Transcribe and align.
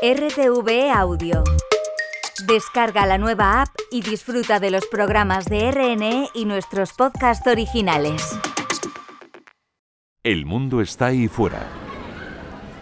RTV 0.00 0.92
Audio. 0.94 1.42
Descarga 2.46 3.04
la 3.04 3.18
nueva 3.18 3.62
app 3.62 3.70
y 3.90 4.00
disfruta 4.00 4.60
de 4.60 4.70
los 4.70 4.86
programas 4.86 5.46
de 5.46 5.72
RNE 5.72 6.28
y 6.34 6.44
nuestros 6.44 6.92
podcasts 6.92 7.44
originales. 7.48 8.38
El 10.22 10.46
mundo 10.46 10.82
está 10.82 11.06
ahí 11.06 11.26
fuera. 11.26 11.66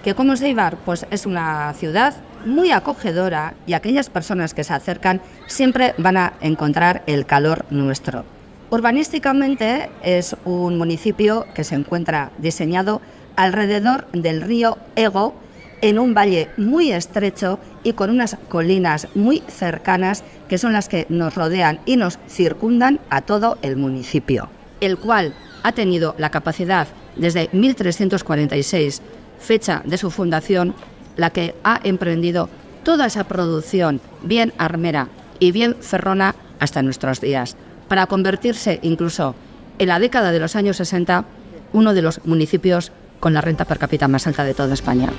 ¿Que 0.04 0.14
cómo 0.14 0.34
es 0.34 0.42
Eibar? 0.42 0.76
Pues 0.84 1.06
es 1.10 1.24
una 1.24 1.72
ciudad 1.72 2.14
muy 2.44 2.70
acogedora 2.70 3.54
y 3.66 3.72
aquellas 3.72 4.10
personas 4.10 4.52
que 4.52 4.64
se 4.64 4.74
acercan 4.74 5.22
siempre 5.46 5.94
van 5.96 6.18
a 6.18 6.34
encontrar 6.42 7.02
el 7.06 7.24
calor 7.24 7.64
nuestro. 7.70 8.26
Urbanísticamente 8.68 9.88
es 10.02 10.36
un 10.44 10.76
municipio 10.76 11.46
que 11.54 11.64
se 11.64 11.76
encuentra 11.76 12.30
diseñado 12.36 13.00
alrededor 13.36 14.06
del 14.12 14.42
río 14.42 14.76
Ego, 14.96 15.34
en 15.80 15.98
un 15.98 16.14
valle 16.14 16.48
muy 16.56 16.92
estrecho 16.92 17.58
y 17.82 17.92
con 17.92 18.10
unas 18.10 18.36
colinas 18.48 19.08
muy 19.14 19.42
cercanas 19.48 20.24
que 20.48 20.58
son 20.58 20.72
las 20.72 20.88
que 20.88 21.06
nos 21.08 21.34
rodean 21.34 21.80
y 21.86 21.96
nos 21.96 22.18
circundan 22.28 23.00
a 23.10 23.22
todo 23.22 23.58
el 23.62 23.76
municipio, 23.76 24.48
el 24.80 24.98
cual 24.98 25.34
ha 25.62 25.72
tenido 25.72 26.14
la 26.18 26.30
capacidad 26.30 26.88
desde 27.16 27.48
1346, 27.52 29.02
fecha 29.38 29.82
de 29.84 29.98
su 29.98 30.10
fundación, 30.10 30.74
la 31.16 31.30
que 31.30 31.54
ha 31.64 31.80
emprendido 31.82 32.48
toda 32.82 33.06
esa 33.06 33.24
producción 33.24 34.00
bien 34.22 34.52
armera 34.58 35.08
y 35.38 35.52
bien 35.52 35.76
ferrona 35.80 36.34
hasta 36.60 36.82
nuestros 36.82 37.20
días, 37.20 37.56
para 37.88 38.06
convertirse 38.06 38.78
incluso 38.82 39.34
en 39.78 39.88
la 39.88 39.98
década 39.98 40.32
de 40.32 40.40
los 40.40 40.56
años 40.56 40.76
60 40.78 41.24
uno 41.72 41.94
de 41.94 42.02
los 42.02 42.24
municipios 42.24 42.92
con 43.20 43.34
la 43.34 43.40
renta 43.40 43.64
per 43.64 43.78
cápita 43.78 44.08
más 44.08 44.26
alta 44.26 44.44
de 44.44 44.54
toda 44.54 44.74
España. 44.74 45.10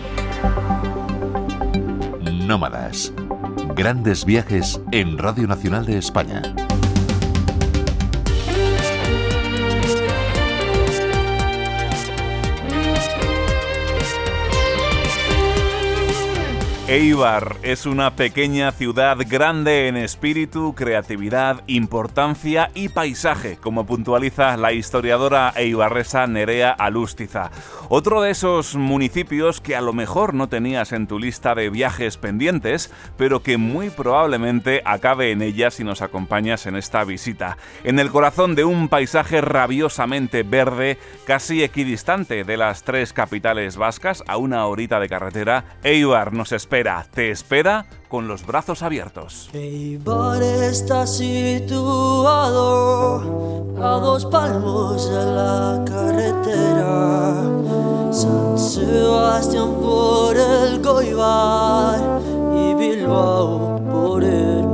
Nómadas. 2.48 3.14
Grandes 3.76 4.26
viajes 4.26 4.82
en 4.92 5.18
Radio 5.18 5.48
Nacional 5.48 5.86
de 5.86 5.98
España. 5.98 6.42
Eibar 16.90 17.58
es 17.64 17.86
una 17.86 18.16
pequeña 18.16 18.72
ciudad 18.72 19.18
grande 19.28 19.90
en 19.90 19.98
espíritu, 19.98 20.74
creatividad, 20.74 21.62
importancia 21.68 22.72
y 22.74 22.88
paisaje, 22.88 23.58
como 23.58 23.86
puntualiza 23.86 24.56
la 24.56 24.72
historiadora 24.72 25.52
eibarresa 25.58 26.28
Nerea 26.28 26.72
Alústiza. 26.72 27.52
Otro 27.90 28.22
de 28.22 28.32
esos 28.32 28.76
municipios 28.76 29.60
que 29.60 29.76
a 29.76 29.82
lo 29.82 29.92
mejor 29.92 30.34
no 30.34 30.48
tenías 30.48 30.94
en 30.94 31.08
tu 31.08 31.20
lista 31.20 31.56
de 31.56 31.70
viajes 31.70 32.16
pendientes, 32.16 32.90
pero 33.18 33.44
que 33.44 33.58
muy 33.58 33.90
probablemente 33.90 34.82
acabe 34.86 35.32
en 35.32 35.42
ella 35.42 35.72
si 35.72 35.84
nos 35.84 36.02
acompañas 36.02 36.68
en 36.68 36.78
esta 36.78 37.04
visita. 37.04 37.58
En 37.84 38.00
el 38.00 38.12
corazón 38.12 38.56
de 38.56 38.64
un 38.64 38.88
paisaje 38.88 39.42
rabiosamente 39.42 40.44
verde, 40.44 40.98
casi 41.26 41.64
equidistante 41.64 42.46
de 42.46 42.56
las 42.56 42.84
tres 42.84 43.12
capitales 43.12 43.76
vascas, 43.76 44.24
a 44.26 44.38
una 44.38 44.66
horita 44.68 45.02
de 45.02 45.10
carretera, 45.10 45.66
Eibar 45.84 46.32
nos 46.32 46.54
espera 46.54 46.77
te 47.12 47.32
espera 47.32 47.88
con 48.08 48.28
los 48.28 48.46
brazos 48.46 48.84
abiertos. 48.84 49.50
Eibar 49.54 50.44
está 50.44 51.08
situado 51.08 52.36
a 53.82 54.00
dos 54.00 54.28
palmos 54.28 55.10
de 55.10 55.26
la 55.26 55.84
carretera. 55.88 57.42
San 58.12 58.60
Sebastián 58.60 59.74
por 59.82 60.38
el 60.38 60.80
Goibar 60.84 62.22
y 62.54 62.76
Bilbao 62.76 63.82
por 63.90 64.24
el 64.24 64.67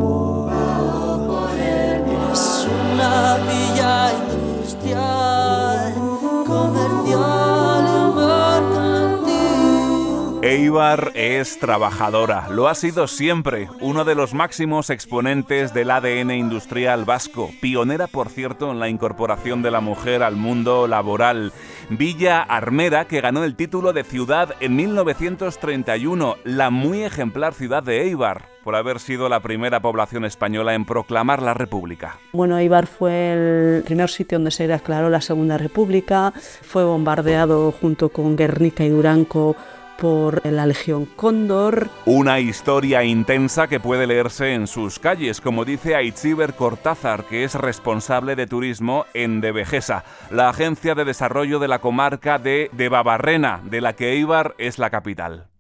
Eibar 10.54 11.14
es 11.16 11.58
trabajadora, 11.58 12.48
lo 12.50 12.68
ha 12.68 12.76
sido 12.76 13.08
siempre, 13.08 13.70
uno 13.82 14.06
de 14.06 14.14
los 14.14 14.36
máximos 14.36 14.92
exponentes 14.92 15.74
del 15.74 15.90
ADN 15.90 16.30
industrial 16.30 17.06
vasco, 17.06 17.50
pionera 17.60 18.06
por 18.06 18.30
cierto 18.30 18.70
en 18.70 18.80
la 18.80 18.88
incorporación 18.88 19.64
de 19.64 19.72
la 19.72 19.82
mujer 19.82 20.22
al 20.22 20.36
mundo 20.36 20.86
laboral. 20.88 21.54
Villa 21.90 22.44
Armera 22.44 23.06
que 23.06 23.20
ganó 23.20 23.44
el 23.44 23.56
título 23.56 23.94
de 23.94 24.04
ciudad 24.04 24.54
en 24.60 24.76
1931, 24.76 26.36
la 26.44 26.70
muy 26.70 27.04
ejemplar 27.04 27.56
ciudad 27.56 27.82
de 27.82 28.04
Eibar, 28.04 28.46
por 28.64 28.76
haber 28.76 29.00
sido 29.00 29.30
la 29.30 29.40
primera 29.40 29.82
población 29.82 30.24
española 30.24 30.76
en 30.76 30.86
proclamar 30.86 31.42
la 31.42 31.56
República. 31.56 32.20
Bueno, 32.32 32.60
Eibar 32.60 32.86
fue 32.86 33.34
el 33.34 33.84
primer 33.84 34.10
sitio 34.10 34.38
donde 34.38 34.52
se 34.52 34.68
declaró 34.68 35.10
la 35.10 35.22
Segunda 35.22 35.58
República, 35.58 36.32
fue 36.62 36.84
bombardeado 36.84 37.72
junto 37.72 38.10
con 38.10 38.36
Guernica 38.36 38.84
y 38.84 38.90
Duranco 38.90 39.56
por 39.98 40.46
la 40.46 40.66
Legión 40.66 41.06
Cóndor. 41.06 41.90
Una 42.06 42.40
historia 42.40 43.04
intensa 43.04 43.68
que 43.68 43.80
puede 43.80 44.08
leerse 44.08 44.54
en 44.54 44.68
sus 44.68 45.00
calles, 45.00 45.42
como 45.42 45.66
dice 45.66 45.96
Aitziber 45.96 46.54
Cortázar, 46.54 47.26
que 47.26 47.44
es 47.44 47.56
responsable 47.56 48.36
de 48.36 48.48
turismo 48.48 49.06
en 49.14 49.42
Devejesa, 49.42 50.04
la 50.32 50.50
agencia 50.50 50.96
de 50.96 51.06
desarrollo 51.06 51.60
de 51.60 51.68
la 51.68 51.80
comarca 51.80 52.40
de 52.40 52.70
Debabarrena, 52.74 53.62
de 53.64 53.82
la 53.82 53.94
que 53.94 54.14
Eibar 54.14 54.56
es 54.58 54.80
la 54.80 54.90
capital. 54.90 55.53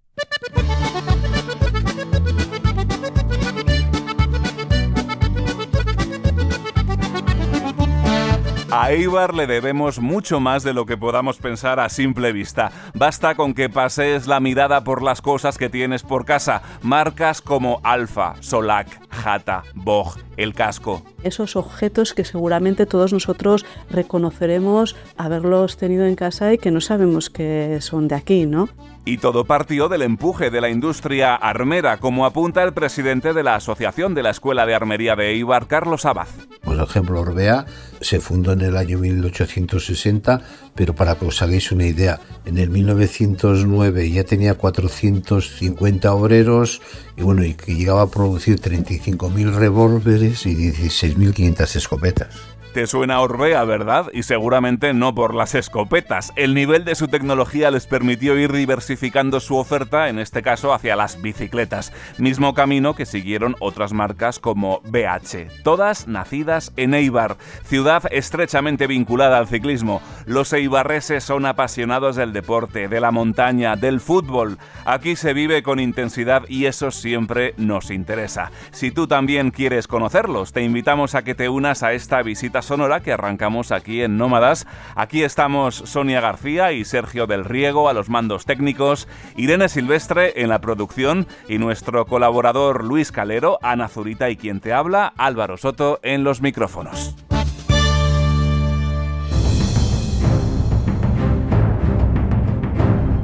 A 8.75 8.91
Eibar 8.91 9.35
le 9.35 9.45
debemos 9.45 9.99
mucho 9.99 10.39
más 10.39 10.63
de 10.63 10.73
lo 10.73 10.87
que 10.87 10.97
podamos 10.97 11.37
pensar 11.37 11.79
a 11.79 11.89
simple 11.89 12.31
vista. 12.31 12.71
Basta 12.95 13.35
con 13.35 13.53
que 13.53 13.69
pases 13.69 14.25
la 14.25 14.39
mirada 14.39 14.83
por 14.83 15.03
las 15.03 15.21
cosas 15.21 15.59
que 15.59 15.69
tienes 15.69 16.01
por 16.01 16.25
casa. 16.25 16.63
Marcas 16.81 17.43
como 17.43 17.81
Alfa, 17.83 18.33
Solac, 18.39 18.87
Jata, 19.11 19.61
Bog, 19.75 20.17
el 20.37 20.55
casco. 20.55 21.03
Esos 21.21 21.55
objetos 21.55 22.15
que 22.15 22.25
seguramente 22.25 22.87
todos 22.87 23.13
nosotros 23.13 23.63
reconoceremos 23.91 24.95
haberlos 25.17 25.77
tenido 25.77 26.07
en 26.07 26.15
casa 26.15 26.51
y 26.51 26.57
que 26.57 26.71
no 26.71 26.81
sabemos 26.81 27.29
que 27.29 27.77
son 27.79 28.07
de 28.07 28.15
aquí, 28.15 28.47
¿no? 28.47 28.69
Y 29.05 29.19
todo 29.19 29.45
partió 29.45 29.87
del 29.87 30.01
empuje 30.01 30.49
de 30.49 30.61
la 30.61 30.69
industria 30.69 31.35
armera, 31.35 31.97
como 31.97 32.25
apunta 32.25 32.63
el 32.63 32.73
presidente 32.73 33.33
de 33.33 33.43
la 33.43 33.53
Asociación 33.53 34.15
de 34.15 34.23
la 34.23 34.31
Escuela 34.31 34.65
de 34.65 34.73
Armería 34.73 35.15
de 35.15 35.29
Eibar, 35.29 35.67
Carlos 35.67 36.05
Abad. 36.05 36.27
Por 36.73 36.89
ejemplo, 36.89 37.21
Orbea 37.21 37.67
se 38.01 38.19
fundó 38.19 38.51
en 38.51 38.61
el 38.61 38.77
año 38.77 38.97
1860, 38.97 40.41
pero 40.73 40.95
para 40.95 41.13
que 41.13 41.25
os 41.25 41.39
hagáis 41.43 41.71
una 41.71 41.85
idea, 41.85 42.19
en 42.45 42.57
el 42.57 42.71
1909 42.71 44.09
ya 44.09 44.23
tenía 44.23 44.55
450 44.55 46.11
obreros 46.11 46.81
y 47.15 47.21
bueno, 47.21 47.43
y 47.43 47.53
que 47.53 47.75
llegaba 47.75 48.01
a 48.01 48.09
producir 48.09 48.59
35.000 48.59 49.53
revólveres 49.53 50.47
y 50.47 50.55
16.500 50.55 51.75
escopetas. 51.75 52.52
Te 52.73 52.87
suena 52.87 53.21
Orbea, 53.21 53.63
¿verdad? 53.65 54.07
Y 54.13 54.23
seguramente 54.23 54.95
no 54.95 55.13
por 55.13 55.35
las 55.35 55.53
escopetas. 55.53 56.33
El 56.35 56.55
nivel 56.55 56.85
de 56.85 56.95
su 56.95 57.07
tecnología 57.07 57.69
les 57.69 57.85
permitió 57.85 58.35
ir 58.35 58.51
diversificando 58.51 59.39
su 59.39 59.57
oferta, 59.57 60.09
en 60.09 60.17
este 60.17 60.41
caso 60.41 60.73
hacia 60.73 60.95
las 60.95 61.21
bicicletas, 61.21 61.93
mismo 62.17 62.55
camino 62.55 62.95
que 62.95 63.05
siguieron 63.05 63.55
otras 63.59 63.93
marcas 63.93 64.39
como 64.39 64.81
BH, 64.85 65.61
todas 65.63 66.07
nacidas 66.07 66.73
en 66.75 66.95
Eibar, 66.95 67.37
ciudad 67.63 68.05
estrechamente 68.09 68.87
vinculada 68.87 69.37
al 69.37 69.47
ciclismo. 69.47 70.01
Los 70.25 70.51
eibarreses 70.51 71.23
son 71.23 71.45
apasionados 71.45 72.15
del 72.15 72.33
deporte, 72.33 72.87
de 72.87 72.99
la 72.99 73.11
montaña, 73.11 73.75
del 73.75 73.99
fútbol. 73.99 74.57
Aquí 74.83 75.15
se 75.15 75.33
vive 75.33 75.61
con 75.61 75.79
intensidad 75.79 76.41
y 76.47 76.65
eso 76.65 76.89
siempre 76.89 77.53
nos 77.57 77.91
interesa. 77.91 78.51
Si 78.71 78.89
tú 78.89 79.05
también 79.05 79.51
quieres 79.51 79.87
conocerlos, 79.87 80.53
te 80.53 80.63
invitamos 80.63 81.13
a 81.13 81.23
que 81.23 81.35
te 81.35 81.49
unas 81.49 81.83
a 81.83 81.93
esta 81.93 82.23
visita 82.23 82.62
sonora 82.63 83.01
que 83.01 83.13
arrancamos 83.13 83.71
aquí 83.71 84.01
en 84.01 84.17
Nómadas. 84.17 84.65
Aquí 84.95 85.23
estamos 85.23 85.75
Sonia 85.75 86.21
García 86.21 86.71
y 86.71 86.85
Sergio 86.85 87.27
del 87.27 87.45
Riego 87.45 87.89
a 87.89 87.93
los 87.93 88.09
mandos 88.09 88.45
técnicos, 88.45 89.07
Irene 89.37 89.69
Silvestre 89.69 90.41
en 90.41 90.49
la 90.49 90.59
producción 90.59 91.27
y 91.47 91.59
nuestro 91.59 92.05
colaborador 92.05 92.83
Luis 92.83 93.11
Calero, 93.11 93.59
Ana 93.61 93.87
Zurita 93.87 94.29
y 94.29 94.37
quien 94.37 94.59
te 94.59 94.73
habla, 94.73 95.13
Álvaro 95.17 95.57
Soto 95.57 95.99
en 96.01 96.23
los 96.23 96.41
micrófonos. 96.41 97.15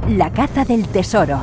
La 0.10 0.32
caza 0.32 0.66
del 0.66 0.88
tesoro. 0.88 1.40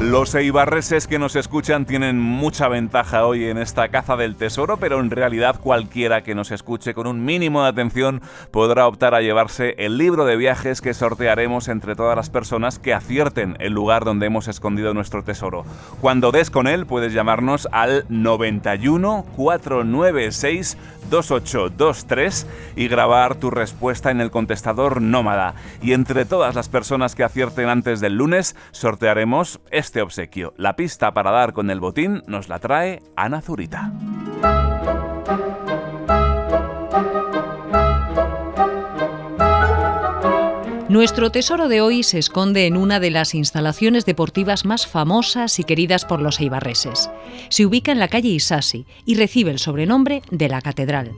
Los 0.00 0.32
eibarreses 0.36 1.08
que 1.08 1.18
nos 1.18 1.34
escuchan 1.34 1.84
tienen 1.84 2.20
mucha 2.20 2.68
ventaja 2.68 3.26
hoy 3.26 3.46
en 3.46 3.58
esta 3.58 3.88
caza 3.88 4.16
del 4.16 4.36
tesoro, 4.36 4.76
pero 4.76 5.00
en 5.00 5.10
realidad 5.10 5.58
cualquiera 5.60 6.22
que 6.22 6.36
nos 6.36 6.52
escuche 6.52 6.94
con 6.94 7.08
un 7.08 7.24
mínimo 7.24 7.64
de 7.64 7.70
atención 7.70 8.22
podrá 8.52 8.86
optar 8.86 9.16
a 9.16 9.22
llevarse 9.22 9.74
el 9.76 9.98
libro 9.98 10.24
de 10.24 10.36
viajes 10.36 10.80
que 10.80 10.94
sortearemos 10.94 11.66
entre 11.66 11.96
todas 11.96 12.14
las 12.14 12.30
personas 12.30 12.78
que 12.78 12.94
acierten 12.94 13.56
el 13.58 13.72
lugar 13.72 14.04
donde 14.04 14.26
hemos 14.26 14.46
escondido 14.46 14.94
nuestro 14.94 15.24
tesoro. 15.24 15.64
Cuando 16.00 16.30
des 16.30 16.50
con 16.50 16.68
él 16.68 16.86
puedes 16.86 17.12
llamarnos 17.12 17.66
al 17.72 18.04
91 18.08 19.26
496 19.36 20.78
2823 21.10 22.46
y 22.76 22.88
grabar 22.88 23.34
tu 23.36 23.50
respuesta 23.50 24.10
en 24.10 24.20
el 24.20 24.30
contestador 24.30 25.00
Nómada. 25.02 25.54
Y 25.82 25.92
entre 25.92 26.24
todas 26.24 26.54
las 26.54 26.68
personas 26.68 27.14
que 27.14 27.24
acierten 27.24 27.68
antes 27.68 28.00
del 28.00 28.16
lunes 28.16 28.56
sortearemos 28.70 29.60
este 29.70 30.02
obsequio. 30.02 30.54
La 30.56 30.76
pista 30.76 31.12
para 31.12 31.30
dar 31.30 31.52
con 31.52 31.70
el 31.70 31.80
botín 31.80 32.22
nos 32.26 32.48
la 32.48 32.58
trae 32.58 33.02
Ana 33.16 33.40
Zurita. 33.40 33.92
Nuestro 40.88 41.30
tesoro 41.30 41.68
de 41.68 41.82
hoy 41.82 42.02
se 42.02 42.18
esconde 42.18 42.66
en 42.66 42.74
una 42.74 42.98
de 42.98 43.10
las 43.10 43.34
instalaciones 43.34 44.06
deportivas 44.06 44.64
más 44.64 44.86
famosas 44.86 45.58
y 45.58 45.64
queridas 45.64 46.06
por 46.06 46.22
los 46.22 46.40
eibarreses. 46.40 47.10
Se 47.50 47.66
ubica 47.66 47.92
en 47.92 47.98
la 47.98 48.08
calle 48.08 48.30
Isasi 48.30 48.86
y 49.04 49.16
recibe 49.16 49.50
el 49.50 49.58
sobrenombre 49.58 50.22
de 50.30 50.48
la 50.48 50.62
Catedral. 50.62 51.12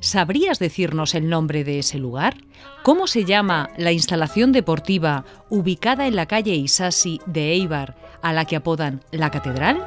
¿Sabrías 0.00 0.58
decirnos 0.58 1.14
el 1.14 1.28
nombre 1.28 1.62
de 1.62 1.78
ese 1.78 1.98
lugar? 1.98 2.34
¿Cómo 2.82 3.06
se 3.06 3.24
llama 3.24 3.70
la 3.76 3.92
instalación 3.92 4.50
deportiva 4.50 5.24
ubicada 5.48 6.08
en 6.08 6.16
la 6.16 6.26
calle 6.26 6.56
Isasi 6.56 7.20
de 7.26 7.52
Eibar, 7.52 7.94
a 8.22 8.32
la 8.32 8.44
que 8.44 8.56
apodan 8.56 9.04
la 9.12 9.30
Catedral? 9.30 9.86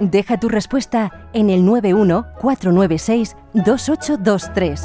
Deja 0.00 0.40
tu 0.40 0.48
respuesta 0.48 1.30
en 1.32 1.50
el 1.50 1.64
91 1.64 2.26
496 2.40 3.36
2823. 3.54 4.82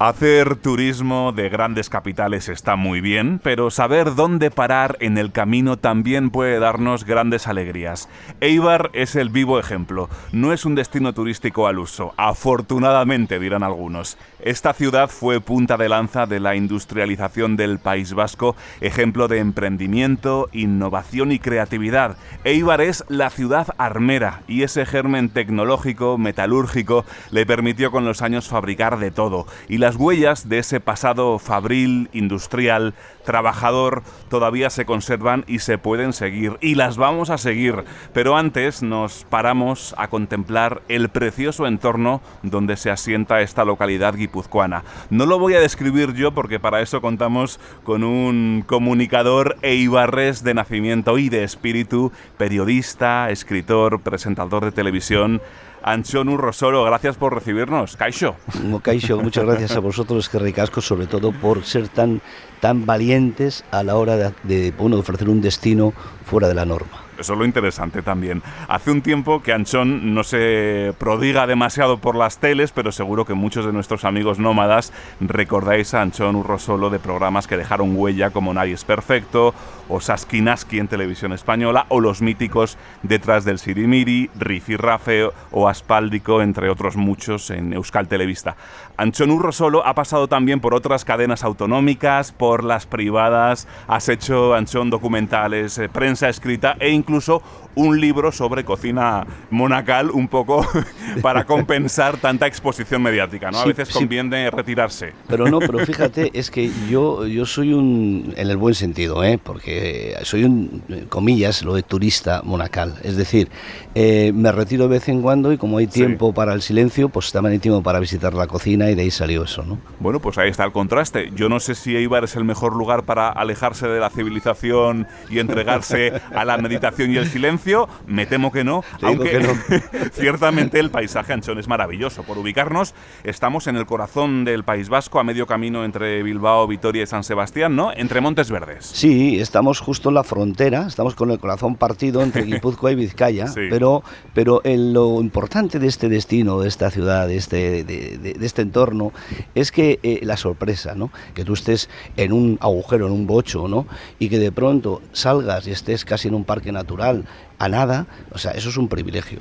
Hacer 0.00 0.54
turismo 0.54 1.32
de 1.32 1.48
grandes 1.48 1.90
capitales 1.90 2.48
está 2.48 2.76
muy 2.76 3.00
bien, 3.00 3.40
pero 3.42 3.68
saber 3.68 4.14
dónde 4.14 4.52
parar 4.52 4.96
en 5.00 5.18
el 5.18 5.32
camino 5.32 5.76
también 5.76 6.30
puede 6.30 6.60
darnos 6.60 7.02
grandes 7.02 7.48
alegrías. 7.48 8.08
Eibar 8.40 8.90
es 8.92 9.16
el 9.16 9.28
vivo 9.28 9.58
ejemplo. 9.58 10.08
No 10.30 10.52
es 10.52 10.64
un 10.64 10.76
destino 10.76 11.14
turístico 11.14 11.66
al 11.66 11.80
uso, 11.80 12.14
afortunadamente 12.16 13.40
dirán 13.40 13.64
algunos. 13.64 14.18
Esta 14.38 14.72
ciudad 14.72 15.10
fue 15.10 15.40
punta 15.40 15.76
de 15.76 15.88
lanza 15.88 16.26
de 16.26 16.38
la 16.38 16.54
industrialización 16.54 17.56
del 17.56 17.80
País 17.80 18.14
Vasco, 18.14 18.54
ejemplo 18.80 19.26
de 19.26 19.40
emprendimiento, 19.40 20.48
innovación 20.52 21.32
y 21.32 21.40
creatividad. 21.40 22.16
Eibar 22.44 22.82
es 22.82 23.04
la 23.08 23.30
ciudad 23.30 23.74
armera 23.78 24.42
y 24.46 24.62
ese 24.62 24.86
germen 24.86 25.28
tecnológico, 25.28 26.18
metalúrgico, 26.18 27.04
le 27.32 27.44
permitió 27.46 27.90
con 27.90 28.04
los 28.04 28.22
años 28.22 28.46
fabricar 28.46 29.00
de 29.00 29.10
todo. 29.10 29.48
Y 29.68 29.78
las 29.88 29.96
huellas 29.96 30.50
de 30.50 30.58
ese 30.58 30.80
pasado 30.80 31.38
fabril, 31.38 32.10
industrial, 32.12 32.92
trabajador, 33.24 34.02
todavía 34.28 34.68
se 34.68 34.84
conservan 34.84 35.46
y 35.46 35.60
se 35.60 35.78
pueden 35.78 36.12
seguir. 36.12 36.58
Y 36.60 36.74
las 36.74 36.98
vamos 36.98 37.30
a 37.30 37.38
seguir. 37.38 37.84
Pero 38.12 38.36
antes 38.36 38.82
nos 38.82 39.24
paramos 39.24 39.94
a 39.96 40.08
contemplar 40.08 40.82
el 40.88 41.08
precioso 41.08 41.66
entorno 41.66 42.20
donde 42.42 42.76
se 42.76 42.90
asienta 42.90 43.40
esta 43.40 43.64
localidad 43.64 44.14
guipuzcoana. 44.14 44.84
No 45.08 45.24
lo 45.24 45.38
voy 45.38 45.54
a 45.54 45.60
describir 45.60 46.12
yo 46.12 46.32
porque 46.32 46.60
para 46.60 46.82
eso 46.82 47.00
contamos 47.00 47.58
con 47.82 48.04
un 48.04 48.64
comunicador 48.66 49.56
eibarres 49.62 50.44
de 50.44 50.52
nacimiento 50.52 51.16
y 51.16 51.30
de 51.30 51.44
espíritu, 51.44 52.12
periodista, 52.36 53.30
escritor, 53.30 54.02
presentador 54.02 54.66
de 54.66 54.72
televisión, 54.72 55.40
Anchón 55.82 56.28
Urrosolo, 56.28 56.84
gracias 56.84 57.16
por 57.16 57.34
recibirnos. 57.34 57.96
Caixo. 57.96 58.36
Caixo, 58.82 59.18
muchas 59.20 59.44
gracias 59.44 59.76
a 59.76 59.80
vosotros, 59.80 60.28
que 60.28 60.38
ricasco, 60.38 60.80
sobre 60.80 61.06
todo 61.06 61.32
por 61.32 61.64
ser 61.64 61.88
tan, 61.88 62.20
tan 62.60 62.86
valientes 62.86 63.64
a 63.70 63.82
la 63.82 63.96
hora 63.96 64.16
de, 64.16 64.32
de 64.42 64.74
ofrecer 64.78 65.28
un 65.28 65.40
destino 65.40 65.92
fuera 66.24 66.48
de 66.48 66.54
la 66.54 66.64
norma. 66.64 67.07
Eso 67.18 67.32
es 67.32 67.38
lo 67.38 67.44
interesante 67.44 68.00
también. 68.00 68.42
Hace 68.68 68.92
un 68.92 69.02
tiempo 69.02 69.42
que 69.42 69.52
Anchón 69.52 70.14
no 70.14 70.22
se 70.22 70.94
prodiga 70.98 71.48
demasiado 71.48 71.98
por 71.98 72.14
las 72.14 72.38
teles, 72.38 72.70
pero 72.70 72.92
seguro 72.92 73.24
que 73.24 73.34
muchos 73.34 73.66
de 73.66 73.72
nuestros 73.72 74.04
amigos 74.04 74.38
nómadas 74.38 74.92
recordáis 75.20 75.94
a 75.94 76.02
Anchón 76.02 76.36
Urrosolo 76.36 76.90
de 76.90 77.00
programas 77.00 77.48
que 77.48 77.56
dejaron 77.56 77.96
huella 77.96 78.30
como 78.30 78.54
Nadie 78.54 78.74
es 78.74 78.84
Perfecto, 78.84 79.52
o 79.88 80.00
Saskinaski 80.00 80.78
en 80.78 80.86
televisión 80.86 81.32
española, 81.32 81.86
o 81.88 82.00
los 82.00 82.22
míticos 82.22 82.78
Detrás 83.02 83.44
del 83.44 83.58
Sirimiri, 83.58 84.30
Rifi 84.38 84.76
Rafe 84.76 85.28
o 85.50 85.68
Aspáldico, 85.68 86.40
entre 86.40 86.70
otros 86.70 86.96
muchos 86.96 87.50
en 87.50 87.72
Euskal 87.72 88.06
Televista. 88.06 88.56
Anchón 88.98 89.30
Urrosolo 89.30 89.86
ha 89.86 89.94
pasado 89.94 90.26
también 90.26 90.58
por 90.58 90.74
otras 90.74 91.04
cadenas 91.04 91.44
autonómicas, 91.44 92.32
por 92.32 92.64
las 92.64 92.84
privadas, 92.86 93.68
has 93.86 94.08
hecho, 94.08 94.54
Anchón, 94.54 94.90
documentales, 94.90 95.78
eh, 95.78 95.88
prensa 95.88 96.28
escrita 96.28 96.76
e 96.80 96.90
incluso 96.90 97.40
un 97.78 98.00
libro 98.00 98.32
sobre 98.32 98.64
cocina 98.64 99.26
monacal 99.50 100.10
un 100.10 100.28
poco 100.28 100.66
para 101.22 101.44
compensar 101.44 102.16
tanta 102.18 102.46
exposición 102.46 103.02
mediática, 103.02 103.50
¿no? 103.50 103.58
A 103.60 103.62
Sí, 103.62 103.68
veces 103.68 103.88
sí. 103.88 103.94
conviene 103.94 104.50
retirarse. 104.50 105.12
Pero 105.28 105.46
no, 105.46 105.58
pero 105.60 105.78
fíjate, 105.86 106.30
es 106.34 106.50
que 106.50 106.70
yo, 106.90 107.26
yo 107.26 107.46
soy 107.46 107.72
un, 107.72 108.34
en 108.36 108.50
el 108.50 108.56
buen 108.56 108.74
sentido, 108.74 109.22
¿eh? 109.24 109.38
porque 109.42 110.16
soy 110.22 110.44
un, 110.44 110.82
comillas, 111.08 111.62
lo 111.62 111.74
de 111.74 111.82
turista 111.82 112.42
monacal. 112.44 112.94
Es 113.02 113.16
decir, 113.16 113.48
eh, 113.94 114.32
me 114.34 114.50
retiro 114.52 114.84
de 114.84 114.90
vez 114.90 115.08
en 115.08 115.22
cuando 115.22 115.52
y 115.52 115.58
como 115.58 115.78
hay 115.78 115.86
tiempo 115.86 116.32
para 116.32 116.52
el 116.54 116.62
silencio, 116.62 117.08
pues 117.08 117.30
también 117.32 117.52
hay 117.54 117.58
tiempo 117.58 117.82
para 117.82 118.00
visitar 118.00 118.34
la 118.34 118.46
cocina 118.46 118.90
y 118.90 118.94
de 118.94 119.02
ahí 119.02 119.10
salió 119.10 119.44
eso, 119.44 119.62
¿no? 119.62 119.78
Bueno, 120.00 120.20
pues 120.20 120.36
ahí 120.38 120.50
está 120.50 120.64
el 120.64 120.72
contraste. 120.72 121.30
Yo 121.34 121.48
no 121.48 121.60
sé 121.60 121.74
si 121.74 121.96
Eibar 121.96 122.24
es 122.24 122.34
el 122.36 122.44
mejor 122.44 122.74
lugar 122.76 123.04
para 123.04 123.28
alejarse 123.28 123.86
de 123.86 124.00
la 124.00 124.10
civilización 124.10 125.06
y 125.30 125.38
entregarse 125.38 126.12
a 126.34 126.44
la 126.44 126.58
meditación 126.58 127.12
y 127.12 127.16
el 127.16 127.26
silencio. 127.26 127.67
Me 128.06 128.26
temo 128.26 128.50
que 128.52 128.64
no, 128.64 128.82
Te 129.00 129.06
aunque 129.06 129.30
que 129.30 129.40
no. 129.40 129.48
ciertamente 130.12 130.78
el 130.80 130.90
paisaje 130.90 131.32
anchón 131.32 131.58
es 131.58 131.68
maravilloso. 131.68 132.22
Por 132.22 132.38
ubicarnos, 132.38 132.94
estamos 133.24 133.66
en 133.66 133.76
el 133.76 133.86
corazón 133.86 134.44
del 134.44 134.64
País 134.64 134.88
Vasco, 134.88 135.18
a 135.20 135.24
medio 135.24 135.46
camino 135.46 135.84
entre 135.84 136.22
Bilbao, 136.22 136.66
Vitoria 136.66 137.02
y 137.02 137.06
San 137.06 137.24
Sebastián, 137.24 137.76
¿no? 137.76 137.92
Entre 137.92 138.20
Montes 138.20 138.50
Verdes. 138.50 138.86
Sí, 138.86 139.38
estamos 139.40 139.80
justo 139.80 140.08
en 140.08 140.14
la 140.14 140.24
frontera, 140.24 140.86
estamos 140.86 141.14
con 141.14 141.30
el 141.30 141.38
corazón 141.38 141.76
partido 141.76 142.22
entre 142.22 142.42
Guipúzcoa 142.46 142.92
y 142.92 142.94
Vizcaya, 142.94 143.46
Sí. 143.48 143.62
pero, 143.70 144.02
pero 144.34 144.62
el- 144.64 144.92
lo 144.92 145.20
importante 145.20 145.78
de 145.78 145.86
este 145.86 146.08
destino, 146.08 146.60
de 146.60 146.68
esta 146.68 146.90
ciudad, 146.90 147.26
de 147.28 147.36
este, 147.36 147.84
de, 147.84 148.18
de- 148.18 148.34
de 148.34 148.46
este 148.46 148.62
entorno, 148.62 149.12
es 149.54 149.72
que 149.72 149.98
eh, 150.02 150.20
la 150.22 150.36
sorpresa, 150.36 150.94
¿no? 150.94 151.10
Que 151.34 151.44
tú 151.44 151.52
estés 151.54 151.88
en 152.16 152.32
un 152.32 152.58
agujero, 152.60 153.06
en 153.06 153.12
un 153.12 153.26
bocho, 153.26 153.68
¿no? 153.68 153.86
Y 154.18 154.28
que 154.28 154.38
de 154.38 154.52
pronto 154.52 155.02
salgas 155.12 155.66
y 155.66 155.70
estés 155.72 156.04
casi 156.04 156.28
en 156.28 156.34
un 156.34 156.44
parque 156.44 156.72
natural, 156.72 157.24
a 157.58 157.68
nada, 157.68 158.06
o 158.32 158.38
sea, 158.38 158.52
eso 158.52 158.68
es 158.68 158.76
un 158.76 158.88
privilegio. 158.88 159.40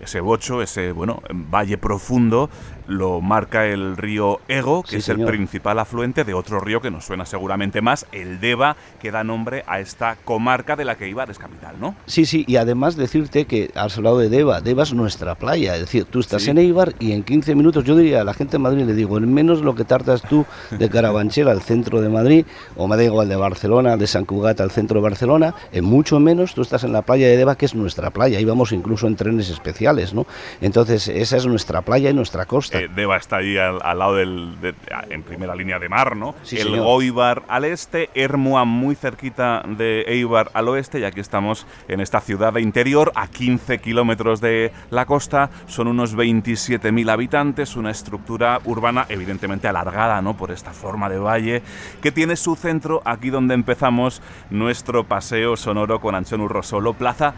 Ese 0.00 0.20
bocho, 0.20 0.60
ese 0.60 0.92
bueno 0.92 1.22
valle 1.30 1.78
profundo, 1.78 2.50
lo 2.86 3.20
marca 3.20 3.66
el 3.66 3.96
río 3.96 4.40
Ego, 4.48 4.82
que 4.82 4.90
Sí, 4.90 4.96
es 4.96 5.08
el 5.08 5.24
principal 5.24 5.78
afluente 5.78 6.24
de 6.24 6.34
otro 6.34 6.60
río 6.60 6.80
que 6.80 6.90
nos 6.90 7.04
suena 7.04 7.24
seguramente 7.26 7.80
más, 7.80 8.06
el 8.12 8.40
Deva, 8.40 8.76
que 9.00 9.10
da 9.10 9.24
nombre 9.24 9.64
a 9.66 9.80
esta 9.80 10.16
comarca 10.24 10.76
de 10.76 10.84
la 10.84 10.96
que 10.96 11.06
Eibar 11.06 11.30
es 11.30 11.38
capital, 11.38 11.76
¿no? 11.80 11.94
Sí, 12.06 12.26
sí, 12.26 12.44
y 12.46 12.56
además 12.56 12.96
decirte 12.96 13.46
que 13.46 13.70
has 13.74 13.96
hablado 13.96 14.18
de 14.18 14.28
Deva, 14.28 14.60
Deva 14.60 14.82
es 14.82 14.92
nuestra 14.92 15.34
playa, 15.34 15.74
es 15.74 15.80
decir, 15.80 16.04
tú 16.04 16.20
estás 16.20 16.42
Sí. 16.42 16.50
en 16.50 16.58
Eibar 16.58 16.94
y 16.98 17.12
en 17.12 17.22
15 17.22 17.54
minutos, 17.54 17.84
yo 17.84 17.96
diría 17.96 18.20
a 18.20 18.24
la 18.24 18.34
gente 18.34 18.52
de 18.52 18.58
Madrid, 18.58 18.84
le 18.84 18.94
digo, 18.94 19.16
en 19.18 19.32
menos 19.32 19.60
lo 19.62 19.74
que 19.74 19.84
tardas 19.84 20.22
tú 20.22 20.44
de 20.70 20.88
Carabanchel 20.90 21.48
al 21.48 21.62
centro 21.62 22.00
de 22.00 22.08
Madrid, 22.08 22.44
o 22.76 22.86
me 22.86 22.96
da 22.96 23.04
igual 23.04 23.28
de 23.28 23.36
Barcelona, 23.36 23.96
de 23.96 24.06
San 24.06 24.24
Cugat 24.24 24.60
al 24.60 24.70
centro 24.70 25.00
de 25.00 25.04
Barcelona, 25.04 25.54
en 25.72 25.84
mucho 25.84 26.20
menos 26.20 26.54
tú 26.54 26.62
estás 26.62 26.84
en 26.84 26.92
la 26.92 27.02
playa 27.02 27.26
de 27.28 27.36
Deva, 27.36 27.56
que 27.56 27.66
es 27.66 27.74
nuestra 27.74 28.10
playa, 28.10 28.40
íbamos 28.40 28.72
incluso 28.72 29.06
en 29.06 29.16
trenes 29.16 29.48
especiales, 29.50 30.12
¿no? 30.14 30.26
Entonces, 30.60 31.08
esa 31.08 31.36
es 31.36 31.46
nuestra 31.46 31.82
playa 31.82 32.10
y 32.10 32.14
nuestra 32.14 32.44
costa. 32.46 32.73
Eh, 32.74 32.88
Deva 32.94 33.16
está 33.16 33.36
ahí 33.36 33.56
al, 33.56 33.78
al 33.82 33.98
lado 33.98 34.14
del, 34.16 34.60
de- 34.60 34.74
en 35.10 35.22
primera 35.22 35.54
línea 35.54 35.78
de 35.78 35.88
mar, 35.88 36.16
¿no? 36.16 36.34
Sí, 36.42 36.56
el 36.56 36.64
señor. 36.68 36.84
Goibar 36.84 37.42
al 37.48 37.64
este, 37.64 38.10
Hermua 38.14 38.64
muy 38.64 38.94
cerquita 38.94 39.62
de 39.66 40.02
Eibar 40.08 40.50
al 40.54 40.68
oeste, 40.68 41.00
y 41.00 41.04
aquí 41.04 41.20
estamos 41.20 41.66
en 41.88 42.00
esta 42.00 42.20
ciudad 42.20 42.52
de 42.52 42.60
interior, 42.60 43.12
a 43.14 43.28
15 43.28 43.78
kilómetros 43.78 44.40
de 44.40 44.72
la 44.90 45.06
costa, 45.06 45.50
son 45.66 45.88
unos 45.88 46.16
27.000 46.16 47.10
habitantes, 47.10 47.76
una 47.76 47.90
estructura 47.90 48.60
urbana 48.64 49.06
evidentemente 49.08 49.68
alargada, 49.68 50.20
¿no? 50.22 50.36
Por 50.36 50.50
esta 50.50 50.72
forma 50.72 51.08
de 51.08 51.18
valle, 51.18 51.62
que 52.02 52.12
tiene 52.12 52.36
su 52.36 52.56
centro 52.56 53.02
aquí 53.04 53.30
donde 53.30 53.54
empezamos 53.54 54.22
nuestro 54.50 55.04
paseo 55.04 55.56
sonoro 55.56 56.00
con 56.00 56.14
Anchón 56.14 56.40
Urrosolo, 56.40 56.94
plaza 56.94 57.34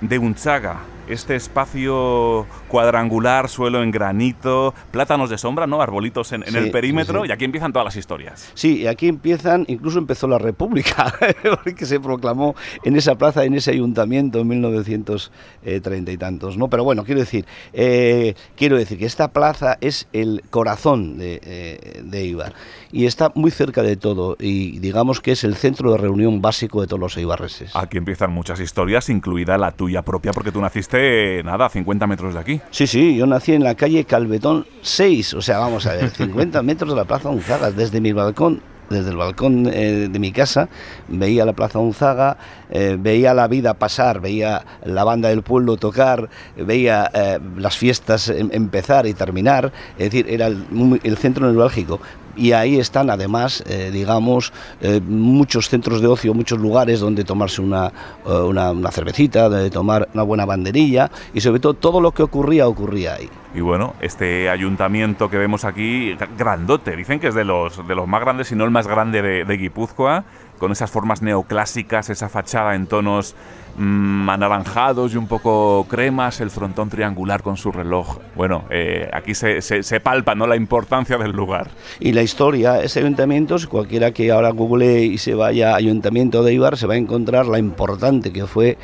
de 0.00 0.18
Unchaga. 0.18 0.76
Este 1.08 1.36
espacio 1.36 2.46
cuadrangular, 2.68 3.48
suelo 3.48 3.82
en 3.82 3.90
granito, 3.90 4.74
plátanos 4.90 5.30
de 5.30 5.38
sombra, 5.38 5.66
¿no? 5.66 5.80
Arbolitos 5.80 6.32
en, 6.32 6.42
en 6.42 6.52
Sí, 6.52 6.58
el 6.58 6.70
perímetro, 6.70 7.22
sí, 7.22 7.28
y 7.28 7.32
aquí 7.32 7.44
empiezan 7.44 7.72
todas 7.72 7.86
las 7.86 7.96
historias. 7.96 8.50
Sí, 8.54 8.82
y 8.82 8.86
aquí 8.86 9.08
empiezan, 9.08 9.64
incluso 9.68 9.98
empezó 9.98 10.26
la 10.28 10.38
República, 10.38 11.14
que 11.76 11.86
se 11.86 12.00
proclamó 12.00 12.54
en 12.84 12.96
esa 12.96 13.16
plaza, 13.16 13.44
en 13.44 13.54
ese 13.54 13.70
ayuntamiento 13.70 14.40
en 14.40 14.48
1930 14.48 16.12
y 16.12 16.16
tantos, 16.16 16.56
¿no? 16.56 16.68
Pero 16.68 16.84
bueno, 16.84 17.04
quiero 17.04 17.20
decir, 17.20 17.46
eh, 17.72 18.34
quiero 18.56 18.76
decir 18.76 18.98
que 18.98 19.06
esta 19.06 19.28
plaza 19.28 19.78
es 19.80 20.08
el 20.12 20.42
corazón 20.50 21.18
de, 21.18 21.40
eh, 21.42 22.02
de 22.04 22.18
Eibar 22.20 22.54
y 22.92 23.06
está 23.06 23.32
muy 23.34 23.50
cerca 23.50 23.82
de 23.82 23.96
todo 23.96 24.36
y 24.38 24.78
digamos 24.78 25.20
que 25.20 25.32
es 25.32 25.44
el 25.44 25.56
centro 25.56 25.92
de 25.92 25.98
reunión 25.98 26.40
básico 26.40 26.80
de 26.80 26.86
todos 26.86 27.00
los 27.00 27.16
eibarreses. 27.16 27.74
Aquí 27.74 27.98
empiezan 27.98 28.32
muchas 28.32 28.60
historias, 28.60 29.08
incluida 29.08 29.58
la 29.58 29.72
tuya 29.72 30.02
propia, 30.02 30.32
porque 30.32 30.52
tú 30.52 30.60
naciste, 30.60 30.97
nada, 31.44 31.66
a 31.66 31.68
50 31.68 32.06
metros 32.06 32.34
de 32.34 32.40
aquí. 32.40 32.60
Sí, 32.70 32.86
sí, 32.86 33.16
yo 33.16 33.26
nací 33.26 33.52
en 33.52 33.64
la 33.64 33.74
calle 33.74 34.04
Calvetón 34.04 34.66
6, 34.82 35.34
o 35.34 35.42
sea, 35.42 35.58
vamos 35.58 35.86
a 35.86 35.94
ver, 35.94 36.10
50 36.10 36.62
metros 36.62 36.90
de 36.90 36.96
la 36.96 37.04
Plaza 37.04 37.28
Unzaga, 37.28 37.70
desde 37.70 38.00
mi 38.00 38.12
balcón. 38.12 38.60
Desde 38.90 39.10
el 39.10 39.18
balcón 39.18 39.68
eh, 39.70 40.08
de 40.10 40.18
mi 40.18 40.32
casa 40.32 40.70
veía 41.08 41.44
la 41.44 41.52
Plaza 41.52 41.78
Unzaga, 41.78 42.38
eh, 42.70 42.96
veía 42.98 43.34
la 43.34 43.46
vida 43.46 43.74
pasar, 43.74 44.18
veía 44.18 44.64
la 44.82 45.04
banda 45.04 45.28
del 45.28 45.42
pueblo 45.42 45.76
tocar, 45.76 46.30
veía 46.56 47.10
eh, 47.12 47.38
las 47.58 47.76
fiestas 47.76 48.30
em- 48.30 48.48
empezar 48.50 49.06
y 49.06 49.12
terminar, 49.12 49.72
es 49.98 50.04
decir, 50.10 50.24
era 50.30 50.46
el, 50.46 50.64
el 51.02 51.16
centro 51.18 51.46
neurálgico. 51.52 52.00
Y 52.38 52.52
ahí 52.52 52.78
están 52.78 53.10
además, 53.10 53.64
eh, 53.66 53.90
digamos, 53.92 54.52
eh, 54.80 55.00
muchos 55.04 55.68
centros 55.68 56.00
de 56.00 56.06
ocio, 56.06 56.32
muchos 56.34 56.58
lugares 56.60 57.00
donde 57.00 57.24
tomarse 57.24 57.60
una, 57.60 57.88
eh, 58.24 58.30
una, 58.30 58.70
una 58.70 58.90
cervecita, 58.92 59.48
de 59.48 59.70
tomar 59.70 60.08
una 60.14 60.22
buena 60.22 60.46
banderilla 60.46 61.10
y 61.34 61.40
sobre 61.40 61.58
todo 61.58 61.74
todo 61.74 62.00
lo 62.00 62.12
que 62.12 62.22
ocurría 62.22 62.68
ocurría 62.68 63.14
ahí. 63.14 63.28
Y 63.54 63.60
bueno, 63.60 63.94
este 64.00 64.48
ayuntamiento 64.50 65.28
que 65.28 65.38
vemos 65.38 65.64
aquí, 65.64 66.12
gra- 66.14 66.28
grandote, 66.38 66.94
dicen 66.94 67.18
que 67.18 67.28
es 67.28 67.34
de 67.34 67.44
los, 67.44 67.86
de 67.88 67.94
los 67.94 68.06
más 68.06 68.20
grandes, 68.20 68.48
si 68.48 68.54
no 68.54 68.64
el 68.64 68.70
más 68.70 68.86
grande 68.86 69.20
de, 69.20 69.44
de 69.44 69.56
Guipúzcoa, 69.56 70.24
con 70.58 70.72
esas 70.72 70.90
formas 70.90 71.22
neoclásicas, 71.22 72.10
esa 72.10 72.28
fachada 72.28 72.74
en 72.74 72.86
tonos 72.86 73.34
mm, 73.76 74.28
anaranjados 74.28 75.14
y 75.14 75.16
un 75.16 75.26
poco 75.28 75.86
cremas, 75.88 76.40
el 76.40 76.50
frontón 76.50 76.88
triangular 76.90 77.42
con 77.42 77.56
su 77.56 77.70
reloj. 77.72 78.18
Bueno, 78.34 78.64
eh, 78.70 79.08
aquí 79.12 79.34
se, 79.34 79.62
se- 79.62 79.82
se 79.82 80.00
palpa 80.00 80.34
¿no? 80.34 80.46
la 80.46 80.56
importancia 80.56 81.16
del 81.16 81.30
lugar. 81.32 81.70
Y 82.00 82.12
la 82.12 82.22
historia, 82.22 82.82
ese 82.82 83.00
ayuntamiento, 83.00 83.58
si 83.58 83.66
cualquiera 83.66 84.10
que 84.12 84.30
ahora 84.32 84.50
google 84.50 85.04
y 85.04 85.18
se 85.18 85.34
vaya 85.34 85.72
a 85.72 85.76
Ayuntamiento 85.76 86.42
de 86.42 86.52
Ibar, 86.54 86.76
se 86.76 86.86
va 86.86 86.94
a 86.94 86.98
encontrar 86.98 87.46
la 87.46 87.58
importante 87.58 88.32
que 88.32 88.46
fue 88.46 88.76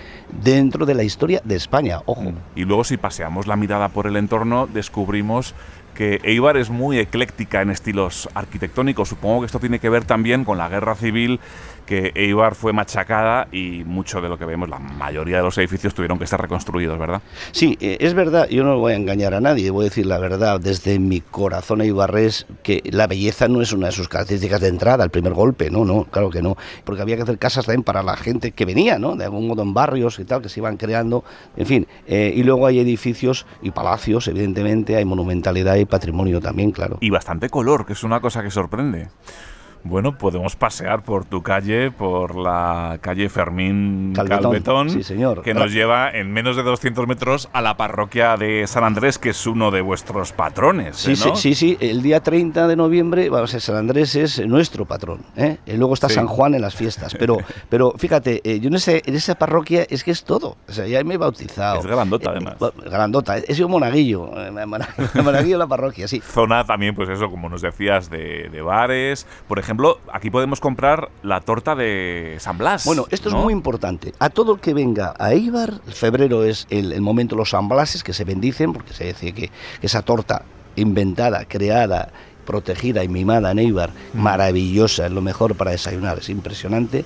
dentro 0.43 0.87
de 0.87 0.95
la 0.95 1.03
historia 1.03 1.41
de 1.45 1.57
España. 1.57 2.01
Ojo. 2.07 2.33
Y 2.55 2.65
luego 2.65 2.85
si 2.85 2.97
paseamos 2.97 3.47
la 3.47 3.57
mirada 3.57 3.89
por 3.89 4.07
el 4.07 4.17
entorno, 4.17 4.69
descubrimos 4.73 5.55
que 5.95 6.21
Eibar 6.25 6.57
es 6.57 6.71
muy 6.71 6.99
ecléctica 6.99 7.63
en 7.63 7.71
estilos 7.71 8.29
arquitectónicos. 8.35 9.09
Supongo 9.09 9.41
que 9.41 9.47
esto 9.47 9.61
tiene 9.61 9.79
que 9.79 9.89
ver 9.89 10.05
también 10.05 10.45
con 10.45 10.59
la 10.59 10.69
guerra 10.69 10.95
civil, 10.95 11.41
que 11.87 12.13
Eibar 12.15 12.55
fue 12.55 12.73
machacada 12.73 13.49
y 13.53 13.85
mucho 13.85 14.21
de 14.21 14.29
lo 14.29 14.39
que 14.39 14.45
vemos, 14.45 14.69
la 14.69 14.79
mayoría 14.79 15.39
de 15.39 15.43
los 15.43 15.57
edificios 15.59 15.95
tuvieron 15.95 16.19
que 16.19 16.27
ser 16.27 16.41
reconstruidos, 16.41 16.99
¿verdad? 16.99 17.23
Sí, 17.53 17.77
eh, 17.81 17.99
es 18.01 18.15
verdad, 18.15 18.49
yo 18.49 18.65
no 18.65 18.79
voy 18.79 18.93
a 18.93 18.97
engañar 18.97 19.35
a 19.35 19.41
nadie, 19.41 19.71
voy 19.71 19.85
a 19.85 19.89
decir 19.89 20.07
la 20.07 20.19
verdad 20.19 20.61
desde 20.61 20.99
mi 20.99 21.21
corazón 21.21 21.81
eibarrés, 21.81 22.47
que 22.63 22.83
la 22.91 23.07
belleza 23.07 23.49
no 23.49 23.61
es 23.61 23.73
una 23.73 23.87
de 23.87 23.93
sus 23.93 24.09
características 24.09 24.61
de 24.61 24.69
entrada, 24.69 25.05
el 25.05 25.11
primer 25.11 25.35
golpe, 25.35 25.71
no, 25.71 25.85
no, 25.85 26.05
claro 26.05 26.31
que 26.31 26.43
no, 26.43 26.57
porque 26.85 27.03
había 27.03 27.17
que 27.17 27.23
hacer 27.23 27.39
casas 27.39 27.67
también 27.67 27.83
para 27.83 28.03
la 28.03 28.17
gente 28.17 28.53
que 28.53 28.65
venía, 28.65 28.99
¿no? 28.99 29.17
De 29.17 29.25
algún 29.25 29.47
modo 29.47 29.63
en 29.63 29.75
barrios 29.75 30.19
y 30.19 30.25
tal, 30.25 30.43
que 30.43 30.49
se 30.49 30.61
iban 30.61 30.77
creando, 30.77 31.25
en 31.57 31.67
fin, 31.67 31.87
eh, 32.07 32.33
y 32.35 32.43
luego 32.43 32.67
hay 32.67 32.81
edificios 32.81 33.47
y 33.63 33.71
palacios, 33.71 34.29
evidentemente, 34.29 34.97
hay 34.97 35.05
monumentalidad 35.05 35.77
y 35.77 35.85
patrimonio 35.85 36.41
también, 36.41 36.71
claro. 36.71 36.99
Y 37.01 37.11
bastante 37.11 37.49
color, 37.49 37.87
que 37.87 37.93
es 37.93 38.05
una 38.05 38.21
cosa 38.21 38.43
que 38.43 38.51
sorprende. 38.51 39.09
Bueno, 39.87 40.17
podemos 40.17 40.57
pasear 40.57 41.03
por 41.03 41.27
tu 41.27 41.43
calle, 41.43 41.91
por 41.91 42.37
la 42.37 42.97
calle 43.03 43.29
Fermín 43.29 44.15
Calvetón, 44.15 44.43
Calvetón, 44.45 44.89
sí, 44.91 45.03
señor. 45.03 45.43
que 45.43 45.53
nos 45.53 45.73
lleva 45.73 46.11
en 46.11 46.33
menos 46.33 46.57
de 46.57 46.63
200 46.63 47.07
metros 47.07 47.51
a 47.53 47.61
la 47.61 47.77
parroquia 47.77 48.39
de 48.39 48.67
San 48.67 48.83
Andrés, 48.83 49.19
que 49.19 49.29
es 49.29 49.47
uno 49.47 49.71
de 49.71 49.83
vuestros 49.83 50.33
patrones. 50.33 50.97
Sí, 50.97 51.13
¿eh, 51.13 51.17
sí, 51.17 51.29
¿no? 51.29 51.37
sí, 51.37 51.55
sí, 51.55 51.77
el 51.81 52.01
día 52.01 52.21
30 52.21 52.67
de 52.67 52.77
noviembre, 52.77 53.29
vamos 53.29 53.53
a 53.55 53.61
San 53.61 53.77
Andrés 53.77 54.15
es 54.17 54.45
nuestro 54.47 54.87
patrón, 54.87 55.21
¿eh? 55.37 55.59
Y 55.67 55.75
luego 55.77 55.93
está 55.93 56.09
Sí. 56.09 56.15
San 56.15 56.29
Juan 56.29 56.55
en 56.55 56.63
las 56.63 56.75
fiestas, 56.75 57.15
pero, 57.19 57.37
pero 57.69 57.93
fíjate, 57.99 58.41
eh, 58.43 58.61
yo 58.61 58.69
en, 58.69 58.77
ese, 58.77 59.03
en 59.05 59.15
esa 59.15 59.35
parroquia 59.35 59.85
es 59.91 60.03
que 60.03 60.13
es 60.13 60.25
todo, 60.25 60.57
o 60.67 60.73
sea, 60.73 60.87
ya 60.87 61.05
me 61.05 61.15
he 61.15 61.19
bautizado. 61.19 61.81
Es 61.81 61.87
grandota, 61.87 62.31
Eh, 62.31 62.33
además. 62.37 62.57
grandota, 62.87 63.37
he 63.37 63.55
sido 63.55 63.69
monaguillo, 63.69 64.31
mona- 64.67 64.89
monaguillo 65.23 65.59
la 65.59 65.67
parroquia, 65.67 66.09
sí. 66.09 66.21
Zona 66.21 66.65
también, 66.65 66.95
pues 66.95 67.11
eso, 67.11 67.31
como 67.31 67.51
nos 67.51 67.61
decías, 67.61 68.09
de, 68.09 68.49
de 68.51 68.63
bares. 68.63 69.27
Por 69.47 69.59
ejemplo, 69.59 69.74
aquí 70.13 70.31
podemos 70.31 70.61
comprar 70.61 71.11
la 71.23 71.41
torta 71.41 71.75
de 71.75 72.37
San 72.41 72.59
Blas. 72.59 72.85
Bueno, 72.85 73.07
esto 73.11 73.29
es 73.29 73.35
muy 73.35 73.53
importante. 73.53 74.13
A 74.19 74.31
todo 74.31 74.55
el 74.55 74.61
que 74.61 74.75
venga 74.75 75.15
a 75.19 75.33
Eibar, 75.33 75.81
febrero 75.87 76.45
es 76.45 76.67
el, 76.71 76.93
el 76.93 77.01
momento 77.01 77.35
de 77.35 77.41
los 77.41 77.51
San 77.51 77.69
Blases 77.69 78.03
que 78.03 78.13
se 78.13 78.25
bendicen, 78.25 78.73
porque 78.73 78.93
se 78.93 79.05
dice 79.05 79.33
que, 79.33 79.49
que 79.81 79.87
esa 79.87 80.03
torta 80.03 80.45
inventada, 80.77 81.45
creada, 81.45 82.13
protegida 82.45 83.03
y 83.05 83.09
mimada 83.09 83.51
en 83.53 83.59
Eibar, 83.59 83.91
maravillosa, 84.13 85.07
es 85.07 85.13
lo 85.13 85.23
mejor 85.23 85.55
para 85.55 85.71
desayunar, 85.71 86.19
es 86.19 86.29
impresionante. 86.29 87.05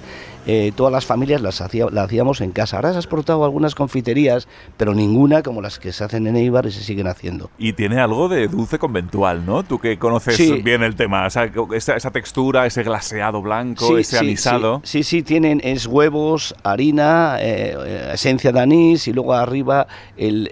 Eh, 0.50 0.72
todas 0.74 0.90
las 0.90 1.04
familias 1.04 1.42
las, 1.42 1.60
hacía- 1.60 1.88
la 1.92 2.04
hacíamos 2.04 2.40
en 2.40 2.52
casa. 2.52 2.76
Ahora 2.76 2.92
se 2.92 2.98
has 2.98 3.04
exportado 3.04 3.44
algunas 3.44 3.74
confiterías, 3.74 4.48
pero 4.78 4.94
ninguna 4.94 5.42
como 5.42 5.60
las 5.60 5.78
que 5.78 5.92
se 5.92 6.02
hacen 6.04 6.26
en 6.26 6.36
Eibar 6.36 6.64
y 6.64 6.70
se 6.72 6.80
siguen 6.82 7.06
haciendo. 7.06 7.50
Y 7.58 7.74
tiene 7.74 8.00
algo 8.00 8.30
de 8.30 8.48
dulce 8.48 8.78
conventual, 8.78 9.44
¿no? 9.44 9.62
Tú 9.62 9.78
que 9.78 9.98
conoces 9.98 10.36
Sí. 10.36 10.62
bien 10.62 10.82
el 10.82 10.96
tema. 10.96 11.26
O 11.26 11.30
sea, 11.30 11.50
esa, 11.74 11.96
esa 11.96 12.10
textura, 12.12 12.64
ese 12.64 12.82
glaseado 12.82 13.42
blanco, 13.42 13.98
ese 13.98 14.18
anisado. 14.18 14.80
Sí, 14.84 15.02
sí, 15.02 15.22
tienen 15.22 15.60
es 15.62 15.86
huevos, 15.86 16.54
harina, 16.62 17.36
eh, 17.40 17.76
eh, 17.86 18.10
esencia 18.14 18.50
de 18.50 18.60
anís 18.60 19.06
y 19.06 19.12
luego 19.12 19.34
arriba 19.34 19.86
el, 20.16 20.48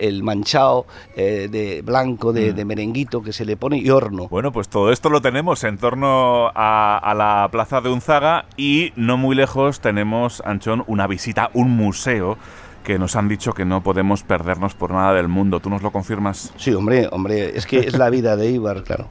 eh, 1.17 1.49
de 1.51 1.81
blanco 1.83 2.35
de, 2.35 2.53
de 2.53 2.65
merenguito 2.67 3.23
que 3.23 3.33
se 3.33 3.47
le 3.47 3.57
pone 3.57 3.79
y 3.79 3.89
horno. 3.89 4.29
Bueno, 4.29 4.53
pues 4.53 4.69
todo 4.77 4.93
esto 4.93 5.09
lo 5.09 5.23
tenemos 5.23 5.65
en 5.65 5.79
torno 5.79 6.53
a, 6.55 7.15
la 7.17 7.49
plaza 7.51 7.81
de 7.81 7.89
Unzaga 7.89 8.45
y 8.59 8.93
no 8.95 9.17
muy 9.17 9.35
lejos 9.35 9.81
tenemos, 9.81 10.43
Anchón, 10.45 10.85
una 10.87 11.07
visita, 11.07 11.49
un 11.55 11.71
museo 11.71 12.37
que 12.85 12.99
nos 12.99 13.17
han 13.17 13.27
dicho 13.27 13.55
que 13.55 13.65
no 13.65 13.83
podemos 13.83 14.23
perdernos 14.23 14.75
por 14.75 14.91
nada 14.91 15.15
del 15.15 15.29
mundo. 15.29 15.61
¿Tú 15.61 15.71
nos 15.71 15.81
lo 15.81 15.93
confirmas? 15.93 16.53
Sí, 16.59 16.75
hombre, 16.75 17.09
hombre, 17.11 17.57
es 17.57 17.65
que 17.65 17.79
es 17.79 17.97
la 17.97 18.11
vida 18.11 18.37
de 18.37 18.51
Ibar, 18.51 18.83
claro. 18.83 19.09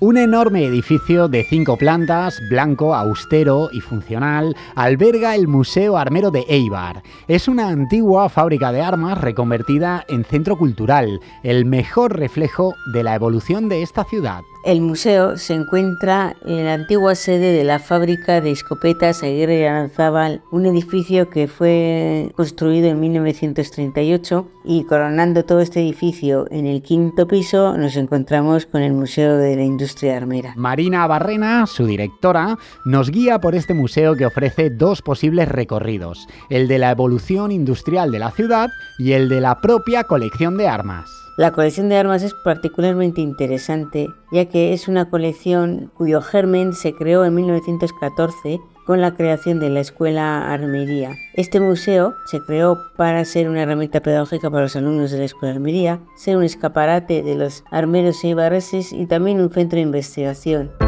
Un 0.00 0.16
enorme 0.16 0.64
edificio 0.64 1.26
de 1.26 1.42
cinco 1.42 1.76
plantas, 1.76 2.40
blanco, 2.48 2.94
austero 2.94 3.68
y 3.72 3.80
funcional, 3.80 4.54
alberga 4.76 5.34
el 5.34 5.48
Museo 5.48 5.96
Armero 5.96 6.30
de 6.30 6.44
Eibar. 6.48 7.02
Es 7.26 7.48
una 7.48 7.66
antigua 7.66 8.28
fábrica 8.28 8.70
de 8.70 8.80
armas 8.80 9.20
reconvertida 9.20 10.04
en 10.08 10.22
centro 10.22 10.56
cultural, 10.56 11.18
el 11.42 11.64
mejor 11.64 12.16
reflejo 12.16 12.76
de 12.92 13.02
la 13.02 13.16
evolución 13.16 13.68
de 13.68 13.82
esta 13.82 14.04
ciudad. 14.04 14.42
El 14.64 14.80
museo 14.80 15.36
se 15.36 15.54
encuentra 15.54 16.36
en 16.44 16.64
la 16.64 16.74
antigua 16.74 17.14
sede 17.14 17.52
de 17.52 17.62
la 17.64 17.78
fábrica 17.78 18.40
de 18.40 18.50
escopetas 18.50 19.22
Aguirre 19.22 19.60
y 19.60 19.64
Aranzábal, 19.64 20.42
un 20.50 20.66
edificio 20.66 21.30
que 21.30 21.46
fue 21.46 22.32
construido 22.36 22.88
en 22.88 22.98
1938 22.98 24.48
y 24.64 24.84
coronando 24.84 25.44
todo 25.44 25.60
este 25.60 25.80
edificio 25.80 26.46
en 26.50 26.66
el 26.66 26.82
quinto 26.82 27.28
piso 27.28 27.78
nos 27.78 27.96
encontramos 27.96 28.66
con 28.66 28.82
el 28.82 28.92
Museo 28.92 29.36
de 29.36 29.56
la 29.56 29.62
Industria 29.62 30.16
Armera. 30.16 30.54
Marina 30.56 31.06
Barrena, 31.06 31.66
su 31.66 31.86
directora, 31.86 32.58
nos 32.84 33.10
guía 33.10 33.40
por 33.40 33.54
este 33.54 33.74
museo 33.74 34.16
que 34.16 34.26
ofrece 34.26 34.70
dos 34.70 35.02
posibles 35.02 35.48
recorridos, 35.48 36.26
el 36.50 36.66
de 36.66 36.78
la 36.78 36.90
evolución 36.90 37.52
industrial 37.52 38.10
de 38.10 38.18
la 38.18 38.32
ciudad 38.32 38.70
y 38.98 39.12
el 39.12 39.28
de 39.28 39.40
la 39.40 39.60
propia 39.60 40.04
colección 40.04 40.56
de 40.56 40.66
armas. 40.66 41.27
La 41.38 41.52
colección 41.52 41.88
de 41.88 41.96
armas 41.96 42.24
es 42.24 42.34
particularmente 42.34 43.20
interesante, 43.20 44.08
ya 44.32 44.46
que 44.46 44.72
es 44.72 44.88
una 44.88 45.08
colección 45.08 45.88
cuyo 45.94 46.20
germen 46.20 46.72
se 46.72 46.92
creó 46.92 47.24
en 47.24 47.36
1914 47.36 48.58
con 48.84 49.00
la 49.00 49.14
creación 49.14 49.60
de 49.60 49.70
la 49.70 49.78
Escuela 49.78 50.52
Armería. 50.52 51.14
Este 51.34 51.60
museo 51.60 52.16
se 52.26 52.40
creó 52.40 52.76
para 52.96 53.24
ser 53.24 53.48
una 53.48 53.62
herramienta 53.62 54.00
pedagógica 54.00 54.50
para 54.50 54.64
los 54.64 54.74
alumnos 54.74 55.12
de 55.12 55.18
la 55.18 55.26
Escuela 55.26 55.54
Armería, 55.54 56.00
ser 56.16 56.36
un 56.36 56.42
escaparate 56.42 57.22
de 57.22 57.36
los 57.36 57.62
armeros 57.70 58.24
eibarreses 58.24 58.92
y 58.92 59.06
también 59.06 59.40
un 59.40 59.50
centro 59.50 59.76
de 59.76 59.82
investigación. 59.82 60.87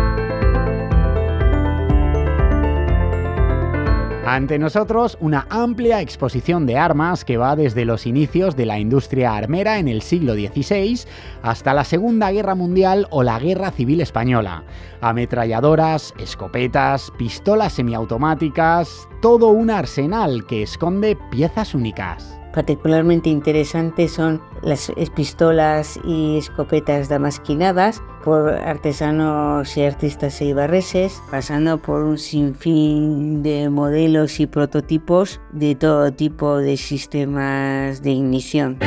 Ante 4.30 4.60
nosotros, 4.60 5.18
una 5.20 5.48
amplia 5.50 6.00
exposición 6.00 6.64
de 6.64 6.78
armas 6.78 7.24
que 7.24 7.36
va 7.36 7.56
desde 7.56 7.84
los 7.84 8.06
inicios 8.06 8.54
de 8.54 8.64
la 8.64 8.78
industria 8.78 9.34
armera 9.34 9.80
en 9.80 9.88
el 9.88 10.02
siglo 10.02 10.34
XVI 10.34 11.00
hasta 11.42 11.74
la 11.74 11.82
Segunda 11.82 12.30
Guerra 12.30 12.54
Mundial 12.54 13.08
o 13.10 13.24
la 13.24 13.40
Guerra 13.40 13.72
Civil 13.72 14.00
Española. 14.00 14.62
Ametralladoras, 15.00 16.14
escopetas, 16.20 17.10
pistolas 17.18 17.72
semiautomáticas, 17.72 19.08
todo 19.20 19.48
un 19.48 19.68
arsenal 19.68 20.46
que 20.46 20.62
esconde 20.62 21.18
piezas 21.32 21.74
únicas. 21.74 22.39
Particularmente 22.54 23.30
interesantes 23.30 24.12
son 24.12 24.42
las 24.62 24.92
pistolas 25.14 25.98
y 26.04 26.38
escopetas 26.38 27.08
damasquinadas 27.08 28.02
por 28.24 28.50
artesanos 28.50 29.76
y 29.76 29.84
artistas 29.84 30.40
eibarreses, 30.40 31.22
pasando 31.30 31.78
por 31.78 32.02
un 32.02 32.18
sinfín 32.18 33.42
de 33.42 33.70
modelos 33.70 34.40
y 34.40 34.46
prototipos 34.46 35.40
de 35.52 35.74
todo 35.74 36.12
tipo 36.12 36.58
de 36.58 36.76
sistemas 36.76 38.02
de 38.02 38.10
ignición. 38.10 38.78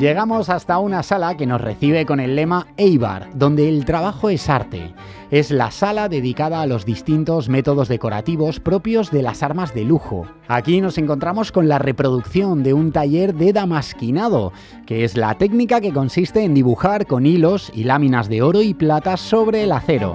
Llegamos 0.00 0.50
hasta 0.50 0.78
una 0.78 1.02
sala 1.02 1.38
que 1.38 1.46
nos 1.46 1.58
recibe 1.58 2.04
con 2.04 2.20
el 2.20 2.36
lema 2.36 2.66
Eibar, 2.76 3.30
donde 3.32 3.70
el 3.70 3.86
trabajo 3.86 4.28
es 4.28 4.50
arte. 4.50 4.92
Es 5.30 5.50
la 5.50 5.70
sala 5.70 6.10
dedicada 6.10 6.60
a 6.60 6.66
los 6.66 6.84
distintos 6.84 7.48
métodos 7.48 7.88
decorativos 7.88 8.60
propios 8.60 9.10
de 9.10 9.22
las 9.22 9.42
armas 9.42 9.72
de 9.72 9.84
lujo. 9.84 10.26
Aquí 10.48 10.82
nos 10.82 10.98
encontramos 10.98 11.50
con 11.50 11.66
la 11.66 11.78
reproducción 11.78 12.62
de 12.62 12.74
un 12.74 12.92
taller 12.92 13.34
de 13.34 13.54
damasquinado, 13.54 14.52
que 14.84 15.02
es 15.02 15.16
la 15.16 15.34
técnica 15.38 15.80
que 15.80 15.94
consiste 15.94 16.44
en 16.44 16.52
dibujar 16.52 17.06
con 17.06 17.24
hilos 17.24 17.72
y 17.74 17.84
láminas 17.84 18.28
de 18.28 18.42
oro 18.42 18.60
y 18.60 18.74
plata 18.74 19.16
sobre 19.16 19.64
el 19.64 19.72
acero. 19.72 20.14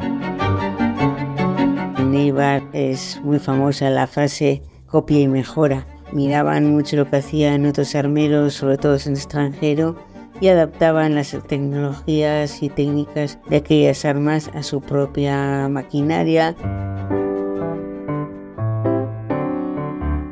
En 1.98 2.14
Eibar 2.14 2.62
es 2.72 3.20
muy 3.24 3.40
famosa 3.40 3.90
la 3.90 4.06
frase 4.06 4.62
copia 4.86 5.20
y 5.22 5.28
mejora 5.28 5.88
miraban 6.14 6.72
mucho 6.72 6.96
lo 6.96 7.10
que 7.10 7.18
hacían 7.18 7.66
otros 7.66 7.96
armeros, 7.96 8.54
sobre 8.54 8.78
todo 8.78 8.98
en 9.06 9.14
extranjero, 9.14 9.96
y 10.40 10.48
adaptaban 10.48 11.16
las 11.16 11.38
tecnologías 11.48 12.64
y 12.64 12.70
técnicas 12.70 13.38
de 13.50 13.58
aquellas 13.58 14.06
armas 14.06 14.50
a 14.54 14.64
su 14.64 14.82
propia 14.82 15.68
maquinaria. 15.70 16.56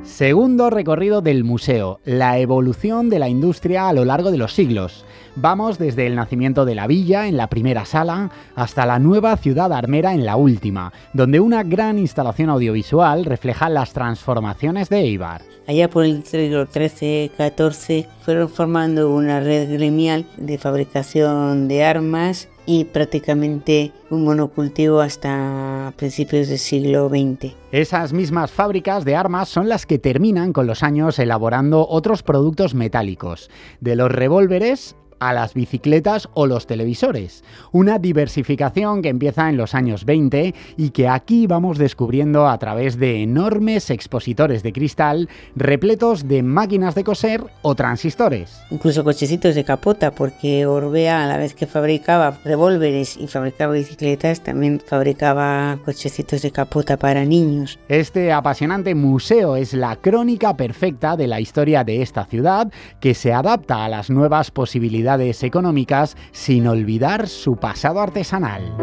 Segundo 0.09 0.69
recorrido 0.69 1.21
del 1.21 1.45
museo, 1.45 2.01
la 2.03 2.39
evolución 2.39 3.09
de 3.09 3.19
la 3.19 3.29
industria 3.29 3.87
a 3.87 3.93
lo 3.93 4.03
largo 4.03 4.31
de 4.31 4.37
los 4.37 4.53
siglos. 4.53 5.05
Vamos 5.35 5.77
desde 5.77 6.07
el 6.07 6.15
nacimiento 6.15 6.65
de 6.65 6.75
la 6.75 6.87
villa 6.87 7.27
en 7.27 7.37
la 7.37 7.47
primera 7.47 7.85
sala 7.85 8.29
hasta 8.55 8.85
la 8.85 8.99
nueva 8.99 9.37
ciudad 9.37 9.71
armera 9.71 10.13
en 10.13 10.25
la 10.25 10.35
última, 10.35 10.91
donde 11.13 11.39
una 11.39 11.63
gran 11.63 11.99
instalación 11.99 12.49
audiovisual 12.49 13.23
refleja 13.23 13.69
las 13.69 13.93
transformaciones 13.93 14.89
de 14.89 14.97
Eibar. 14.97 15.41
Allá 15.67 15.89
por 15.89 16.03
el 16.03 16.25
siglo 16.25 16.65
XIII-XIV 16.65 18.07
fueron 18.21 18.49
formando 18.49 19.13
una 19.13 19.39
red 19.39 19.71
gremial 19.71 20.25
de 20.35 20.57
fabricación 20.57 21.69
de 21.69 21.85
armas 21.85 22.48
y 22.65 22.85
prácticamente 22.85 23.91
un 24.09 24.23
monocultivo 24.23 24.99
hasta 24.99 25.93
principios 25.95 26.47
del 26.47 26.59
siglo 26.59 27.09
XX. 27.09 27.53
Esas 27.71 28.13
mismas 28.13 28.51
fábricas 28.51 29.05
de 29.05 29.15
armas 29.15 29.49
son 29.49 29.69
las 29.69 29.85
que 29.85 29.99
terminan 29.99 30.53
con 30.53 30.67
los 30.67 30.83
años 30.83 31.19
elaborando 31.19 31.87
otros 31.87 32.23
productos 32.23 32.73
metálicos, 32.75 33.49
de 33.79 33.95
los 33.95 34.11
revólveres 34.11 34.95
a 35.19 35.33
las 35.33 35.53
bicicletas 35.53 36.29
o 36.33 36.47
los 36.47 36.67
televisores. 36.67 37.43
Una 37.71 37.99
diversificación 37.99 39.01
que 39.01 39.09
empieza 39.09 39.49
en 39.49 39.57
los 39.57 39.75
años 39.75 40.05
20 40.05 40.53
y 40.77 40.89
que 40.91 41.07
aquí 41.07 41.47
vamos 41.47 41.77
descubriendo 41.77 42.47
a 42.47 42.57
través 42.57 42.97
de 42.97 43.23
enormes 43.23 43.89
expositores 43.89 44.63
de 44.63 44.73
cristal 44.73 45.29
repletos 45.55 46.27
de 46.27 46.43
máquinas 46.43 46.95
de 46.95 47.03
coser 47.03 47.43
o 47.61 47.75
transistores. 47.75 48.61
Incluso 48.71 49.03
cochecitos 49.03 49.55
de 49.55 49.63
capota, 49.63 50.11
porque 50.11 50.65
Orbea 50.65 51.23
a 51.23 51.27
la 51.27 51.37
vez 51.37 51.53
que 51.53 51.67
fabricaba 51.67 52.37
revólveres 52.43 53.17
y 53.17 53.27
fabricaba 53.27 53.73
bicicletas, 53.73 54.41
también 54.41 54.81
fabricaba 54.85 55.79
cochecitos 55.83 56.41
de 56.41 56.51
capota 56.51 56.97
para 56.97 57.25
niños. 57.25 57.79
Este 57.87 58.31
apasionante 58.31 58.95
museo 58.95 59.55
es 59.55 59.73
la 59.73 59.95
crónica 59.95 60.55
perfecta 60.55 61.17
de 61.17 61.27
la 61.27 61.39
historia 61.39 61.83
de 61.83 62.01
esta 62.01 62.25
ciudad 62.25 62.71
que 62.99 63.13
se 63.13 63.33
adapta 63.33 63.83
a 63.83 63.89
las 63.89 64.09
nuevas 64.09 64.51
posibilidades 64.51 65.08
económicas 65.17 66.15
sin 66.31 66.67
olvidar 66.67 67.27
su 67.27 67.55
pasado 67.55 67.99
artesanal. 67.99 68.75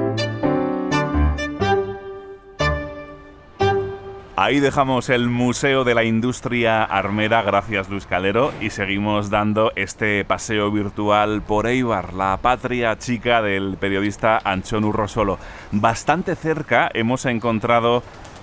Ahí 4.39 4.61
dejamos 4.61 5.09
el 5.09 5.31
Museo 5.31 5.85
de 5.85 5.95
la 5.95 6.05
Industria 6.05 6.83
Armera, 6.83 7.41
gracias 7.41 7.89
Luis 7.89 8.07
Calero, 8.07 8.53
y 8.61 8.69
seguimos 8.69 9.31
dando 9.31 9.73
este 9.77 10.27
paseo 10.27 10.71
virtual 10.71 11.43
por 11.43 11.67
Eibar, 11.67 12.13
la 12.13 12.37
patria 12.43 12.99
chica 12.99 13.41
del 13.41 13.79
periodista 13.79 14.39
Anchón 14.45 14.85
Urrosolo. 14.85 15.39
Bastante 15.73 16.35
cerca 16.35 16.91
hemos 16.93 17.25
encontrado 17.25 18.03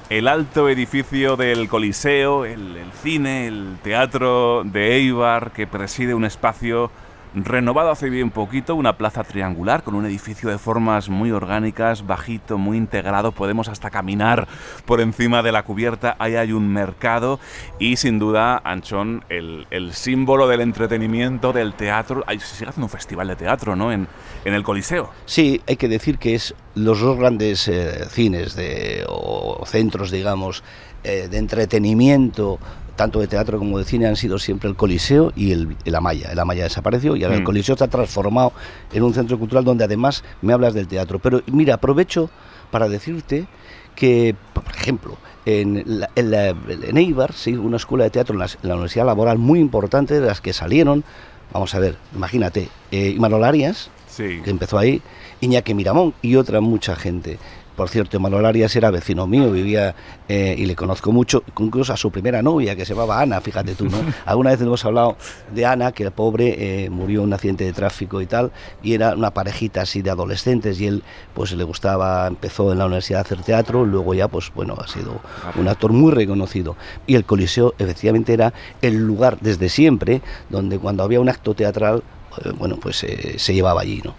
el 0.10 0.28
alto 0.28 0.68
edificio 0.68 1.36
del 1.36 1.68
Coliseo, 1.70 2.46
el, 2.46 2.76
el 2.76 2.92
cine, 2.92 3.48
el 3.48 3.78
teatro 3.84 4.64
de 4.64 4.96
Eibar, 4.96 5.52
que 5.52 5.68
preside 5.68 6.16
un 6.16 6.26
espacio 6.26 6.90
renovado 7.34 7.92
hace 7.92 8.10
bien 8.10 8.30
poquito, 8.30 8.76
una 8.76 8.98
plaza 8.98 9.24
triangular 9.24 9.84
con 9.84 9.96
un 9.96 10.06
edificio 10.06 10.50
de 10.50 10.58
formas 10.58 11.10
muy 11.10 11.32
orgánicas, 11.32 12.06
bajito, 12.06 12.58
muy 12.58 12.78
integrado, 12.78 13.32
podemos 13.32 13.68
hasta 13.68 13.90
caminar 13.90 14.48
por 14.86 15.02
encima 15.02 15.42
de 15.42 15.52
la 15.52 15.64
cubierta, 15.64 16.16
ahí 16.20 16.36
hay 16.36 16.52
un 16.52 16.72
mercado 16.72 17.40
y 17.80 17.96
sin 17.98 18.20
duda, 18.20 18.62
Anchón, 18.64 19.24
el, 19.30 19.66
símbolo 19.94 20.48
del 20.48 20.62
entretenimiento, 20.62 21.54
del 21.54 21.74
teatro, 21.74 22.24
ahí 22.28 22.40
se 22.40 22.56
sigue 22.56 22.70
haciendo 22.70 22.86
un 22.86 22.90
festival 22.90 23.28
de 23.28 23.36
teatro, 23.36 23.76
¿no? 23.76 23.92
En, 23.92 24.08
en 24.46 24.54
el 24.54 24.64
Coliseo. 24.64 25.10
Sí, 25.26 25.62
hay 25.68 25.76
que 25.76 25.88
decir 25.88 26.18
que 26.18 26.36
es 26.36 26.56
los 26.76 27.00
dos 27.00 27.18
grandes 27.18 27.68
eh, 27.68 28.06
cines 28.10 28.56
de, 28.56 29.06
o 29.08 29.64
centros, 29.66 30.12
digamos, 30.12 30.64
eh, 31.04 31.28
de 31.30 31.38
entretenimiento 31.38 32.60
tanto 32.96 33.20
de 33.20 33.28
teatro 33.28 33.58
como 33.58 33.80
de 33.80 33.86
cine 33.86 34.08
han 34.08 34.16
sido 34.16 34.38
siempre 34.40 34.70
el 34.70 34.76
Coliseo 34.76 35.32
y 35.36 35.52
el, 35.52 35.76
el 35.86 35.96
Amaya. 35.96 36.32
El 36.32 36.40
Amaya 36.40 36.64
desapareció 36.64 37.16
y 37.16 37.24
ahora 37.24 37.36
el 37.36 37.42
mm. 37.42 37.46
Coliseo 37.46 37.74
está 37.74 37.88
transformado 37.88 38.54
en 38.92 39.04
un 39.04 39.14
centro 39.14 39.40
cultural 39.40 39.64
donde 39.64 39.84
además 39.84 40.24
me 40.42 40.54
hablas 40.54 40.74
del 40.74 40.88
teatro. 40.88 41.20
Pero 41.20 41.42
mira, 41.48 41.76
aprovecho 41.76 42.30
para 42.72 42.88
decirte 42.88 43.48
que, 43.96 44.36
por 44.54 44.66
ejemplo, 44.76 45.18
en, 45.46 45.84
en, 46.16 46.98
Eibar, 46.98 47.34
sí, 47.34 47.54
una 47.54 47.78
escuela 47.78 48.06
de 48.06 48.10
teatro 48.10 48.34
en 48.34 48.40
la, 48.40 48.74
Universidad 48.74 49.06
Laboral 49.06 49.38
muy 49.38 49.60
importante, 49.60 50.20
de 50.20 50.26
las 50.26 50.42
que 50.42 50.54
salieron, 50.54 51.04
vamos 51.52 51.76
a 51.76 51.80
ver, 51.80 51.98
imagínate, 52.16 52.70
eh, 52.92 53.10
Imanol 53.10 53.44
Arias, 53.44 53.90
que 54.16 54.50
empezó 54.50 54.78
ahí, 54.78 55.02
Iñaki 55.42 55.74
Miramón 55.74 56.14
y 56.22 56.36
otra 56.36 56.62
mucha 56.62 56.96
gente. 56.96 57.40
Por 57.76 57.90
cierto, 57.90 58.20
Manuel 58.20 58.46
Arias 58.46 58.76
era 58.76 58.92
vecino 58.92 59.26
mío, 59.26 59.52
vivía 59.52 59.96
eh, 60.28 60.56
y 60.58 60.66
le 60.66 60.76
conozco 60.76 61.12
mucho, 61.12 61.44
incluso 61.58 61.92
a 61.92 61.98
su 61.98 62.12
primera 62.12 62.42
novia, 62.44 62.76
que 62.76 62.86
se 62.86 62.94
llamaba 62.94 63.20
Ana, 63.20 63.42
fíjate 63.42 63.74
tú, 63.74 63.86
¿no? 63.86 63.98
Alguna 64.26 64.52
vez 64.52 64.62
hemos 64.62 64.86
hablado 64.86 65.18
de 65.54 65.66
Ana, 65.66 65.92
que 65.92 66.04
el 66.04 66.12
pobre 66.12 66.84
eh, 66.86 66.90
murió 66.90 67.22
en 67.22 67.28
un 67.28 67.34
accidente 67.34 67.64
de 67.64 67.74
tráfico 67.74 68.22
y 68.22 68.28
tal, 68.28 68.52
y 68.84 68.94
era 68.94 69.16
una 69.16 69.32
parejita 69.32 69.82
así 69.82 70.02
de 70.04 70.12
adolescentes, 70.12 70.80
y 70.80 70.88
él, 70.88 71.04
pues 71.34 71.52
le 71.54 71.64
gustaba, 71.64 72.28
empezó 72.28 72.72
en 72.72 72.78
la 72.78 72.86
universidad 72.86 73.20
a 73.20 73.22
hacer 73.24 73.42
teatro, 73.42 73.86
luego 73.86 74.14
ya, 74.14 74.28
pues 74.28 74.52
bueno, 74.54 74.76
ha 74.78 74.88
sido 74.88 75.20
un 75.56 75.68
actor 75.68 75.92
muy 75.92 76.12
reconocido. 76.12 76.76
Y 77.08 77.16
el 77.16 77.26
Coliseo, 77.26 77.74
efectivamente, 77.80 78.34
era 78.34 78.54
el 78.82 78.98
lugar 78.98 79.38
desde 79.42 79.70
siempre 79.70 80.22
donde 80.50 80.78
cuando 80.78 81.04
había 81.04 81.20
un 81.20 81.30
acto 81.30 81.56
teatral, 81.56 82.04
eh, 82.44 82.52
bueno, 82.58 82.78
pues 82.78 82.98
se 83.38 83.54
llevaba 83.54 83.82
allí, 83.82 84.02
¿no? 84.04 84.14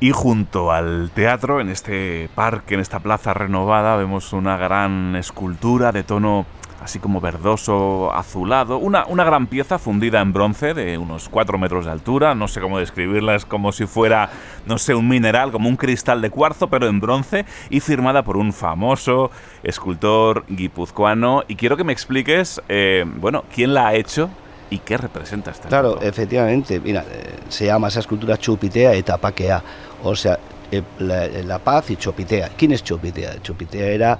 Y 0.00 0.10
junto 0.10 0.72
al 0.72 1.10
teatro, 1.14 1.60
en 1.60 1.68
este 1.68 2.28
parque, 2.34 2.74
en 2.74 2.80
esta 2.80 3.00
plaza 3.00 3.32
renovada, 3.32 3.96
vemos 3.96 4.32
una 4.32 4.56
gran 4.56 5.16
escultura 5.16 5.92
de 5.92 6.02
tono 6.02 6.46
así 6.84 6.98
como 6.98 7.22
verdoso, 7.22 8.12
azulado, 8.12 8.76
una, 8.76 9.06
una 9.06 9.24
gran 9.24 9.46
pieza 9.46 9.78
fundida 9.78 10.20
en 10.20 10.34
bronce 10.34 10.74
de 10.74 10.98
unos 10.98 11.30
4 11.30 11.56
metros 11.56 11.86
de 11.86 11.92
altura, 11.92 12.34
no 12.34 12.46
sé 12.46 12.60
cómo 12.60 12.78
describirla, 12.78 13.34
es 13.34 13.46
como 13.46 13.72
si 13.72 13.86
fuera, 13.86 14.28
no 14.66 14.76
sé, 14.76 14.94
un 14.94 15.08
mineral, 15.08 15.50
como 15.50 15.70
un 15.70 15.76
cristal 15.76 16.20
de 16.20 16.28
cuarzo, 16.28 16.68
pero 16.68 16.86
en 16.86 17.00
bronce, 17.00 17.46
y 17.70 17.80
firmada 17.80 18.22
por 18.22 18.36
un 18.36 18.52
famoso 18.52 19.30
escultor 19.62 20.44
guipuzcoano. 20.46 21.44
Y 21.48 21.56
quiero 21.56 21.78
que 21.78 21.84
me 21.84 21.92
expliques, 21.94 22.60
eh, 22.68 23.06
bueno, 23.16 23.44
quién 23.54 23.72
la 23.72 23.88
ha 23.88 23.94
hecho 23.94 24.28
¿Y 24.74 24.78
qué 24.78 24.96
representa 24.96 25.52
esta 25.52 25.68
Claro, 25.68 26.00
efectivamente, 26.02 26.80
mira, 26.80 27.04
eh, 27.08 27.38
se 27.48 27.66
llama 27.66 27.86
esa 27.86 28.00
escultura 28.00 28.36
Chupitea 28.36 28.96
y 28.96 29.04
Tapaquea, 29.04 29.62
o 30.02 30.16
sea, 30.16 30.36
eh, 30.72 30.82
la, 30.98 31.60
paz 31.60 31.90
y 31.90 31.96
Chopitea. 31.96 32.48
¿Quién 32.56 32.72
es 32.72 32.82
Chopitea? 32.82 33.40
Chopitea 33.40 33.86
era, 33.86 34.18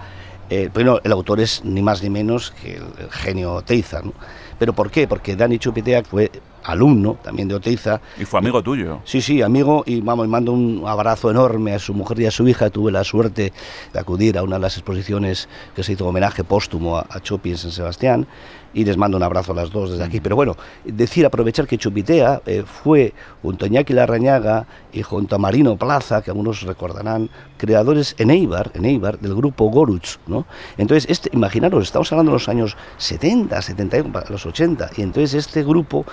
eh, 0.48 0.70
bueno, 0.72 1.00
el 1.02 1.10
autor 1.10 1.40
es 1.40 1.64
ni 1.64 1.82
más 1.82 2.04
ni 2.04 2.10
menos 2.10 2.52
que 2.52 2.76
el, 2.76 3.10
genio 3.10 3.62
Teiza, 3.62 4.00
¿no? 4.02 4.12
¿Pero 4.56 4.72
por 4.74 4.92
qué? 4.92 5.08
Porque 5.08 5.34
Dani 5.34 5.58
Chupitea 5.58 6.04
fue 6.04 6.30
alumno 6.64 7.16
también 7.22 7.48
de 7.48 7.54
Oteiza. 7.54 8.00
Y 8.18 8.24
fue 8.24 8.40
amigo 8.40 8.62
tuyo. 8.62 9.00
Sí, 9.04 9.20
sí, 9.20 9.42
amigo, 9.42 9.84
y 9.86 10.00
vamos, 10.00 10.26
mando 10.28 10.52
un 10.52 10.82
abrazo 10.86 11.30
enorme 11.30 11.74
a 11.74 11.78
su 11.78 11.94
mujer 11.94 12.20
y 12.20 12.26
a 12.26 12.30
su 12.30 12.48
hija. 12.48 12.70
Tuve 12.70 12.90
la 12.90 13.04
suerte 13.04 13.52
de 13.92 13.98
acudir 13.98 14.38
a 14.38 14.42
una 14.42 14.56
de 14.56 14.62
las 14.62 14.76
exposiciones 14.76 15.48
que 15.76 15.82
se 15.82 15.92
hizo 15.92 16.06
homenaje 16.06 16.44
póstumo 16.44 16.96
a, 16.96 17.06
a 17.08 17.20
Chopi 17.20 17.50
en 17.50 17.58
San 17.58 17.70
Sebastián 17.70 18.26
y 18.74 18.84
les 18.84 18.96
mando 18.96 19.16
un 19.16 19.22
abrazo 19.22 19.52
a 19.52 19.54
las 19.54 19.70
dos 19.70 19.92
desde 19.92 20.04
aquí. 20.04 20.20
Pero 20.20 20.36
bueno, 20.36 20.56
decir, 20.84 21.24
aprovechar 21.24 21.66
que 21.66 21.78
Chupitea 21.78 22.42
eh, 22.44 22.64
fue 22.66 23.14
junto 23.40 23.64
a 23.64 23.68
Iñaki 23.68 23.92
Larrañaga 23.92 24.66
y 24.92 25.02
junto 25.02 25.36
a 25.36 25.38
Marino 25.38 25.76
Plaza, 25.76 26.20
que 26.22 26.30
algunos 26.30 26.62
recordarán, 26.62 27.30
creadores 27.56 28.14
en 28.18 28.30
Eibar, 28.30 28.72
en 28.74 28.84
Eibar 28.84 29.18
del 29.20 29.34
grupo 29.34 29.70
Goruch, 29.70 30.18
¿no? 30.26 30.44
Entonces, 30.76 31.08
este, 31.08 31.30
imaginaros, 31.32 31.84
estamos 31.84 32.10
hablando 32.12 32.32
de 32.32 32.36
los 32.36 32.48
años 32.48 32.76
70, 32.98 33.62
70, 33.62 34.24
los 34.28 34.44
80, 34.44 34.90
y 34.96 35.02
entonces 35.02 35.34
este 35.34 35.62
grupo 35.62 36.04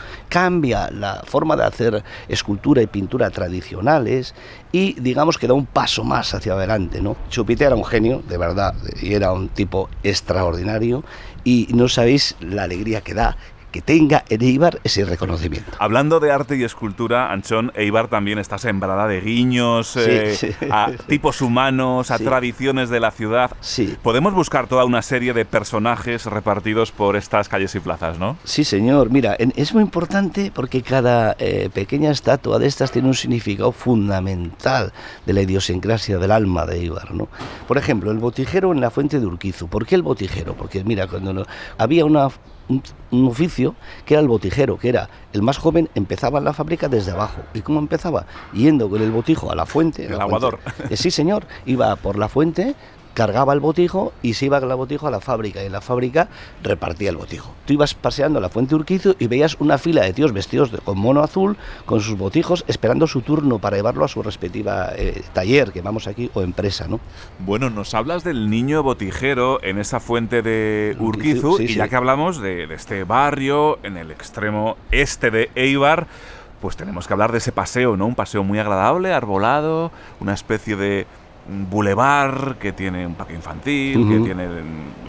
cambia 0.41 0.89
la 0.89 1.21
forma 1.23 1.55
de 1.55 1.65
hacer 1.65 2.03
escultura 2.27 2.81
y 2.81 2.87
pintura 2.87 3.29
tradicionales 3.29 4.33
y 4.71 4.99
digamos 4.99 5.37
que 5.37 5.45
da 5.45 5.53
un 5.53 5.67
paso 5.67 6.03
más 6.03 6.33
hacia 6.33 6.53
adelante, 6.53 6.99
¿no? 6.99 7.15
Chupitea 7.29 7.67
era 7.67 7.75
un 7.75 7.85
genio, 7.85 8.23
de 8.27 8.39
verdad, 8.39 8.73
y 8.99 9.13
era 9.13 9.33
un 9.33 9.49
tipo 9.49 9.87
extraordinario 10.01 11.03
y 11.43 11.67
no 11.75 11.87
sabéis 11.87 12.35
la 12.39 12.63
alegría 12.63 13.01
que 13.01 13.13
da 13.13 13.37
que 13.71 13.81
tenga 13.81 14.23
en 14.29 14.41
Eibar 14.41 14.79
ese 14.83 15.05
reconocimiento. 15.05 15.71
Hablando 15.79 16.19
de 16.19 16.31
arte 16.31 16.57
y 16.57 16.63
escultura, 16.63 17.31
Anchón, 17.31 17.71
Eibar 17.75 18.07
también 18.07 18.37
está 18.37 18.57
sembrada 18.57 19.07
de 19.07 19.21
guiños 19.21 19.95
eh, 19.97 20.55
a 20.69 20.91
tipos 21.07 21.41
humanos, 21.41 22.11
a 22.11 22.19
tradiciones 22.19 22.89
de 22.89 22.99
la 22.99 23.11
ciudad. 23.11 23.51
Sí. 23.61 23.95
Podemos 24.01 24.33
buscar 24.33 24.67
toda 24.67 24.85
una 24.85 25.01
serie 25.01 25.33
de 25.33 25.45
personajes 25.45 26.25
repartidos 26.25 26.91
por 26.91 27.15
estas 27.15 27.49
calles 27.49 27.73
y 27.75 27.79
plazas, 27.79 28.19
¿no? 28.19 28.37
Sí, 28.43 28.63
señor. 28.63 29.09
Mira, 29.09 29.35
es 29.35 29.73
muy 29.73 29.83
importante 29.83 30.51
porque 30.53 30.81
cada 30.81 31.35
eh, 31.39 31.69
pequeña 31.73 32.11
estatua 32.11 32.59
de 32.59 32.67
estas 32.67 32.91
tiene 32.91 33.07
un 33.07 33.13
significado 33.13 33.71
fundamental 33.71 34.93
de 35.25 35.33
la 35.33 35.41
idiosincrasia 35.41 36.17
del 36.17 36.31
alma 36.31 36.65
de 36.65 36.79
Eibar, 36.79 37.13
¿no? 37.13 37.27
Por 37.67 37.77
ejemplo, 37.77 38.11
el 38.11 38.17
botijero 38.17 38.71
en 38.71 38.81
la 38.81 38.91
fuente 38.91 39.19
de 39.19 39.25
Urquizu. 39.25 39.67
¿Por 39.67 39.85
qué 39.85 39.95
el 39.95 40.01
botijero? 40.01 40.55
Porque, 40.55 40.83
mira, 40.83 41.07
cuando 41.07 41.33
no, 41.33 41.45
había 41.77 42.05
una 42.05 42.29
un, 42.71 43.27
oficio 43.27 43.75
que 44.05 44.13
era 44.13 44.21
el 44.21 44.27
botijero, 44.27 44.77
que 44.77 44.89
era 44.89 45.09
el 45.33 45.41
más 45.41 45.57
joven, 45.57 45.89
empezaba 45.95 46.39
en 46.39 46.45
la 46.45 46.53
fábrica 46.53 46.87
desde 46.87 47.11
abajo. 47.11 47.41
¿Y 47.53 47.61
cómo 47.61 47.79
empezaba? 47.79 48.25
Yendo 48.53 48.89
con 48.89 49.01
el 49.01 49.11
botijo 49.11 49.51
a 49.51 49.55
la 49.55 49.65
fuente. 49.65 50.05
El 50.05 50.19
aguador. 50.19 50.59
Eh, 50.89 50.97
sí, 50.97 51.11
señor. 51.11 51.45
Iba 51.65 51.95
por 51.97 52.17
la 52.17 52.27
fuente, 52.27 52.75
cargaba 53.13 53.53
el 53.53 53.59
botijo 53.59 54.13
y 54.21 54.33
se 54.33 54.45
iba 54.45 54.59
con 54.59 54.69
el 54.69 54.77
botijo 54.77 55.07
a 55.07 55.11
la 55.11 55.19
fábrica 55.19 55.61
y 55.61 55.65
en 55.65 55.71
la 55.71 55.81
fábrica 55.81 56.29
repartía 56.63 57.09
el 57.09 57.17
botijo. 57.17 57.53
Tú 57.65 57.73
ibas 57.73 57.93
paseando 57.93 58.39
la 58.39 58.49
fuente 58.49 58.75
Urquizo 58.75 59.15
y 59.19 59.27
veías 59.27 59.57
una 59.59 59.77
fila 59.77 60.03
de 60.03 60.13
tíos 60.13 60.33
vestidos 60.33 60.71
con 60.83 60.97
mono 60.97 61.21
azul 61.21 61.57
con 61.85 62.01
sus 62.01 62.17
botijos 62.17 62.63
esperando 62.67 63.07
su 63.07 63.21
turno 63.21 63.59
para 63.59 63.77
llevarlo 63.77 64.05
a 64.05 64.07
su 64.07 64.23
respectiva 64.23 64.91
eh, 64.95 65.23
taller 65.33 65.71
que 65.71 65.81
vamos 65.81 66.07
aquí 66.07 66.29
o 66.33 66.41
empresa, 66.41 66.87
¿no? 66.87 66.99
Bueno, 67.39 67.69
nos 67.69 67.93
hablas 67.93 68.23
del 68.23 68.49
niño 68.49 68.83
botijero 68.83 69.63
en 69.63 69.79
esa 69.79 69.99
fuente 69.99 70.41
de 70.41 70.95
Urquizu, 70.99 71.59
y 71.61 71.75
ya 71.75 71.87
que 71.87 71.95
hablamos 71.95 72.41
de, 72.41 72.67
de 72.67 72.75
este 72.75 73.03
barrio 73.03 73.79
en 73.83 73.97
el 73.97 74.11
extremo 74.11 74.77
este 74.91 75.31
de 75.31 75.49
Eibar, 75.55 76.07
pues 76.61 76.77
tenemos 76.77 77.07
que 77.07 77.13
hablar 77.13 77.31
de 77.31 77.39
ese 77.39 77.51
paseo, 77.51 77.97
¿no? 77.97 78.05
Un 78.05 78.15
paseo 78.15 78.43
muy 78.43 78.59
agradable, 78.59 79.13
arbolado, 79.13 79.91
una 80.19 80.33
especie 80.33 80.75
de 80.75 81.07
un 81.51 81.69
bulevar 81.69 82.55
que 82.59 82.71
tiene 82.71 83.05
un 83.05 83.15
parque 83.15 83.33
infantil, 83.33 84.07
que 84.07 84.19
tiene 84.19 84.47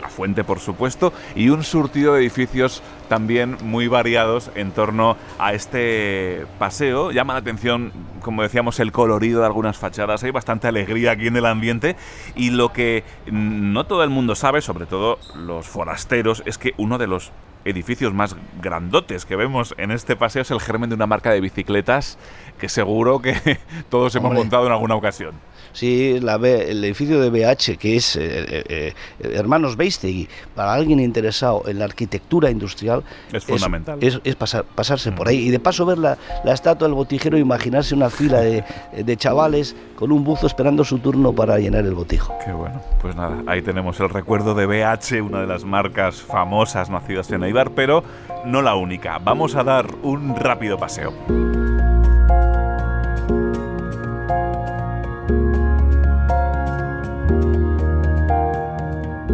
la 0.00 0.09
fuente, 0.09 0.42
por 0.42 0.59
supuesto, 0.59 1.12
y 1.37 1.48
un 1.48 1.62
surtido 1.62 2.14
de 2.14 2.20
edificios 2.20 2.83
también 3.09 3.57
muy 3.62 3.87
variados 3.87 4.50
en 4.55 4.72
torno 4.72 5.16
a 5.38 5.52
este 5.52 6.44
paseo. 6.59 7.12
Llama 7.12 7.35
la 7.35 7.40
atención, 7.40 7.92
como 8.22 8.42
decíamos, 8.42 8.81
el 8.81 8.90
colorido 8.90 9.40
de 9.40 9.46
algunas 9.46 9.78
fachadas. 9.78 10.24
Hay 10.24 10.33
bastante 10.33 10.66
alegría 10.66 11.12
aquí 11.12 11.28
en 11.28 11.37
el 11.37 11.46
ambiente 11.46 11.96
y 12.35 12.50
lo 12.50 12.72
que 12.72 13.05
no 13.31 13.85
todo 13.85 14.02
el 14.02 14.11
mundo 14.11 14.35
sabe, 14.35 14.61
sobre 14.61 14.87
todo 14.87 15.18
los 15.37 15.68
forasteros, 15.68 16.42
es 16.44 16.59
que 16.59 16.74
uno 16.76 16.98
de 16.98 17.07
los 17.07 17.33
edificios 17.64 18.12
más 18.12 18.35
grandotes 18.61 19.24
que 19.24 19.37
vemos 19.37 19.74
en 19.78 19.92
este 19.92 20.16
paseo 20.16 20.42
es 20.42 20.50
el 20.50 20.61
germen 20.61 20.90
de 20.90 20.96
una 20.96 21.07
marca 21.07 21.31
de 21.31 21.40
bicicletas 21.40 22.18
que 22.59 22.68
seguro 22.68 23.22
que 23.22 23.59
todos 23.88 24.14
hemos 24.16 24.35
montado 24.35 24.66
en 24.66 24.72
alguna 24.72 24.96
ocasión. 24.96 25.35
Sí, 25.72 26.20
la 26.20 26.37
el 26.37 26.85
edificio 26.85 27.20
de 27.20 27.30
BH, 27.30 27.78
que 27.78 27.96
es 27.96 28.16
eh, 28.16 28.20
eh, 28.22 28.64
eh, 28.68 28.94
Hermanos 29.35 29.76
Beistegui, 29.76 30.28
para 30.54 30.74
alguien 30.74 31.00
interesado 31.00 31.62
en 31.66 31.78
la 31.78 31.87
arquitectura 31.87 32.50
industrial, 32.50 33.02
es 33.32 33.44
fundamental. 33.44 33.98
Es, 34.02 34.37
pasar, 34.37 34.64
pasarse 34.64 35.12
por 35.12 35.28
ahí. 35.28 35.38
Y 35.38 35.50
de 35.50 35.61
paso 35.61 35.87
ver 35.87 35.98
la, 35.98 36.18
estatua 36.44 36.88
del 36.88 36.94
botijero, 36.94 37.38
imaginarse 37.38 37.94
una 37.94 38.11
fila 38.11 38.40
de, 38.40 38.64
de, 38.96 39.16
chavales 39.16 39.74
con 39.94 40.12
un 40.12 40.24
buzo 40.24 40.46
esperando 40.46 40.85
su 40.85 40.98
turno 40.98 41.32
para 41.32 41.58
llenar 41.58 41.85
el 41.85 41.94
botijo. 41.94 42.35
Qué 42.44 42.52
bueno. 42.52 42.80
Pues 43.00 43.16
nada, 43.16 43.42
ahí 43.46 43.62
tenemos 43.62 43.98
el 44.00 44.08
recuerdo 44.08 44.54
de 44.54 44.66
BH, 44.66 45.22
una 45.22 45.40
de 45.40 45.46
las 45.46 45.64
marcas 45.64 46.20
famosas 46.20 46.90
nacidas 46.90 47.30
en 47.30 47.44
Eibar, 47.44 47.70
pero 47.70 48.02
no 48.44 48.62
la 48.62 48.74
única. 48.74 49.18
Vamos 49.18 49.54
a 49.54 49.64
dar 49.64 49.87
un 50.02 50.37
rápido 50.37 50.76
paseo. 50.78 51.12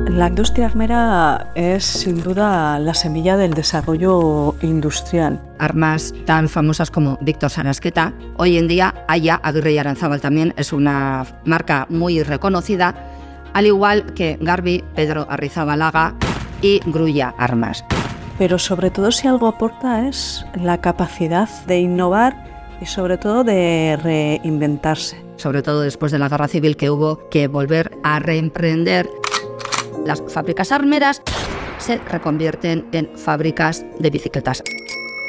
La 0.09 0.29
industria 0.29 0.67
armera 0.67 1.53
es 1.55 1.85
sin 1.85 2.23
duda 2.23 2.79
la 2.79 2.95
semilla 2.95 3.37
del 3.37 3.53
desarrollo 3.53 4.55
industrial. 4.63 5.39
Armas 5.59 6.15
tan 6.25 6.49
famosas 6.49 6.91
como 6.91 7.19
Víctor 7.21 7.51
Sarasqueta, 7.51 8.15
hoy 8.39 8.57
en 8.57 8.69
día 8.69 9.05
Aya 9.07 9.39
Aguirre 9.43 9.73
y 9.73 9.79
Aranzábal 9.79 10.23
también 10.23 10.55
es 10.57 10.73
una 10.73 11.27
marca 11.45 11.87
muy 11.91 12.23
reconocida, 12.23 12.95
al 13.53 13.67
igual 13.67 14.15
que 14.15 14.39
Garbi, 14.41 14.83
Pedro 14.97 15.27
Arrizabalaga 15.29 16.15
y 16.63 16.81
Grulla 16.87 17.35
Armas. 17.37 17.85
Pero 18.39 18.59
sobre 18.59 18.91
todo 18.91 19.13
si 19.13 19.29
algo 19.29 19.47
aporta 19.47 20.09
es 20.09 20.47
la 20.55 20.81
capacidad 20.81 21.49
de 21.67 21.81
innovar 21.81 22.35
y 22.81 22.87
sobre 22.87 23.19
todo 23.19 23.45
de 23.45 23.99
reinventarse. 24.03 25.23
Sobre 25.37 25.63
todo 25.63 25.83
después 25.83 26.13
de 26.13 26.19
la 26.19 26.31
guerra 26.31 26.49
civil 26.49 26.79
que 26.79 26.91
hubo 26.91 27.29
que 27.29 27.47
volver 27.47 27.97
a 28.03 28.21
reemprender 28.21 29.09
las 30.05 30.23
fábricas 30.29 30.73
armeras 30.73 31.23
se 31.79 31.99
reconvierten 31.99 32.87
en 32.93 33.09
fábricas 33.17 33.85
de 33.99 34.11
bicicletas. 34.11 34.63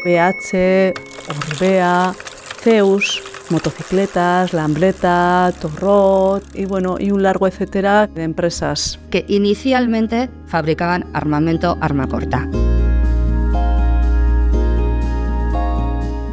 BH, 0.06 0.94
Orbea, 1.30 2.14
Zeus, 2.62 3.22
motocicletas, 3.50 4.54
Lambreta, 4.54 5.52
Torrot 5.60 6.44
y 6.54 6.66
bueno, 6.66 6.98
y 7.00 7.12
un 7.12 7.24
largo 7.24 7.48
etcétera 7.48 8.08
de 8.08 8.24
empresas 8.24 9.00
que 9.10 9.26
inicialmente 9.28 10.30
fabricaban 10.48 11.06
armamento 11.14 11.78
arma 11.82 12.08
corta. 12.08 12.48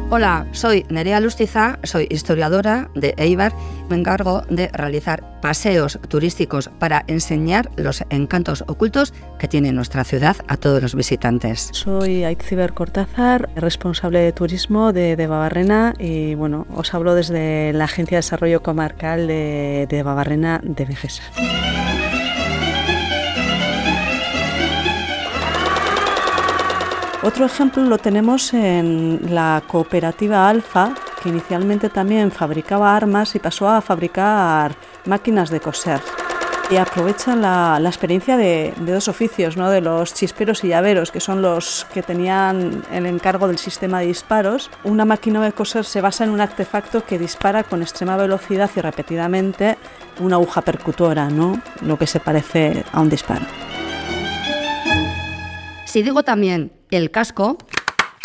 Hola, 0.09 0.47
soy 0.53 0.85
Nerea 0.87 1.19
Lustiza, 1.19 1.79
soy 1.83 2.07
historiadora 2.09 2.89
de 2.95 3.13
Eibar. 3.17 3.51
Me 3.89 3.97
encargo 3.97 4.41
de 4.49 4.69
realizar 4.69 5.41
paseos 5.41 5.99
turísticos 6.07 6.69
para 6.79 7.03
enseñar 7.07 7.69
los 7.75 8.01
encantos 8.09 8.63
ocultos 8.67 9.13
que 9.37 9.49
tiene 9.49 9.73
nuestra 9.73 10.05
ciudad 10.05 10.37
a 10.47 10.55
todos 10.55 10.81
los 10.81 10.95
visitantes. 10.95 11.69
Soy 11.73 12.23
Aitziber 12.23 12.71
Cortázar, 12.73 13.49
responsable 13.57 14.19
de 14.19 14.31
turismo 14.31 14.93
de, 14.93 15.17
de, 15.17 15.27
Babarrena 15.27 15.93
y 15.99 16.35
bueno, 16.35 16.65
os 16.73 16.93
hablo 16.93 17.13
desde 17.13 17.73
la 17.73 17.83
Agencia 17.83 18.15
de 18.15 18.19
Desarrollo 18.19 18.63
Comarcal 18.63 19.27
de, 19.27 19.87
de 19.89 20.03
Babarrena 20.03 20.61
de 20.63 20.85
Vejesa. 20.85 21.23
Otro 27.27 27.45
ejemplo 27.45 27.83
lo 27.83 27.97
tenemos 27.97 28.53
en 28.53 29.19
la 29.35 29.61
cooperativa 29.67 30.47
Alfa, 30.47 30.93
que 31.21 31.27
inicialmente 31.27 31.89
también 31.89 32.31
fabricaba 32.31 32.95
armas 32.95 33.35
y 33.35 33.39
pasó 33.39 33.67
a 33.67 33.81
fabricar 33.81 34.73
máquinas 35.03 35.49
de 35.49 35.59
coser. 35.59 35.99
Y 36.71 36.77
aprovechan 36.77 37.41
la, 37.41 37.81
experiencia 37.85 38.37
de, 38.37 38.73
dos 38.77 39.09
oficios, 39.09 39.57
¿no? 39.57 39.69
de 39.69 39.81
los 39.81 40.13
chisperos 40.13 40.63
y 40.63 40.69
llaveros, 40.69 41.11
que 41.11 41.19
son 41.19 41.41
los 41.41 41.85
que 41.93 42.01
tenían 42.01 42.85
el 42.93 43.05
encargo 43.05 43.49
del 43.49 43.57
sistema 43.57 43.99
de 43.99 44.07
disparos. 44.07 44.71
Una 44.85 45.03
máquina 45.03 45.41
de 45.41 45.51
coser 45.51 45.83
se 45.83 45.99
basa 45.99 46.23
en 46.23 46.29
un 46.29 46.39
artefacto 46.39 47.03
que 47.03 47.19
dispara 47.19 47.65
con 47.65 47.81
extrema 47.81 48.15
velocidad 48.15 48.71
y 48.73 48.79
repetidamente 48.79 49.77
una 50.21 50.37
aguja 50.37 50.61
percutora, 50.61 51.29
¿no? 51.29 51.61
lo 51.81 51.97
que 51.97 52.07
se 52.07 52.21
parece 52.21 52.85
a 52.93 53.01
un 53.01 53.09
disparo. 53.09 53.45
Si 55.87 56.03
digo 56.03 56.21
también 56.23 56.73
el 56.91 57.11
casco, 57.11 57.57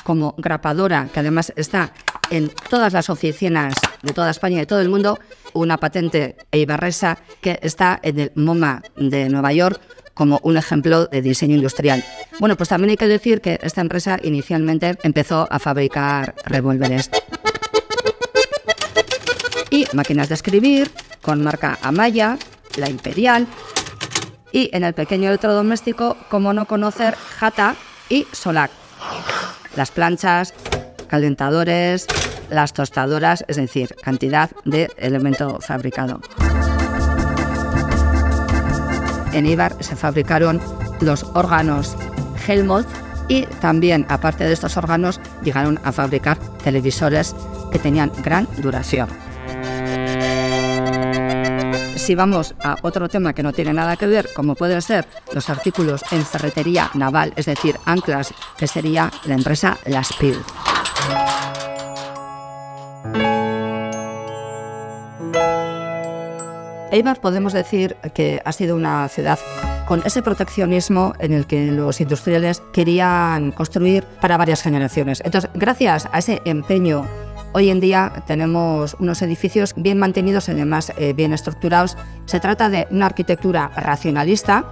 como 0.03 0.35
grapadora, 0.37 1.09
que 1.15 1.21
además 1.21 1.53
está 1.55 1.93
en 2.31 2.51
todas 2.69 2.93
las 2.93 3.09
oficinas 3.09 3.75
de 4.03 4.13
toda 4.13 4.31
España 4.31 4.57
y 4.57 4.61
de 4.61 4.67
todo 4.67 4.81
el 4.81 4.89
mundo, 4.89 5.21
una 5.53 5.79
patente 5.79 6.37
eibarresa 6.51 7.19
que 7.41 7.61
está 7.63 8.01
en 8.03 8.19
el 8.19 8.33
MoMA 8.35 8.83
de 8.97 9.29
Nueva 9.29 9.53
York 9.53 9.81
como 10.13 10.41
un 10.43 10.57
ejemplo 10.57 11.07
de 11.07 11.23
diseño 11.23 11.55
industrial. 11.55 12.05
Bueno, 12.41 12.57
pues 12.57 12.69
también 12.69 12.91
hay 12.91 12.97
que 12.97 13.07
decir 13.07 13.41
que 13.41 13.61
esta 13.63 13.81
empresa 13.81 14.19
inicialmente 14.23 14.99
empezó 15.05 15.47
a 15.49 15.61
fabricar 15.61 16.35
revólveres 16.45 17.11
y 19.71 19.87
máquinas 19.93 20.29
de 20.29 20.35
escribir 20.35 20.91
con 21.23 21.45
marca 21.45 21.79
Amaya, 21.81 22.37
la 22.77 22.91
Imperial 22.91 23.47
y 24.53 24.71
en 24.73 24.85
el 24.85 24.95
pequeño 24.95 25.29
electrodoméstico, 25.29 26.17
como 26.29 26.53
no 26.53 26.67
conocer, 26.67 27.17
Jata 27.39 27.75
y 28.09 28.27
Solac. 28.33 28.71
Las 29.75 29.91
planchas, 29.91 30.55
calentadores, 31.09 32.07
las 32.51 32.73
tostadoras, 32.73 33.45
es 33.49 33.57
decir, 33.57 33.95
cantidad 34.03 34.51
de 34.65 34.91
elemento 34.99 35.59
fabricado. 35.61 36.21
En 39.33 39.47
Ibar 39.47 39.83
se 39.83 39.97
fabricaron 39.97 40.61
los 41.01 41.25
órganos 41.35 41.97
Helmholtz 42.47 42.89
y 43.29 43.47
también, 43.61 44.05
aparte 44.11 44.45
de 44.45 44.53
estos 44.53 44.77
órganos, 44.77 45.21
llegaron 45.43 45.81
a 45.85 45.93
fabricar 45.93 46.39
televisores 46.63 47.35
que 47.73 47.79
tenían 47.79 48.13
gran 48.23 48.47
duración. 48.59 49.09
Si 52.03 52.17
vamos 52.17 52.53
a 52.65 52.77
otro 52.83 53.09
tema 53.09 53.33
que 53.33 53.45
no 53.45 53.53
tiene 53.53 53.73
nada 53.73 53.97
que 53.97 54.09
ver, 54.09 54.29
como 54.35 54.57
pueden 54.57 54.83
ser 54.83 55.07
los 55.33 55.49
artículos 55.49 56.03
en 56.11 56.27
ferretería 56.27 56.91
naval, 56.95 57.33
es 57.37 57.47
decir, 57.47 57.77
anclas, 57.85 58.35
que 58.57 58.67
sería 58.67 59.09
la 59.25 59.35
empresa 59.35 59.79
Las 59.87 60.13
Pil. 60.15 60.37
Eibar 66.91 67.21
podemos 67.21 67.53
decir 67.53 67.95
que 68.15 68.43
ha 68.45 68.51
sido 68.51 68.75
una 68.75 69.09
ciudad 69.09 69.39
con 69.87 70.03
ese 70.05 70.23
proteccionismo 70.23 71.15
en 71.21 71.33
el 71.33 71.47
que 71.47 71.71
los 71.71 72.01
industriales 72.01 72.63
querían 72.73 73.53
construir 73.53 74.05
para 74.21 74.37
varias 74.37 74.61
generaciones. 74.61 75.23
Entonces, 75.25 75.51
gracias 75.55 76.09
a 76.11 76.19
ese 76.19 76.43
empeño, 76.45 77.07
hoy 77.53 77.71
en 77.71 77.81
día 77.81 78.25
tenemos 78.27 78.97
unos 78.99 79.23
edificios 79.23 79.75
bien 79.77 79.99
mantenidos 79.99 80.49
y 80.49 80.53
además 80.53 80.93
eh, 80.97 81.13
bien 81.13 81.33
estructurados. 81.33 81.97
Se 82.27 82.41
trata 82.41 82.69
de 82.69 82.87
una 82.91 83.07
arquitectura 83.07 83.71
racionalista 83.77 84.65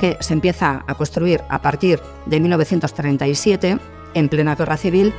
que 0.00 0.16
se 0.20 0.32
empieza 0.32 0.84
a 0.86 0.94
construir 0.94 1.42
a 1.48 1.60
partir 1.60 2.00
de 2.26 2.40
1937 2.40 3.78
en 4.14 4.28
plena 4.28 4.54
guerra 4.54 4.76
civil 4.76 5.12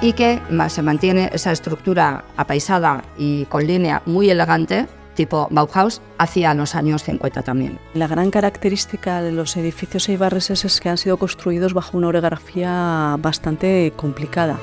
y 0.00 0.12
que 0.12 0.40
se 0.68 0.82
mantiene 0.82 1.30
esa 1.32 1.52
estructura 1.52 2.24
apaisada 2.36 3.04
y 3.16 3.44
con 3.46 3.66
línea 3.66 4.02
muy 4.06 4.28
elegante 4.30 4.86
tipo 5.14 5.48
Bauhaus 5.50 6.02
hacia 6.18 6.54
los 6.54 6.74
años 6.74 7.04
50 7.04 7.42
también. 7.42 7.78
La 7.94 8.08
gran 8.08 8.30
característica 8.30 9.22
de 9.22 9.32
los 9.32 9.56
edificios 9.56 10.08
eibarreses 10.08 10.64
es 10.64 10.80
que 10.80 10.88
han 10.88 10.98
sido 10.98 11.16
construidos 11.16 11.72
bajo 11.72 11.96
una 11.96 12.08
orografía 12.08 13.16
bastante 13.20 13.92
complicada. 13.96 14.58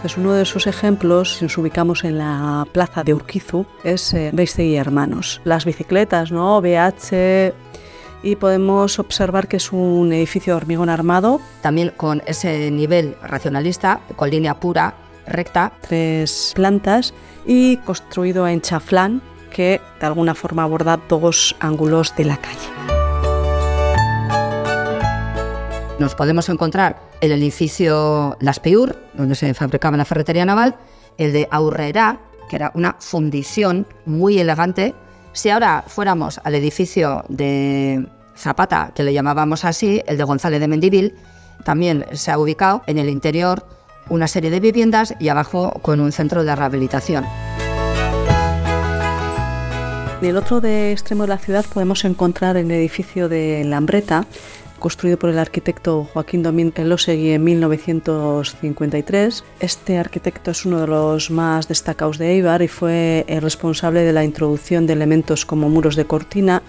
Pues 0.00 0.16
uno 0.16 0.32
de 0.32 0.42
esos 0.42 0.66
ejemplos, 0.66 1.36
si 1.36 1.44
nos 1.44 1.58
ubicamos 1.58 2.04
en 2.04 2.16
la 2.16 2.66
plaza 2.72 3.04
de 3.04 3.12
Urquizu, 3.12 3.66
es 3.84 4.14
eh, 4.14 4.32
y 4.56 4.74
Hermanos. 4.76 5.42
Las 5.44 5.66
bicicletas, 5.66 6.32
¿no? 6.32 6.58
BH, 6.62 7.52
y 8.22 8.36
podemos 8.36 8.98
observar 8.98 9.46
que 9.46 9.58
es 9.58 9.72
un 9.72 10.10
edificio 10.14 10.54
de 10.54 10.56
hormigón 10.56 10.88
armado. 10.88 11.38
También 11.60 11.92
con 11.98 12.22
ese 12.24 12.70
nivel 12.70 13.14
racionalista, 13.22 14.00
con 14.16 14.30
línea 14.30 14.58
pura, 14.58 14.94
recta. 15.26 15.72
Tres 15.82 16.52
plantas 16.54 17.12
y 17.44 17.76
construido 17.78 18.48
en 18.48 18.62
chaflán, 18.62 19.20
que 19.50 19.82
de 20.00 20.06
alguna 20.06 20.34
forma 20.34 20.62
aborda 20.62 20.98
dos 21.10 21.56
ángulos 21.60 22.16
de 22.16 22.24
la 22.24 22.38
calle. 22.38 22.68
Nos 25.98 26.14
podemos 26.14 26.48
encontrar 26.48 27.09
el 27.20 27.32
edificio 27.32 28.36
Las 28.40 28.60
Peur, 28.60 28.96
donde 29.14 29.34
se 29.34 29.52
fabricaba 29.54 29.96
la 29.96 30.04
ferretería 30.04 30.44
naval, 30.44 30.76
el 31.18 31.32
de 31.32 31.48
Aurrera, 31.50 32.20
que 32.48 32.56
era 32.56 32.72
una 32.74 32.96
fundición 32.98 33.86
muy 34.06 34.38
elegante. 34.38 34.94
Si 35.32 35.50
ahora 35.50 35.84
fuéramos 35.86 36.40
al 36.42 36.54
edificio 36.54 37.24
de 37.28 38.06
Zapata, 38.36 38.92
que 38.94 39.02
le 39.02 39.12
llamábamos 39.12 39.64
así, 39.64 40.02
el 40.06 40.16
de 40.16 40.24
González 40.24 40.60
de 40.60 40.68
Mendivil, 40.68 41.14
también 41.64 42.06
se 42.12 42.30
ha 42.30 42.38
ubicado 42.38 42.82
en 42.86 42.98
el 42.98 43.08
interior 43.08 43.66
una 44.08 44.26
serie 44.26 44.50
de 44.50 44.60
viviendas 44.60 45.14
y 45.20 45.28
abajo 45.28 45.78
con 45.82 46.00
un 46.00 46.10
centro 46.10 46.42
de 46.42 46.56
rehabilitación. 46.56 47.24
En 50.20 50.26
el 50.26 50.36
otro 50.36 50.62
extremo 50.62 51.22
de 51.22 51.28
la 51.28 51.38
ciudad 51.38 51.64
podemos 51.72 52.04
encontrar 52.04 52.56
el 52.56 52.70
edificio 52.70 53.28
de 53.28 53.62
Lambreta, 53.64 54.26
construido 54.80 55.18
por 55.18 55.30
el 55.30 55.38
arquitecto 55.38 56.08
Joaquín 56.12 56.42
Domín 56.42 56.72
Elosegui 56.74 57.30
en 57.30 57.44
1953. 57.44 59.44
Este 59.60 59.98
arquitecto 59.98 60.50
es 60.50 60.66
uno 60.66 60.80
de 60.80 60.88
los 60.88 61.30
más 61.30 61.68
destacados 61.68 62.18
de 62.18 62.32
Eibar 62.32 62.62
y 62.62 62.68
fue 62.68 63.24
el 63.28 63.42
responsable 63.42 64.00
de 64.00 64.12
la 64.12 64.24
introducción 64.24 64.88
de 64.88 64.94
elementos 64.94 65.46
como 65.46 65.68
muros 65.68 65.94
de 65.94 66.06
cortina 66.06 66.64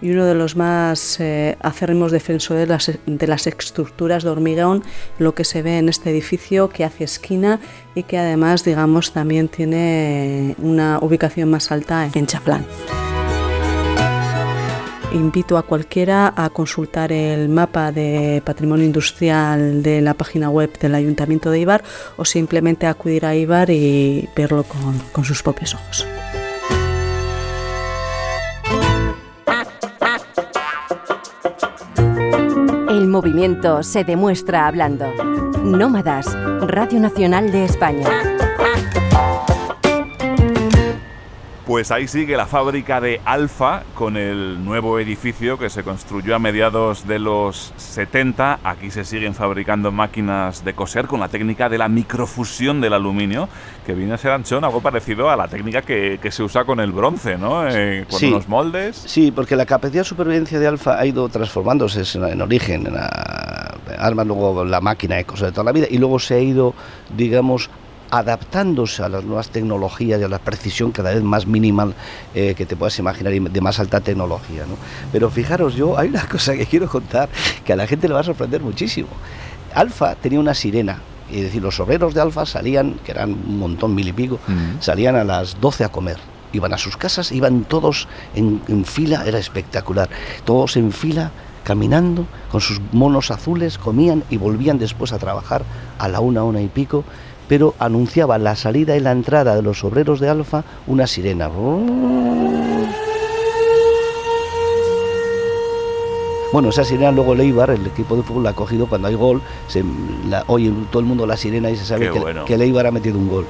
y 0.00 0.10
uno 0.10 0.26
de 0.26 0.34
los 0.34 0.56
más 0.56 1.20
eh, 1.20 1.56
acérrimos 1.60 2.12
defensores 2.12 2.66
de 2.66 2.66
las, 2.66 2.90
de 3.06 3.26
las 3.26 3.46
estructuras 3.46 4.24
de 4.24 4.30
hormigón, 4.30 4.82
lo 5.18 5.34
que 5.34 5.44
se 5.44 5.62
ve 5.62 5.78
en 5.78 5.88
este 5.88 6.10
edificio 6.10 6.68
que 6.68 6.84
hace 6.84 7.04
esquina 7.04 7.60
y 7.94 8.02
que 8.02 8.18
además, 8.18 8.64
digamos, 8.64 9.12
también 9.12 9.48
tiene 9.48 10.54
una 10.58 10.98
ubicación 11.00 11.50
más 11.50 11.72
alta 11.72 12.10
en 12.14 12.26
Chaflán. 12.26 12.66
Invito 15.12 15.56
a 15.56 15.62
cualquiera 15.62 16.32
a 16.36 16.50
consultar 16.50 17.12
el 17.12 17.48
mapa 17.48 17.92
de 17.92 18.42
patrimonio 18.44 18.84
industrial 18.84 19.82
de 19.82 20.00
la 20.00 20.14
página 20.14 20.50
web 20.50 20.78
del 20.78 20.94
Ayuntamiento 20.94 21.50
de 21.50 21.60
Ibar 21.60 21.84
o 22.16 22.24
simplemente 22.24 22.86
acudir 22.86 23.24
a 23.24 23.34
Ibar 23.34 23.70
y 23.70 24.28
verlo 24.36 24.64
con, 24.64 24.98
con 25.12 25.24
sus 25.24 25.42
propios 25.42 25.74
ojos. 25.74 26.06
El 32.88 33.08
movimiento 33.08 33.82
se 33.82 34.04
demuestra 34.04 34.66
hablando. 34.66 35.06
Nómadas, 35.62 36.26
Radio 36.62 37.00
Nacional 37.00 37.52
de 37.52 37.64
España. 37.64 38.35
Pues 41.66 41.90
ahí 41.90 42.06
sigue 42.06 42.36
la 42.36 42.46
fábrica 42.46 43.00
de 43.00 43.20
Alfa 43.24 43.82
con 43.96 44.16
el 44.16 44.64
nuevo 44.64 45.00
edificio 45.00 45.58
que 45.58 45.68
se 45.68 45.82
construyó 45.82 46.36
a 46.36 46.38
mediados 46.38 47.08
de 47.08 47.18
los 47.18 47.72
70. 47.76 48.60
Aquí 48.62 48.92
se 48.92 49.04
siguen 49.04 49.34
fabricando 49.34 49.90
máquinas 49.90 50.64
de 50.64 50.74
coser 50.74 51.08
con 51.08 51.18
la 51.18 51.28
técnica 51.28 51.68
de 51.68 51.78
la 51.78 51.88
microfusión 51.88 52.80
del 52.80 52.92
aluminio, 52.92 53.48
que 53.84 53.94
viene 53.94 54.14
a 54.14 54.16
ser 54.16 54.30
anchón, 54.30 54.62
algo 54.62 54.80
parecido 54.80 55.28
a 55.28 55.34
la 55.34 55.48
técnica 55.48 55.82
que, 55.82 56.20
se 56.30 56.44
usa 56.44 56.64
con 56.64 56.78
el 56.78 56.92
bronce, 56.92 57.36
¿no? 57.36 57.68
Eh, 57.68 58.06
con 58.08 58.30
los 58.30 58.48
moldes. 58.48 59.02
Sí, 59.04 59.32
porque 59.32 59.56
la 59.56 59.66
capacidad 59.66 60.02
de 60.02 60.08
supervivencia 60.08 60.60
de 60.60 60.68
Alfa 60.68 61.00
ha 61.00 61.04
ido 61.04 61.28
transformándose 61.28 62.04
en, 62.16 62.42
origen, 62.42 62.86
en 62.86 62.94
la, 62.94 63.74
armas, 63.98 64.24
luego 64.24 64.64
la 64.64 64.80
máquina 64.80 65.16
de 65.16 65.24
coser 65.24 65.46
de 65.46 65.52
toda 65.52 65.64
la 65.64 65.72
vida, 65.72 65.88
y 65.90 65.98
luego 65.98 66.20
se 66.20 66.34
ha 66.34 66.40
ido, 66.40 66.74
digamos, 67.16 67.70
adaptándose 68.10 69.02
a 69.02 69.08
las 69.08 69.24
nuevas 69.24 69.50
tecnologías 69.50 70.20
y 70.20 70.24
a 70.24 70.28
la 70.28 70.38
precisión 70.38 70.92
cada 70.92 71.12
vez 71.12 71.22
más 71.22 71.46
minimal 71.46 71.94
eh, 72.34 72.54
que 72.56 72.66
te 72.66 72.76
puedas 72.76 72.98
imaginar 72.98 73.32
y 73.32 73.40
de 73.40 73.60
más 73.60 73.80
alta 73.80 74.00
tecnología. 74.00 74.64
¿no? 74.66 74.76
Pero 75.12 75.30
fijaros, 75.30 75.74
yo 75.74 75.98
hay 75.98 76.08
una 76.08 76.26
cosa 76.28 76.54
que 76.54 76.66
quiero 76.66 76.88
contar 76.88 77.28
que 77.64 77.72
a 77.72 77.76
la 77.76 77.86
gente 77.86 78.08
le 78.08 78.14
va 78.14 78.20
a 78.20 78.24
sorprender 78.24 78.60
muchísimo. 78.60 79.08
Alfa 79.74 80.14
tenía 80.14 80.40
una 80.40 80.54
sirena, 80.54 81.00
es 81.30 81.42
decir, 81.42 81.62
los 81.62 81.78
obreros 81.80 82.14
de 82.14 82.20
Alfa 82.20 82.46
salían, 82.46 82.94
que 83.04 83.12
eran 83.12 83.32
un 83.32 83.58
montón, 83.58 83.94
mil 83.94 84.08
y 84.08 84.12
pico, 84.12 84.38
salían 84.80 85.16
a 85.16 85.24
las 85.24 85.60
12 85.60 85.84
a 85.84 85.88
comer. 85.88 86.16
Iban 86.52 86.72
a 86.72 86.78
sus 86.78 86.96
casas, 86.96 87.32
iban 87.32 87.64
todos 87.64 88.08
en, 88.34 88.62
en 88.68 88.84
fila, 88.84 89.24
era 89.26 89.38
espectacular. 89.38 90.08
Todos 90.44 90.76
en 90.76 90.92
fila, 90.92 91.32
caminando, 91.64 92.26
con 92.50 92.60
sus 92.60 92.80
monos 92.92 93.30
azules, 93.30 93.76
comían 93.76 94.22
y 94.30 94.36
volvían 94.36 94.78
después 94.78 95.12
a 95.12 95.18
trabajar 95.18 95.64
a 95.98 96.08
la 96.08 96.20
una, 96.20 96.44
una 96.44 96.62
y 96.62 96.68
pico 96.68 97.04
pero 97.48 97.74
anunciaba 97.78 98.38
la 98.38 98.56
salida 98.56 98.96
y 98.96 99.00
la 99.00 99.12
entrada 99.12 99.54
de 99.56 99.62
los 99.62 99.84
obreros 99.84 100.20
de 100.20 100.28
Alfa 100.28 100.64
una 100.86 101.06
sirena. 101.06 101.50
Bueno, 106.52 106.70
esa 106.70 106.84
sirena 106.84 107.10
luego 107.12 107.34
el 107.34 107.40
Eibar, 107.40 107.70
el 107.70 107.86
equipo 107.86 108.16
de 108.16 108.22
fútbol, 108.22 108.44
la 108.44 108.50
ha 108.50 108.54
cogido 108.54 108.86
cuando 108.86 109.08
hay 109.08 109.14
gol, 109.14 109.42
se, 109.66 109.84
oye 110.46 110.72
todo 110.90 111.00
el 111.00 111.06
mundo 111.06 111.26
la 111.26 111.36
sirena 111.36 111.70
y 111.70 111.76
se 111.76 111.84
sabe 111.84 112.10
que, 112.10 112.44
que, 112.46 112.54
el 112.54 112.62
Eibar 112.62 112.86
ha 112.86 112.90
metido 112.90 113.18
un 113.18 113.28
gol. 113.28 113.46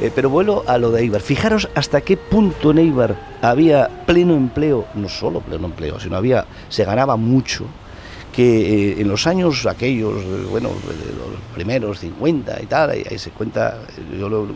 Eh, 0.00 0.10
pero 0.14 0.30
vuelo 0.30 0.62
a 0.66 0.78
lo 0.78 0.90
de 0.90 1.02
Eibar. 1.02 1.20
Fijaros 1.20 1.68
hasta 1.74 2.00
qué 2.00 2.16
punto 2.16 2.70
en 2.70 2.78
Eibar 2.78 3.16
había 3.42 3.90
pleno 4.06 4.34
empleo, 4.34 4.86
no 4.94 5.08
solo 5.08 5.40
pleno 5.40 5.66
empleo, 5.66 6.00
sino 6.00 6.16
había, 6.16 6.46
se 6.68 6.84
ganaba 6.84 7.16
mucho 7.16 7.66
que 8.36 8.90
eh, 8.90 9.00
en 9.00 9.08
los 9.08 9.26
años 9.26 9.64
aquellos, 9.64 10.22
eh, 10.22 10.46
bueno, 10.50 10.68
los 10.68 11.40
primeros 11.54 12.00
50 12.00 12.62
y 12.62 12.66
tal, 12.66 12.90
ahí, 12.90 13.18
se 13.18 13.30
cuenta, 13.30 13.78
yo 14.18 14.28
lo, 14.28 14.46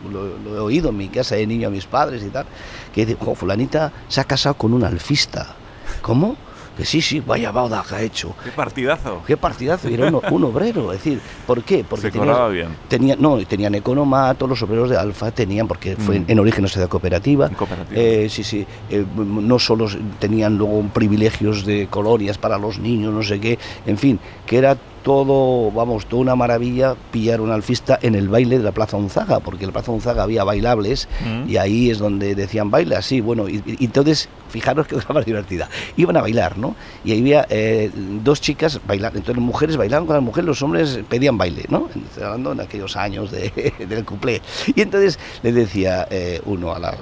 he 0.55 0.59
oído 0.59 0.89
en 0.89 0.97
mi 0.97 1.09
casa 1.09 1.33
de 1.33 1.47
niño 1.47 1.67
a 1.67 1.71
mis 1.71 1.87
padres 1.87 2.21
y 2.21 2.29
tal, 2.29 2.45
que 2.93 3.07
dice, 3.07 3.17
fulanita 3.35 3.91
se 4.07 4.21
ha 4.21 4.23
casado 4.25 4.53
con 4.53 4.73
un 4.73 4.83
alfista. 4.83 5.55
¿Cómo? 6.03 6.37
Que 6.77 6.85
sí, 6.85 7.01
sí, 7.01 7.19
vaya 7.19 7.51
bauda 7.51 7.83
que 7.87 7.95
ha 7.95 8.01
hecho. 8.01 8.33
Qué 8.43 8.51
partidazo. 8.51 9.21
Qué 9.27 9.37
partidazo, 9.37 9.89
y 9.89 9.93
era 9.95 10.07
un, 10.07 10.21
un 10.31 10.43
obrero, 10.45 10.91
es 10.93 10.99
decir, 11.03 11.19
¿por 11.45 11.63
qué? 11.63 11.83
Porque 11.87 12.03
Se 12.03 12.11
bien. 12.49 12.69
tenía, 12.87 13.15
no, 13.15 13.37
tenían 13.45 13.75
economato, 13.75 14.47
los 14.47 14.61
obreros 14.63 14.89
de 14.89 14.97
Alfa 14.97 15.31
tenían, 15.31 15.67
porque 15.67 15.95
fue 15.95 16.19
Mm. 16.19 16.25
en 16.27 16.39
origen 16.39 16.65
de 16.65 16.87
cooperativa, 16.87 17.49
cooperativa. 17.49 17.99
eh, 18.01 18.27
sí, 18.29 18.43
sí, 18.43 18.65
eh, 18.89 19.05
no 19.17 19.59
solo 19.59 19.87
tenían 20.19 20.57
luego 20.57 20.81
privilegios 20.93 21.65
de 21.65 21.87
colonias 21.89 22.37
para 22.37 22.57
los 22.57 22.79
niños, 22.79 23.13
no 23.13 23.21
sé 23.23 23.39
qué, 23.39 23.59
en 23.85 23.97
fin, 23.97 24.19
que 24.45 24.57
era 24.57 24.77
todo, 25.03 25.71
vamos, 25.71 26.05
toda 26.05 26.21
una 26.21 26.35
maravilla 26.35 26.95
pillar 27.11 27.41
un 27.41 27.51
alfista 27.51 27.97
en 28.01 28.15
el 28.15 28.29
baile 28.29 28.57
de 28.57 28.63
la 28.63 28.71
Plaza 28.71 28.97
Unzaga, 28.97 29.39
porque 29.39 29.63
en 29.65 29.69
la 29.69 29.73
Plaza 29.73 29.91
Unzaga 29.91 30.23
había 30.23 30.43
bailables 30.43 31.07
Mm. 31.25 31.49
y 31.49 31.57
ahí 31.57 31.89
es 31.89 31.99
donde 31.99 32.35
decían 32.35 32.71
baila, 32.71 32.97
así, 32.99 33.21
bueno, 33.21 33.47
y, 33.49 33.63
y 33.65 33.85
entonces, 33.85 34.29
fijaros 34.49 34.87
que 34.87 34.95
cosa 34.95 35.13
más 35.13 35.25
divertida, 35.25 35.69
iban 35.97 36.17
a 36.17 36.21
bailar, 36.21 36.57
¿no? 36.57 36.75
Y 37.03 37.11
ahí 37.11 37.19
había 37.19 37.45
eh, 37.49 37.91
dos 38.23 38.41
chicas 38.41 38.79
bailando, 38.87 39.17
entonces 39.19 39.37
las 39.37 39.45
mujeres 39.45 39.77
bailaban 39.77 40.05
con 40.05 40.15
las 40.15 40.23
mujeres, 40.23 40.45
los 40.45 40.61
hombres 40.61 40.99
pedían 41.09 41.37
baile, 41.37 41.65
¿no? 41.69 41.89
Estoy 42.09 42.23
hablando 42.23 42.51
en 42.51 42.61
aquellos 42.61 42.95
años 42.95 43.31
de, 43.31 43.73
del 43.87 44.05
cuplé. 44.05 44.41
Y 44.75 44.81
entonces 44.81 45.19
le 45.43 45.51
decía 45.51 46.07
eh, 46.09 46.41
uno 46.45 46.73
a 46.73 46.79
la, 46.79 46.95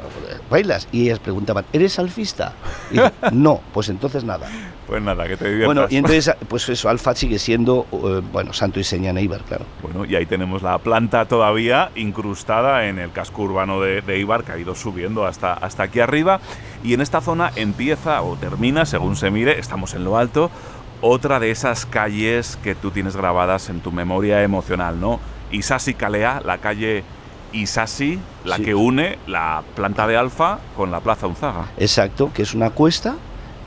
¿bailas? 0.49 0.88
Y 0.91 1.03
ellas 1.05 1.19
preguntaban, 1.19 1.65
¿eres 1.73 1.99
alfista? 1.99 2.53
Y 2.91 2.97
yo, 2.97 3.09
no, 3.31 3.62
pues 3.73 3.89
entonces 3.89 4.23
nada. 4.23 4.47
Pues 4.89 5.04
nada, 5.04 5.28
que 5.28 5.38
te 5.38 5.45
diviertas. 5.47 5.67
Bueno, 5.75 5.88
y 5.89 5.97
entonces, 5.97 6.34
pues 6.47 6.67
eso, 6.67 6.89
Alfa 6.89 7.13
sigue 7.13 7.38
siendo, 7.38 7.86
eh, 7.91 8.21
bueno, 8.34 8.54
santo 8.54 8.80
y 8.80 8.84
seña 8.84 9.12
en 9.12 9.19
Eibar, 9.19 9.41
claro. 9.41 9.65
Bueno, 9.84 10.04
y 10.04 10.15
ahí 10.15 10.25
tenemos 10.25 10.63
la 10.63 10.80
planta 10.80 11.25
todavía 11.25 11.91
incrustada 11.95 12.88
en 12.88 12.97
el 12.97 13.12
casco 13.12 13.43
urbano 13.43 13.80
de, 13.82 14.02
de 14.02 14.17
Ibar, 14.17 14.43
que 14.43 14.52
ha 14.54 14.58
ido 14.58 14.73
subiendo 14.73 15.28
hasta, 15.28 15.54
hasta 15.54 15.84
aquí 15.84 15.99
arriba. 15.99 16.39
Y 16.84 16.95
en 16.95 17.02
esta 17.02 17.21
zona 17.21 17.52
empieza 17.56 18.21
o 18.23 18.36
termina, 18.36 18.86
según 18.88 19.15
se 19.15 19.30
mire, 19.30 19.60
estamos 19.60 19.93
en 19.93 20.04
lo 20.06 20.17
alto, 20.17 20.49
otra 21.02 21.39
de 21.39 21.52
esas 21.52 21.86
calles 21.86 22.58
que 22.63 22.73
tú 22.73 22.89
tienes 22.89 23.15
grabadas 23.15 23.69
en 23.69 23.82
tu 23.82 23.91
memoria 23.91 24.41
emocional, 24.41 24.99
¿no? 24.99 25.19
Isasi 25.52 25.93
Calea, 25.93 26.41
la 26.43 26.58
calle 26.58 27.04
Isasi, 27.54 28.19
la 28.43 28.58
Sí. 28.58 28.63
que 28.63 28.75
une 28.75 29.17
la 29.28 29.63
planta 29.75 30.08
de 30.08 30.17
Alfa 30.17 30.60
con 30.75 30.91
la 30.91 30.99
Plaza 30.99 31.28
Unzaga. 31.28 31.65
Exacto, 31.78 32.32
que 32.34 32.41
es 32.43 32.54
una 32.54 32.69
cuesta. 32.71 33.15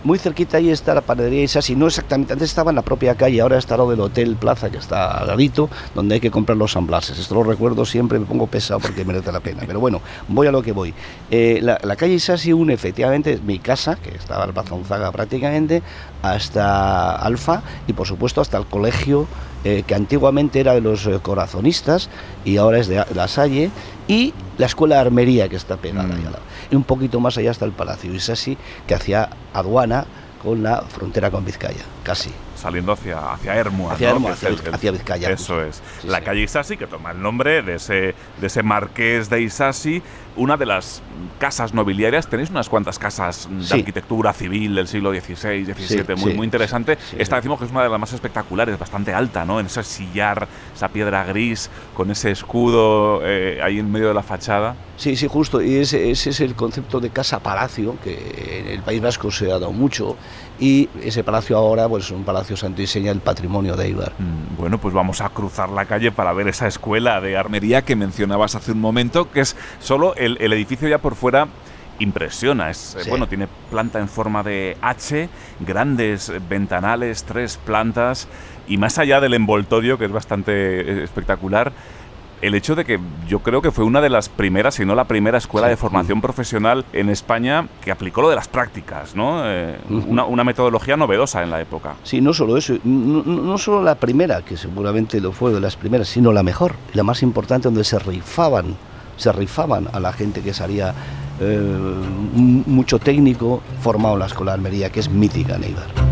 Muy 0.05 0.19
cerquita 0.19 0.57
ahí 0.57 0.71
está 0.71 0.95
la 0.95 1.01
panadería 1.01 1.45
Isasi, 1.45 1.77
no 1.77 1.87
exactamente, 1.87 2.33
antes 2.33 2.49
estaba 2.49 2.71
en 2.71 2.77
la 2.77 2.83
propia 2.83 3.15
calle, 3.15 3.41
ahora 3.41 3.59
está 3.59 3.77
lo 3.77 3.89
del 3.89 4.01
Hotel 4.01 4.37
Plaza, 4.37 4.69
que 4.71 4.79
está 4.79 5.19
al 5.19 5.29
ladito, 5.29 5.71
donde 5.95 6.17
hay 6.17 6.21
que 6.21 6.31
comprar 6.31 6.59
los 6.59 6.73
samblases. 6.73 7.19
Esto 7.19 7.37
lo 7.37 7.45
recuerdo 7.45 7.85
siempre, 7.85 8.19
me 8.19 8.27
pongo 8.27 8.49
pesado 8.49 8.81
porque 8.81 9.05
merece 9.05 9.31
la 9.31 9.41
pena. 9.41 9.63
Pero 9.67 9.79
bueno, 9.79 10.01
voy 10.29 10.49
a 10.49 10.53
lo 10.53 10.63
que 10.63 10.73
voy. 10.73 10.93
Eh, 11.31 11.61
la, 11.63 11.79
la 11.83 11.97
calle 11.97 12.15
Isasi 12.15 12.53
une 12.53 12.75
efectivamente 12.75 13.39
mi 13.45 13.59
casa, 13.59 13.97
que 13.97 14.11
estaba 14.11 14.45
en 14.45 14.53
Plaza 14.53 14.75
Unzaga 14.75 15.13
prácticamente, 15.13 15.83
hasta 16.23 17.17
Alfa 17.17 17.63
y 17.87 17.93
por 17.93 18.07
supuesto 18.07 18.41
hasta 18.41 18.59
el 18.59 18.67
colegio 18.67 19.27
eh, 19.65 19.85
que 19.87 19.95
antiguamente 19.95 20.59
era 20.59 20.75
de 20.75 20.81
los 20.81 21.07
eh, 21.07 21.21
corazonistas 21.23 22.09
y 22.45 22.57
ahora 22.57 22.79
es 22.79 22.89
de 22.89 23.05
La 23.15 23.29
Salle, 23.29 23.71
y 24.09 24.35
la 24.59 24.67
escuela 24.67 24.97
de 24.97 25.03
armería 25.03 25.49
que 25.49 25.55
está 25.55 25.77
pegada 25.77 26.13
ahí 26.13 26.25
al 26.27 26.33
lado. 26.33 26.43
Y 26.73 26.75
un 26.75 26.85
poquito 26.85 27.21
más 27.21 27.37
allá 27.37 27.51
está 27.51 27.67
el 27.67 27.73
Palacio 27.73 28.15
Isasi, 28.15 28.57
que 28.87 28.95
hacía 28.95 29.29
aduana 29.53 30.07
con 30.43 30.63
la 30.63 30.81
frontera 30.81 31.31
con 31.31 31.45
Vizcaya, 31.45 31.85
casi. 32.03 32.31
Saliendo 32.63 32.93
hacia, 32.93 33.33
hacia 33.33 33.57
Hermua, 33.57 33.95
Hacia 33.95 34.11
¿no? 34.11 34.15
Hermua, 34.15 34.33
hacia 34.33 34.51
hacia 34.73 34.93
Vizcaya, 34.93 35.31
Eso 35.31 35.57
justo. 35.63 35.63
es. 35.65 35.83
la 36.05 36.21
calle 36.21 36.43
Isasi, 36.43 36.77
que 36.77 36.87
toma 36.87 37.11
el 37.11 37.21
nombre 37.21 37.63
de 37.63 37.75
ese, 37.75 38.15
de 38.41 38.47
ese 38.47 38.63
marqués 38.63 39.29
de 39.29 39.41
Isasi, 39.43 40.01
una 40.37 40.57
de 40.57 40.65
las 40.67 41.03
casas 41.41 41.75
nobiliarias. 41.75 42.29
Tenéis 42.29 42.51
unas 42.51 42.69
cuantas 42.69 42.99
casas 43.01 43.49
de 43.51 43.65
Sí. 43.65 43.75
arquitectura 43.81 44.33
civil 44.33 44.77
del 44.77 44.87
siglo 44.87 45.11
XVI, 45.13 45.65
XVII, 45.65 46.15
muy, 46.17 46.35
muy 46.35 46.45
interesante. 46.45 46.97
Esta 47.19 47.37
decimos 47.37 47.59
que 47.59 47.65
es 47.65 47.71
una 47.73 47.83
de 47.83 47.89
las 47.89 47.99
más 47.99 48.13
espectaculares, 48.13 48.79
bastante 48.79 49.13
alta, 49.13 49.45
¿no? 49.45 49.59
En 49.59 49.67
ese 49.67 49.83
sillar, 49.83 50.47
esa 50.75 50.89
piedra 50.89 51.25
gris, 51.25 51.69
con 51.95 52.11
ese 52.13 52.31
escudo 52.31 53.21
eh, 53.25 53.59
ahí 53.63 53.79
en 53.81 53.91
medio 53.91 54.09
de 54.09 54.15
la 54.15 54.23
fachada. 54.23 54.77
Sí, 54.97 55.17
sí, 55.17 55.27
justo. 55.27 55.61
Y 55.61 55.77
ese, 55.77 56.11
ese 56.13 56.31
es 56.31 56.41
el 56.41 56.55
concepto 56.55 57.01
de 57.01 57.11
casa-palacio, 57.11 57.97
que 58.05 58.61
en 58.61 58.69
el 58.69 58.83
País 58.83 59.03
Vasco 59.03 59.31
se 59.33 59.47
ha 59.47 59.55
dado 59.59 59.73
mucho. 59.73 60.17
Y 60.63 60.89
ese 61.03 61.25
palacio 61.25 61.57
ahora 61.59 61.89
pues, 61.89 62.05
es 62.05 62.11
un 62.13 62.23
palacio 62.23 62.57
santo 62.57 62.83
y 62.83 62.87
seña 62.87 63.09
del 63.11 63.21
patrimonio 63.21 63.75
de 63.75 63.87
Eibar. 63.87 64.13
Mm, 64.17 64.57
Bueno, 64.57 64.79
pues 64.79 64.95
vamos 64.95 65.21
a 65.21 65.29
cruzar 65.31 65.69
la 65.71 65.87
calle 65.87 66.13
para 66.13 66.33
ver 66.33 66.47
esa 66.47 66.69
escuela 66.69 67.21
de 67.21 67.37
armería 67.37 67.83
que 67.83 67.97
mencionabas 67.97 68.55
hace 68.55 68.71
un 68.71 68.81
momento, 68.81 69.29
que 69.29 69.41
es 69.41 69.57
solo 69.81 70.15
el, 70.15 70.37
el 70.41 70.53
edificio 70.53 70.87
ya 70.87 70.99
por 70.99 71.17
fuera 71.17 71.49
impresiona. 71.99 72.71
Es, 72.71 72.95
eh, 72.95 73.03
Sí. 73.03 73.11
Bueno, 73.11 73.27
tiene 73.27 73.49
planta 73.73 73.99
en 73.99 74.09
forma 74.09 74.45
de 74.45 74.77
H, 74.81 75.29
grandes 75.59 76.33
ventanales, 76.49 77.25
tres 77.25 77.57
plantas, 77.57 78.29
y 78.69 78.77
más 78.77 78.99
allá 78.99 79.21
del 79.21 79.35
envoltorio, 79.35 79.99
que 79.99 80.05
es 80.05 80.13
bastante 80.13 80.53
eh, 80.53 81.03
espectacular, 81.03 81.73
el 82.43 82.55
hecho 82.55 82.75
de 82.75 82.85
que 82.85 82.99
yo 83.29 83.39
creo 83.39 83.63
que 83.63 83.71
fue 83.71 83.85
una 83.85 84.01
de 84.01 84.11
las 84.11 84.29
primeras, 84.29 84.75
si 84.75 84.85
no 84.85 84.95
la 84.95 85.05
primera 85.05 85.39
escuela 85.39 85.69
Sí. 85.69 85.71
de 85.71 85.77
formación 85.77 86.21
profesional 86.21 86.85
en 86.93 87.09
España 87.09 87.69
que 87.83 87.91
aplicó 87.93 88.21
lo 88.21 88.29
de 88.29 88.37
las 88.37 88.49
prácticas, 88.49 89.15
¿no? 89.15 89.43
Eh, 89.45 89.79
una, 89.89 90.25
una 90.25 90.45
metodología 90.45 90.97
novedosa 90.97 91.43
en 91.43 91.51
la 91.51 91.61
época. 91.61 91.95
Sí, 92.03 92.21
no 92.21 92.35
solo 92.35 92.57
eso, 92.57 92.75
no, 92.85 93.57
solo 93.59 93.83
la 93.83 93.95
primera, 93.95 94.43
que 94.43 94.57
seguramente 94.57 95.21
lo 95.21 95.33
fue 95.33 95.53
de 95.53 95.61
las 95.61 95.77
primeras, 95.77 96.09
sino 96.09 96.33
la 96.33 96.43
mejor, 96.43 96.75
la 96.95 97.05
más 97.05 97.23
importante, 97.23 97.69
donde 97.69 97.85
se 97.85 97.99
rifaban, 97.99 98.77
se 99.17 99.31
rifaban 99.33 99.89
a 99.93 100.01
la 100.01 100.13
gente 100.13 100.43
que 100.43 100.53
salía 100.53 100.93
eh, 101.41 101.61
mucho 102.35 102.99
técnico 102.99 103.63
formado 103.81 104.15
en 104.15 104.21
la 104.21 104.27
escuela 104.27 104.53
de 104.53 104.57
armería, 104.57 104.91
que 104.91 105.01
es 105.01 105.09
mítica 105.09 105.55
en 105.57 105.65
Eibar. 105.65 106.12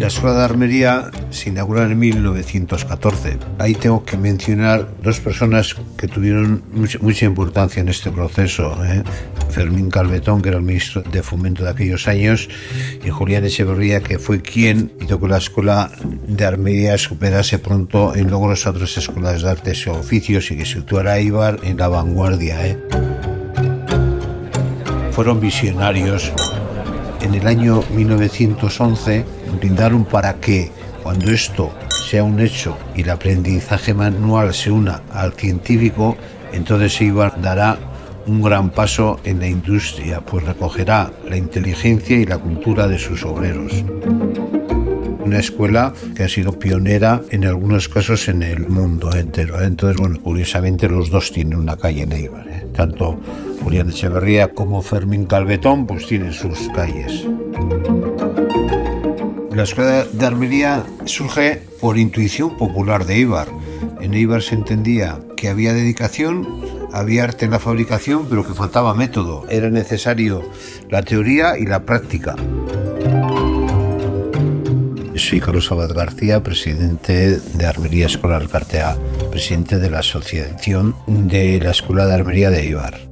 La 0.00 0.06
Escuela 0.06 0.38
de 0.38 0.44
Armería 0.44 1.10
se 1.28 1.50
inauguró 1.50 1.82
en 1.82 1.98
1914. 1.98 3.36
Ahí 3.58 3.74
tengo 3.74 4.02
que 4.02 4.16
mencionar 4.16 4.88
dos 5.02 5.20
personas 5.20 5.76
que 5.98 6.08
tuvieron 6.08 6.62
mucha, 6.72 6.98
mucha 7.02 7.26
importancia 7.26 7.82
en 7.82 7.90
este 7.90 8.10
proceso. 8.10 8.82
¿eh? 8.82 9.02
Fermín 9.50 9.90
Calvetón, 9.90 10.40
que 10.40 10.48
era 10.48 10.56
el 10.56 10.64
ministro 10.64 11.02
de 11.02 11.22
Fomento 11.22 11.64
de 11.64 11.70
aquellos 11.70 12.08
años, 12.08 12.48
y 13.04 13.10
Julián 13.10 13.44
Echeverría, 13.44 14.00
que 14.00 14.18
fue 14.18 14.40
quien 14.40 14.90
hizo 15.02 15.20
que 15.20 15.28
la 15.28 15.36
Escuela 15.36 15.90
de 16.26 16.46
Armería 16.46 16.96
superase 16.96 17.58
pronto 17.58 18.16
en 18.16 18.30
logros 18.30 18.66
a 18.66 18.70
otras 18.70 18.96
escuelas 18.96 19.42
de 19.42 19.50
artes 19.50 19.84
y 19.86 19.90
oficios 19.90 20.50
y 20.50 20.56
que 20.56 20.64
situara 20.64 21.12
a 21.12 21.20
Ibar 21.20 21.58
en 21.62 21.76
la 21.76 21.88
vanguardia. 21.88 22.66
¿eh? 22.66 22.78
Fueron 25.12 25.40
visionarios 25.40 26.32
en 27.30 27.36
el 27.36 27.46
año 27.46 27.84
1911 27.94 29.24
brindaron 29.60 30.04
para 30.04 30.40
que 30.40 30.72
cuando 31.04 31.30
esto 31.30 31.72
sea 32.08 32.24
un 32.24 32.40
hecho 32.40 32.76
y 32.96 33.02
el 33.02 33.10
aprendizaje 33.10 33.94
manual 33.94 34.52
se 34.52 34.72
una 34.72 35.02
al 35.12 35.34
científico, 35.34 36.16
entonces 36.52 37.00
Ibar 37.00 37.40
dará 37.40 37.78
un 38.26 38.42
gran 38.42 38.70
paso 38.70 39.20
en 39.22 39.38
la 39.38 39.46
industria, 39.46 40.20
pues 40.20 40.44
recogerá 40.44 41.12
la 41.28 41.36
inteligencia 41.36 42.16
y 42.16 42.26
la 42.26 42.38
cultura 42.38 42.88
de 42.88 42.98
sus 42.98 43.24
obreros. 43.24 43.84
Una 45.20 45.38
escuela 45.38 45.92
que 46.16 46.24
ha 46.24 46.28
sido 46.28 46.58
pionera 46.58 47.22
en 47.30 47.44
algunos 47.44 47.88
casos 47.88 48.28
en 48.28 48.42
el 48.42 48.68
mundo 48.68 49.14
entero. 49.14 49.60
¿eh? 49.60 49.66
Entonces, 49.66 50.00
bueno, 50.00 50.20
curiosamente 50.20 50.88
los 50.88 51.10
dos 51.10 51.30
tienen 51.30 51.56
una 51.56 51.76
calle 51.76 52.02
en 52.02 52.12
Eibar. 52.12 52.48
¿eh? 52.48 52.66
Tanto 52.74 53.20
Julián 53.62 53.90
Echeverría 53.90 54.52
como 54.52 54.82
Fermín 54.82 55.26
Calvetón 55.26 55.86
pues 55.86 56.06
tienen 56.06 56.32
sus 56.32 56.68
calles. 56.74 57.26
La 59.54 59.64
escuela 59.64 60.04
de 60.04 60.26
armería 60.26 60.84
surge 61.04 61.62
por 61.80 61.98
intuición 61.98 62.56
popular 62.56 63.04
de 63.04 63.16
Eibar. 63.16 63.48
En 64.00 64.14
Eibar 64.14 64.42
se 64.42 64.54
entendía 64.54 65.18
que 65.36 65.48
había 65.48 65.74
dedicación, 65.74 66.46
había 66.92 67.24
arte 67.24 67.44
en 67.44 67.50
la 67.50 67.58
fabricación, 67.58 68.26
pero 68.28 68.46
que 68.46 68.54
faltaba 68.54 68.94
método. 68.94 69.44
Era 69.50 69.68
necesario 69.68 70.42
la 70.88 71.02
teoría 71.02 71.58
y 71.58 71.66
la 71.66 71.84
práctica. 71.84 72.36
Soy 75.16 75.40
Carlos 75.40 75.70
Abad 75.70 75.92
García, 75.92 76.42
presidente 76.42 77.38
de 77.38 77.66
Armería 77.66 78.06
Escolar 78.06 78.48
Cartea, 78.48 78.96
presidente 79.30 79.78
de 79.78 79.90
la 79.90 79.98
Asociación 79.98 80.96
de 81.06 81.60
la 81.60 81.72
Escuela 81.72 82.06
de 82.06 82.14
Armería 82.14 82.50
de 82.50 82.60
Eibar. 82.60 83.09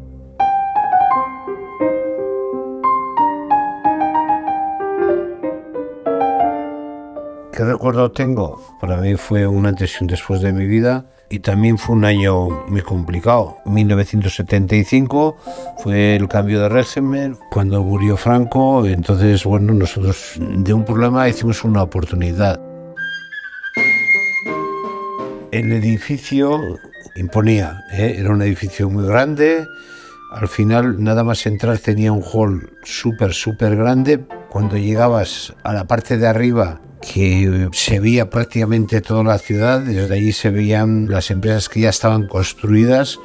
¿Qué 7.59 7.65
recuerdo 7.65 8.13
tengo? 8.13 8.63
Para 8.81 8.99
mí 8.99 9.17
fue 9.17 9.45
un 9.45 9.67
antes 9.67 9.97
y 9.97 10.05
un 10.05 10.07
después 10.07 10.41
de 10.41 10.53
mi 10.53 10.65
vida 10.65 11.07
y 11.29 11.41
también 11.41 11.77
fue 11.77 11.97
un 11.97 12.05
año 12.05 12.51
muy 12.69 12.83
complicado. 12.83 13.57
1975 13.65 15.37
fue 15.79 16.15
el 16.15 16.29
cambio 16.29 16.61
de 16.61 16.69
régimen, 16.69 17.37
cuando 17.51 17.83
murió 17.83 18.17
Franco, 18.17 18.87
entonces, 18.87 19.43
bueno, 19.43 19.75
nosotros 19.75 20.35
de 20.39 20.73
un 20.73 20.85
problema 20.85 21.29
hicimos 21.29 21.65
una 21.65 21.83
oportunidad. 21.83 22.61
El 25.51 25.73
edificio 25.73 26.61
imponía. 27.17 27.83
¿eh? 27.91 28.19
Era 28.21 28.31
un 28.31 28.43
edificio 28.43 28.89
muy 28.89 29.05
grande. 29.05 29.67
Al 30.31 30.47
final, 30.47 31.03
nada 31.03 31.25
más 31.25 31.45
entrar, 31.45 31.77
tenía 31.79 32.13
un 32.13 32.23
hall 32.23 32.71
súper, 32.85 33.35
súper 33.35 33.75
grande. 33.75 34.25
Cuando 34.51 34.77
llegabas 34.77 35.55
a 35.63 35.73
la 35.73 35.87
parte 35.87 36.17
de 36.17 36.27
arriba, 36.27 36.81
que 37.01 37.69
se 37.73 38.01
veía 38.01 38.31
prácticamente 38.31 39.01
toda 39.01 39.23
la 39.23 39.39
ciudad, 39.39 39.81
desde 39.81 40.15
allí 40.15 40.33
se 40.33 40.51
veían 40.51 41.09
las 41.09 41.31
empresas 41.31 41.69
que 41.69 41.81
ya 41.81 41.91
estaban 41.91 42.27
construidas, 42.27 43.19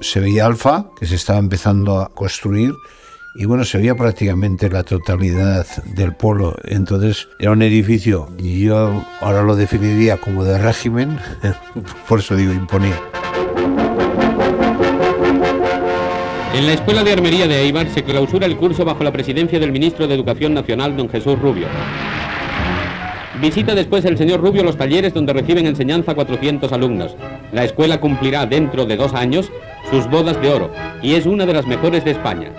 se 0.00 0.20
veía 0.20 0.46
Alfa, 0.46 0.86
que 0.98 1.06
se 1.06 1.14
estaba 1.14 1.38
empezando 1.38 2.00
a 2.00 2.08
construir, 2.10 2.74
y 3.36 3.46
bueno, 3.46 3.64
se 3.64 3.78
veía 3.78 3.96
prácticamente 3.96 4.70
la 4.70 4.84
totalidad 4.84 5.66
del 5.96 6.14
polo. 6.14 6.56
Entonces 6.64 7.28
era 7.38 7.52
un 7.52 7.62
edificio, 7.62 8.28
y 8.38 8.64
yo 8.64 9.04
ahora 9.20 9.42
lo 9.42 9.56
definiría 9.56 10.18
como 10.18 10.44
de 10.44 10.58
régimen, 10.58 11.18
por 12.08 12.20
eso 12.20 12.36
digo 12.36 12.52
imponía. 12.52 13.00
En 16.54 16.66
la 16.66 16.74
Escuela 16.74 17.02
de 17.02 17.12
Armería 17.12 17.48
de 17.48 17.62
Eibar 17.62 17.88
se 17.88 18.04
clausura 18.04 18.46
el 18.46 18.56
curso 18.56 18.84
bajo 18.84 19.02
la 19.02 19.10
presidencia 19.10 19.58
del 19.58 19.72
ministro 19.72 20.06
de 20.06 20.14
Educación 20.14 20.54
Nacional, 20.54 20.96
don 20.96 21.08
Jesús 21.08 21.36
Rubio. 21.36 21.66
Visita 23.40 23.74
después 23.74 24.04
el 24.04 24.16
señor 24.16 24.40
Rubio 24.40 24.62
los 24.62 24.76
talleres 24.76 25.12
donde 25.12 25.32
reciben 25.32 25.66
enseñanza 25.66 26.14
400 26.14 26.72
alumnos. 26.72 27.16
La 27.50 27.64
escuela 27.64 28.00
cumplirá 28.00 28.46
dentro 28.46 28.86
de 28.86 28.96
dos 28.96 29.14
años 29.14 29.50
sus 29.90 30.08
bodas 30.08 30.40
de 30.40 30.48
oro 30.48 30.70
y 31.02 31.14
es 31.14 31.26
una 31.26 31.44
de 31.44 31.54
las 31.54 31.66
mejores 31.66 32.04
de 32.04 32.12
España. 32.12 32.52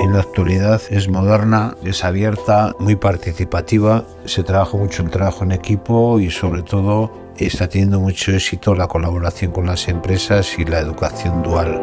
En 0.00 0.12
la 0.12 0.18
actualidad 0.18 0.82
es 0.90 1.08
moderna, 1.08 1.76
es 1.84 2.04
abierta, 2.04 2.74
muy 2.80 2.96
participativa, 2.96 4.04
se 4.24 4.42
trabaja 4.42 4.76
mucho 4.76 5.04
el 5.04 5.10
trabajo 5.10 5.44
en 5.44 5.52
equipo 5.52 6.18
y 6.18 6.32
sobre 6.32 6.62
todo 6.62 7.23
está 7.38 7.68
teniendo 7.68 8.00
mucho 8.00 8.32
éxito 8.32 8.74
la 8.74 8.86
colaboración 8.86 9.52
con 9.52 9.66
las 9.66 9.88
empresas 9.88 10.58
y 10.58 10.64
la 10.64 10.78
educación 10.78 11.42
dual. 11.42 11.80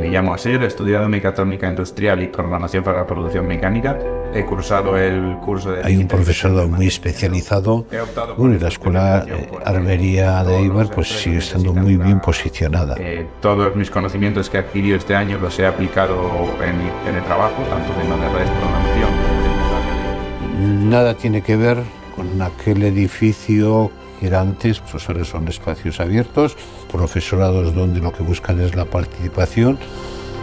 Me 0.00 0.08
llamo 0.08 0.32
Asir, 0.32 0.62
he 0.62 0.66
estudiado 0.66 1.08
mecatrónica 1.10 1.68
industrial 1.68 2.22
y 2.22 2.28
programación 2.28 2.82
para 2.82 2.98
la 2.98 3.06
producción 3.06 3.46
mecánica. 3.46 3.98
He 4.32 4.46
cursado 4.46 4.96
el 4.96 5.36
curso 5.44 5.72
de... 5.72 5.82
Hay 5.84 5.96
un 5.96 6.08
profesorado 6.08 6.66
muy 6.68 6.86
especializado. 6.86 7.84
Bueno, 8.38 8.54
y 8.54 8.58
la 8.60 8.68
escuela 8.68 9.26
eh, 9.28 9.50
Armería 9.64 10.42
de 10.44 10.56
Eibar 10.56 10.88
pues 10.88 11.08
sigue 11.08 11.38
estando 11.38 11.74
muy 11.74 11.96
bien 11.96 12.20
posicionada. 12.20 12.96
Eh, 12.98 13.26
todos 13.42 13.76
mis 13.76 13.90
conocimientos 13.90 14.48
que 14.48 14.56
he 14.56 14.60
adquirido 14.60 14.96
este 14.96 15.14
año 15.14 15.38
los 15.38 15.58
he 15.58 15.66
aplicado 15.66 16.14
en, 16.62 16.76
en 17.08 17.16
el 17.16 17.24
trabajo, 17.24 17.62
tanto 17.64 17.92
de 17.92 18.04
redes 18.28 18.48
de 18.48 18.56
programación. 18.56 19.10
Nada 20.88 21.14
tiene 21.14 21.42
que 21.42 21.56
ver 21.56 21.76
con 22.16 22.40
aquel 22.40 22.84
edificio 22.84 23.90
era 24.26 24.40
antes, 24.40 24.80
pues 24.80 25.08
ahora 25.08 25.24
son 25.24 25.48
espacios 25.48 26.00
abiertos, 26.00 26.56
profesorados 26.90 27.74
donde 27.74 28.00
lo 28.00 28.12
que 28.12 28.22
buscan 28.22 28.60
es 28.60 28.74
la 28.74 28.84
participación 28.84 29.78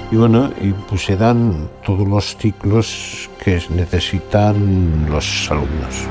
y 0.10 0.16
bueno, 0.16 0.52
y 0.62 0.72
pues 0.72 1.04
se 1.04 1.18
dan 1.18 1.70
todos 1.86 2.08
los 2.08 2.38
ciclos 2.38 3.30
que 3.44 3.62
necesitan 3.70 5.10
los 5.10 5.52
alumnos. 5.52 6.08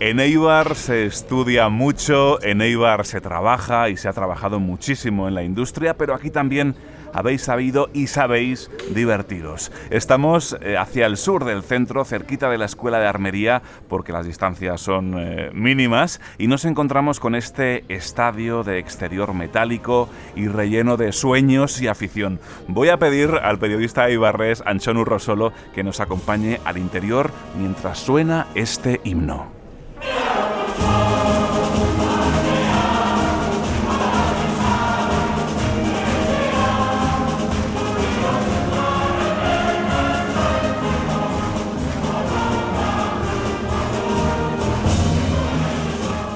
En 0.00 0.20
Eibar 0.20 0.74
se 0.74 1.06
estudia 1.06 1.68
mucho, 1.68 2.42
en 2.42 2.60
Eibar 2.60 3.06
se 3.06 3.20
trabaja 3.20 3.88
y 3.88 3.96
se 3.96 4.08
ha 4.08 4.12
trabajado 4.12 4.58
muchísimo 4.58 5.28
en 5.28 5.34
la 5.34 5.44
industria, 5.44 5.96
pero 5.96 6.14
aquí 6.14 6.30
también 6.30 6.74
habéis 7.14 7.42
sabido 7.42 7.88
y 7.94 8.08
sabéis 8.08 8.70
divertiros. 8.90 9.72
Estamos 9.88 10.56
eh, 10.60 10.76
hacia 10.76 11.06
el 11.06 11.16
sur 11.16 11.44
del 11.44 11.62
centro, 11.62 12.04
cerquita 12.04 12.50
de 12.50 12.58
la 12.58 12.66
Escuela 12.66 12.98
de 12.98 13.06
Armería, 13.06 13.62
porque 13.88 14.12
las 14.12 14.26
distancias 14.26 14.80
son 14.82 15.14
eh, 15.16 15.50
mínimas, 15.54 16.20
y 16.36 16.48
nos 16.48 16.66
encontramos 16.66 17.20
con 17.20 17.34
este 17.34 17.84
estadio 17.88 18.64
de 18.64 18.78
exterior 18.78 19.32
metálico 19.32 20.08
y 20.36 20.48
relleno 20.48 20.96
de 20.96 21.12
sueños 21.12 21.80
y 21.80 21.88
afición. 21.88 22.40
Voy 22.68 22.90
a 22.90 22.98
pedir 22.98 23.30
al 23.42 23.58
periodista 23.58 24.10
Ibarres, 24.10 24.62
Anchón 24.66 24.96
Urrosolo, 24.96 25.52
que 25.74 25.84
nos 25.84 26.00
acompañe 26.00 26.60
al 26.64 26.76
interior 26.76 27.30
mientras 27.56 27.98
suena 27.98 28.48
este 28.54 29.00
himno. 29.04 29.46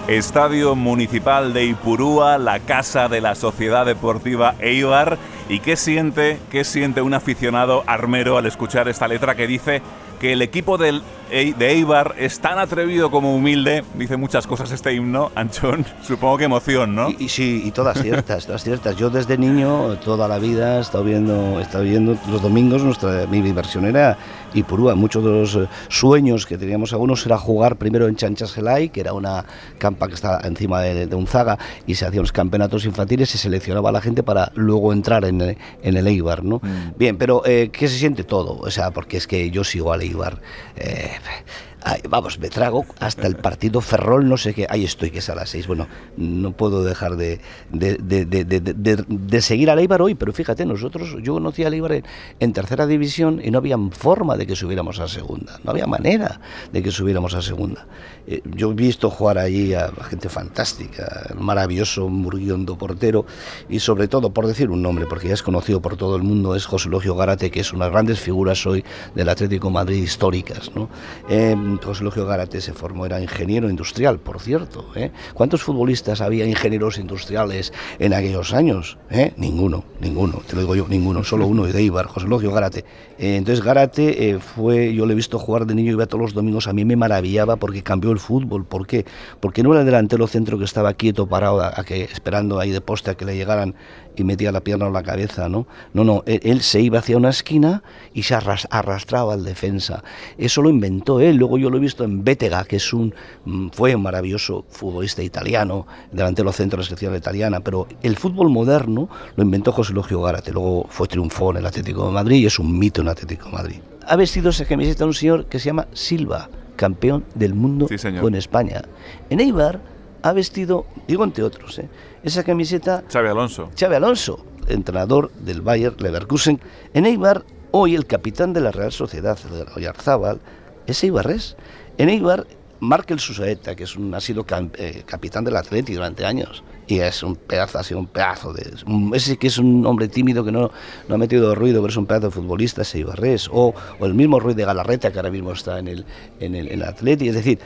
Estadio 0.09 0.75
Municipal 0.75 1.53
de 1.53 1.67
Ipurúa, 1.67 2.39
la 2.39 2.61
casa 2.61 3.09
de 3.09 3.21
la 3.21 3.35
Sociedad 3.35 3.85
Deportiva 3.85 4.55
Eibar. 4.59 5.19
¿Y 5.51 5.61
qué 5.61 5.77
siente, 5.77 6.39
qué 6.51 6.65
siente 6.65 7.03
un 7.03 7.13
aficionado 7.13 7.85
armero 7.87 8.39
al 8.39 8.47
escuchar 8.47 8.89
esta 8.89 9.07
letra 9.07 9.35
que 9.35 9.47
dice 9.47 9.83
que 10.19 10.33
el 10.33 10.41
equipo 10.41 10.79
del, 10.79 11.03
de 11.29 11.71
Eibar 11.71 12.15
es 12.19 12.41
tan 12.41 12.59
atrevido 12.59 13.11
como 13.11 13.35
humilde? 13.35 13.85
Dice 13.95 14.17
muchas 14.17 14.47
cosas 14.47 14.71
este 14.71 14.93
himno, 14.93 15.31
Anchón. 15.35 15.85
Supongo 16.03 16.39
que 16.39 16.45
emoción, 16.45 16.95
¿no? 16.95 17.11
Y, 17.11 17.29
sí, 17.29 17.63
y 17.65 17.71
todas 17.71 18.01
ciertas, 18.01 18.47
todas 18.47 18.65
ciertas. 18.65 18.97
Yo 18.97 19.11
desde 19.11 19.37
niño, 19.37 19.97
toda 19.97 20.29
la 20.29 20.39
vida, 20.39 20.79
he 20.79 20.81
estado 20.81 21.05
viendo, 21.05 21.59
he 21.59 21.63
estado 21.63 21.85
viendo 21.85 22.17
los 22.29 22.43
domingos, 22.43 22.83
nuestra, 22.83 23.27
mi 23.27 23.41
diversión 23.41 23.85
era 23.85 24.17
y 24.55 24.63
Purúa. 24.63 24.95
Muchos 24.95 25.25
de 25.25 25.31
los 25.31 25.57
eh, 25.57 25.69
sueños 25.89 26.47
que 26.47 26.59
teníamos 26.59 26.93
algunos 26.93 27.25
era 27.27 27.39
jugar 27.39 27.77
primero 27.77 28.09
en 28.09 28.17
Chanchasgelay, 28.17 28.89
que 28.89 29.01
era 29.01 29.13
una 29.13 29.45
campa 29.79 30.09
que 30.09 30.15
está 30.15 30.41
encima 30.45 30.81
de, 30.81 31.07
de 31.07 31.17
Unzaga, 31.17 31.59
y 31.87 31.95
se 31.95 32.07
hacían 32.07 32.23
los 32.23 32.33
campeonatos 32.33 32.85
infantiles 32.85 33.35
y 33.35 33.39
seleccionaba 33.39 33.91
a 33.91 33.93
la 33.93 34.01
gente 34.01 34.23
para 34.23 34.51
luego 34.55 34.93
entrar 34.93 35.25
en 35.25 35.41
el, 35.41 35.59
en 35.83 35.97
el 35.97 36.07
Eibar, 36.07 36.45
¿no? 36.45 36.57
Mm. 36.57 36.99
Bien, 36.99 37.17
pero 37.17 37.43
eh, 37.45 37.71
¿qué 37.73 37.89
se 37.89 37.99
siente 37.99 38.25
todo? 38.25 38.59
O 38.59 38.71
sea, 38.71 38.91
porque 38.91 39.17
es 39.17 39.27
que 39.27 39.51
yo 39.51 39.65
sigo 39.65 39.93
al 39.93 40.03
Eibar. 40.03 40.39
Eh, 40.77 41.18
whatever. 41.19 41.68
Vamos, 42.09 42.39
me 42.39 42.49
trago 42.49 42.85
hasta 43.01 43.27
el 43.27 43.37
partido 43.37 43.81
Ferrol, 43.81 44.29
no 44.29 44.37
sé 44.37 44.55
qué, 44.55 44.67
ahí 44.69 44.85
estoy, 44.85 45.11
que 45.11 45.19
es 45.19 45.29
a 45.29 45.35
las 45.35 45.51
seis. 45.51 45.67
Bueno, 45.67 45.87
no 46.17 46.53
puedo 46.53 46.83
dejar 46.83 47.17
de, 47.17 47.41
de, 47.71 49.43
seguir 49.43 49.71
a 49.71 49.77
Leibar 49.77 50.03
hoy, 50.03 50.15
pero 50.15 50.33
fíjate, 50.33 50.67
nosotros, 50.67 51.17
yo 51.23 51.35
conocí 51.35 51.65
a 51.65 51.71
Leibar 51.71 52.03
en, 52.41 52.53
tercera 52.53 52.87
división 52.87 53.41
y 53.43 53.51
no 53.51 53.59
había 53.59 53.77
forma 53.93 54.37
de 54.37 54.47
que 54.47 54.57
subiéramos 54.57 54.99
a 55.01 55.09
segunda, 55.09 55.61
no 55.63 55.71
había 55.71 55.87
manera 55.87 56.41
de 56.73 56.83
que 56.83 56.91
subiéramos 56.91 57.35
a 57.35 57.43
segunda. 57.43 57.87
Eh, 58.27 58.43
yo 58.45 58.73
he 58.73 58.75
visto 58.75 59.11
jugar 59.11 59.39
allí 59.39 59.75
a 59.75 59.91
gente 60.09 60.29
fantástica, 60.29 61.35
maravilloso 61.39 62.09
Murguiondo 62.09 62.77
portero 62.77 63.25
y 63.69 63.81
sobre 63.81 64.09
todo, 64.09 64.33
por 64.33 64.47
decir 64.47 64.71
un 64.71 64.83
nombre, 64.83 65.07
porque 65.07 65.29
ya 65.29 65.35
es 65.35 65.43
conocido 65.43 65.81
por 65.81 65.97
todo 65.97 66.17
el 66.17 66.23
mundo, 66.23 66.55
es 66.55 66.67
José 66.67 66.89
Logio 66.89 67.15
Gárate, 67.15 67.51
que 67.51 67.61
es 67.61 67.73
una 67.73 67.85
de 67.85 67.91
las 67.91 67.93
grandes 67.93 68.21
figuras 68.21 68.67
hoy 68.67 68.85
del 69.15 69.29
Atlético 69.29 69.71
Madrid 69.71 70.03
históricas, 70.03 70.71
¿no? 70.75 70.89
Eh, 71.29 71.57
José 71.77 72.05
Logio 72.05 72.27
Gárate 72.27 72.61
se 72.61 72.73
formó, 72.73 73.05
era 73.05 73.21
ingeniero 73.21 73.69
industrial, 73.69 74.19
por 74.19 74.41
cierto. 74.41 74.87
¿eh? 74.95 75.11
¿Cuántos 75.35 75.63
futbolistas 75.63 76.21
había 76.21 76.47
ingenieros 76.47 76.99
industriales 76.99 77.73
en 77.99 78.15
aquellos 78.15 78.55
años? 78.55 78.97
¿Eh? 79.11 79.33
Ninguno, 79.37 79.85
ninguno, 80.01 80.41
te 80.47 80.55
lo 80.55 80.63
digo 80.63 80.75
yo, 80.75 80.87
ninguno, 80.89 81.25
solo 81.25 81.47
uno 81.47 81.67
de 81.67 81.79
Eibar, 81.79 82.07
José 82.07 82.27
Logio 82.27 82.53
Gárate. 82.53 82.85
Eh, 83.19 83.37
entonces 83.37 83.65
Gárate 83.65 84.31
eh, 84.31 84.39
fue, 84.39 84.95
yo 84.95 85.05
le 85.05 85.13
he 85.13 85.17
visto 85.17 85.39
jugar 85.39 85.67
de 85.67 85.75
niño 85.75 85.93
iba 85.93 86.07
todos 86.07 86.23
los 86.23 86.35
domingos, 86.35 86.69
a 86.69 86.73
mí 86.73 86.85
me 86.85 86.97
maravillaba 86.97 87.57
porque 87.57 87.83
cambió 87.83 88.13
el 88.13 88.19
fútbol. 88.19 88.65
¿Por 88.65 88.87
qué? 88.87 89.05
Porque 89.41 89.63
no 89.63 89.73
era 89.73 89.81
el 89.81 89.87
delantero 89.87 90.27
centro 90.27 90.59
que 90.59 90.65
estaba 90.65 90.95
quieto, 90.95 91.27
parado, 91.27 91.63
a, 91.63 91.85
que, 91.85 92.05
esperando 92.05 92.59
ahí 92.59 92.71
de 92.71 92.81
poste 92.81 93.11
a 93.11 93.15
que 93.15 93.25
le 93.25 93.37
llegaran 93.37 93.75
y 94.19 94.25
metía 94.25 94.53
la 94.53 94.61
pierna 94.61 94.87
o 94.87 94.91
la 94.91 95.03
cabeza, 95.03 95.49
¿no? 95.49 95.67
No, 95.93 96.05
no, 96.05 96.23
él, 96.27 96.61
se 96.63 96.81
iba 96.81 96.99
hacia 96.99 97.17
una 97.17 97.31
esquina 97.31 97.83
y 98.15 98.25
se 98.25 98.35
arrastraba 98.35 99.35
al 99.35 99.45
defensa. 99.45 100.03
Eso 100.37 100.63
lo 100.63 100.71
inventó 100.71 101.21
él, 101.21 101.37
luego 101.37 101.59
yo 101.59 101.71
lo 101.71 101.77
he 101.77 101.81
visto 101.81 102.05
en 102.05 102.25
Bétega, 102.25 102.65
que 102.65 102.77
es 102.77 102.93
un, 102.93 103.15
mm, 103.45 103.69
fue 103.71 103.95
un 103.95 104.03
maravilloso 104.03 104.65
futbolista 104.69 105.23
italiano, 105.23 105.87
delantero 106.13 106.53
centro 106.53 106.79
de 106.79 106.83
la 106.83 106.87
selección 106.87 107.15
italiana, 107.15 107.61
pero 107.61 107.87
el 108.03 108.17
fútbol 108.17 108.49
moderno 108.49 109.09
lo 109.37 109.43
inventó 109.43 109.73
José 109.73 109.93
Logio 109.93 110.23
Gárate, 110.23 110.53
luego 110.53 110.87
fue 110.89 111.09
triunfó 111.09 111.51
en 111.51 111.59
el 111.59 111.67
Atlético 111.67 112.07
de 112.07 112.13
Madrid 112.13 112.43
y 112.43 112.47
es 112.47 112.59
un 112.59 112.79
mito 112.79 113.01
en 113.01 113.07
el 113.09 113.13
Atlético 113.13 113.47
de 113.47 113.53
Madrid. 113.53 113.77
Ha 114.07 114.17
vestido 114.17 114.51
esa 114.51 114.65
camiseta 114.65 115.05
un 115.05 115.15
señor 115.15 115.47
que 115.47 115.59
se 115.59 115.67
llama 115.67 115.87
Silva, 115.93 116.49
campeón 116.77 117.25
del 117.35 117.55
mundo 117.55 117.87
en 117.91 118.35
España. 118.35 118.83
En 119.29 119.41
Eibar 119.41 119.81
ha 120.23 120.33
vestido, 120.33 120.87
digo 121.07 121.25
entre 121.25 121.45
otros, 121.45 121.79
¿eh? 121.79 121.89
esa 122.23 122.43
camiseta... 122.45 123.05
Xavi 123.11 123.29
Alonso. 123.29 123.71
Xavi 123.79 123.95
Alonso, 123.95 124.45
entrenador 124.69 125.31
del 125.33 125.61
Bayer 125.61 126.01
Leverkusen. 126.01 126.61
En 126.95 127.07
Eibar, 127.07 127.45
hoy 127.71 127.95
el 127.95 128.07
capitán 128.07 128.53
de 128.53 128.61
la 128.61 128.71
Real 128.71 128.93
Sociedad, 128.93 129.39
Oyarzábal, 129.77 130.41
es 130.87 131.03
Eibarres. 131.05 131.57
En 131.99 132.09
Eibar, 132.09 132.47
Markel 132.81 133.19
Susaeta, 133.19 133.75
que 133.75 133.85
es 133.85 133.97
un, 133.97 134.15
ha 134.15 134.21
sido 134.21 134.47
eh, 134.75 135.03
capitán 135.05 135.45
del 135.45 135.57
Atleti 135.57 135.95
durante 135.95 136.25
años. 136.25 136.63
y 136.87 137.01
es 137.01 137.23
un 137.23 137.37
pedazo, 137.37 137.79
ha 137.79 137.83
sido 137.83 138.01
un 138.01 138.07
pedazo 138.07 138.53
de... 138.53 138.73
Ese 139.13 139.37
que 139.37 139.49
es 139.49 139.59
un 139.59 139.85
hombre 139.85 140.09
tímido 140.09 140.45
que 140.45 140.53
no, 140.53 140.71
no 141.09 141.15
ha 141.15 141.19
metido 141.19 141.55
ruido, 141.55 141.83
pero 141.83 141.91
es 141.91 141.97
un 141.97 142.07
pedazo 142.07 142.27
de 142.29 142.33
futbolista, 142.33 142.83
ese 142.83 143.01
Ibarres, 143.01 143.49
o, 143.53 143.75
o 143.99 144.07
el 144.07 144.15
mismo 144.15 144.41
Ruiz 144.41 144.57
de 144.57 144.65
Galarreta, 144.65 145.13
que 145.13 145.19
ahora 145.19 145.31
mismo 145.31 145.53
está 145.53 145.79
en 145.79 145.89
el, 145.89 146.07
en 146.41 146.55
el, 146.55 146.69
en 146.69 146.81
el 146.81 146.89
Atleti, 146.89 147.29
es 147.29 147.35
decir, 147.35 147.59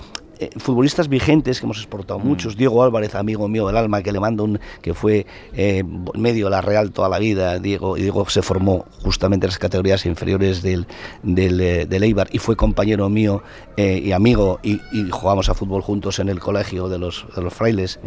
eh, 0.43 0.51
futbolistas 0.57 1.09
vigentes 1.09 1.61
que 1.61 1.66
hemos 1.66 1.78
exportado 1.78 2.18
mm. 2.18 2.26
muchos, 2.26 2.57
Diego 2.57 2.82
Álvarez, 2.82 3.14
amigo 3.14 3.47
mío 3.47 3.68
del 3.68 3.76
alma, 3.76 4.03
que 4.03 4.11
le 4.11 4.18
mando 4.18 4.43
un, 4.43 4.59
que 4.80 4.93
fue 4.93 5.24
eh, 5.55 5.84
medio 6.14 6.51
la 6.51 6.61
Real 6.61 6.90
toda 6.90 7.09
la 7.09 7.20
vida, 7.20 7.61
Diego, 7.61 7.97
y 7.97 8.03
Diego 8.03 8.28
se 8.28 8.43
formó 8.43 8.84
justamente 9.03 9.47
en 9.47 9.51
las 9.51 9.59
categorías 9.59 10.05
inferiores 10.05 10.61
del, 10.61 10.86
del, 11.22 11.61
eh, 11.61 11.86
Eibar 11.90 12.28
y 12.32 12.38
fue 12.38 12.57
compañero 12.57 13.09
mío 13.09 13.45
y 13.76 14.11
amigo 14.11 14.59
y, 14.62 14.80
y, 14.93 15.09
jugamos 15.11 15.49
a 15.49 15.55
fútbol 15.55 15.82
juntos 15.82 16.18
en 16.18 16.28
el 16.28 16.40
colegio 16.40 16.88
de 16.88 16.99
los, 16.99 17.24
de 17.36 17.43
los 17.43 17.55
frailes. 17.55 18.01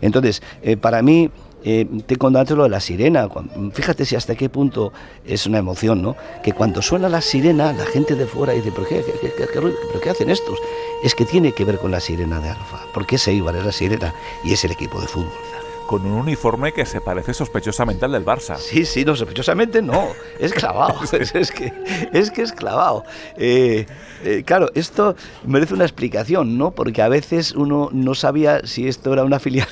Entonces, 0.00 0.42
para 0.80 1.02
mí 1.02 1.30
eh, 1.64 1.86
te 2.06 2.16
contaste 2.16 2.54
lo 2.54 2.64
de 2.64 2.70
la 2.70 2.80
sirena. 2.80 3.28
Fíjate 3.72 4.04
si 4.04 4.16
hasta 4.16 4.34
qué 4.34 4.48
punto 4.48 4.92
es 5.24 5.46
una 5.46 5.58
emoción, 5.58 6.02
¿no? 6.02 6.16
Que 6.42 6.52
cuando 6.52 6.82
suena 6.82 7.08
la 7.08 7.20
sirena, 7.20 7.72
la 7.72 7.86
gente 7.86 8.14
de 8.14 8.26
fuera 8.26 8.52
dice, 8.52 8.72
¿pero 8.72 8.88
qué, 8.88 9.04
¿pero 9.36 10.00
qué 10.02 10.10
hacen 10.10 10.30
estos? 10.30 10.58
Es 11.04 11.14
que 11.14 11.24
tiene 11.24 11.52
que 11.52 11.64
ver 11.64 11.78
con 11.78 11.90
la 11.90 12.00
sirena 12.00 12.40
de 12.40 12.50
Alfa, 12.50 12.80
porque 12.92 13.16
ese 13.16 13.32
Ibar 13.32 13.56
es 13.56 13.64
la 13.64 13.72
sirena 13.72 14.14
y 14.44 14.52
es 14.52 14.64
el 14.64 14.72
equipo 14.72 15.00
de 15.00 15.06
fútbol 15.06 15.59
con 15.90 16.06
un 16.06 16.12
uniforme 16.12 16.70
que 16.72 16.86
se 16.86 17.00
parece 17.00 17.34
sospechosamente 17.34 18.04
al 18.04 18.12
del 18.12 18.24
Barça. 18.24 18.56
Sí, 18.58 18.84
sí, 18.84 19.04
no, 19.04 19.16
sospechosamente 19.16 19.82
no, 19.82 20.06
es 20.38 20.52
clavado, 20.54 21.00
es, 21.12 21.50
que, 21.50 21.72
es 22.12 22.30
que 22.30 22.42
es 22.42 22.52
clavado. 22.52 23.02
Eh, 23.36 23.86
eh, 24.24 24.44
claro, 24.46 24.68
esto 24.76 25.16
merece 25.44 25.74
una 25.74 25.82
explicación, 25.82 26.56
¿no? 26.56 26.70
Porque 26.70 27.02
a 27.02 27.08
veces 27.08 27.56
uno 27.56 27.88
no 27.90 28.14
sabía 28.14 28.64
si 28.68 28.86
esto 28.86 29.12
era 29.12 29.24
una 29.24 29.40
filial, 29.40 29.66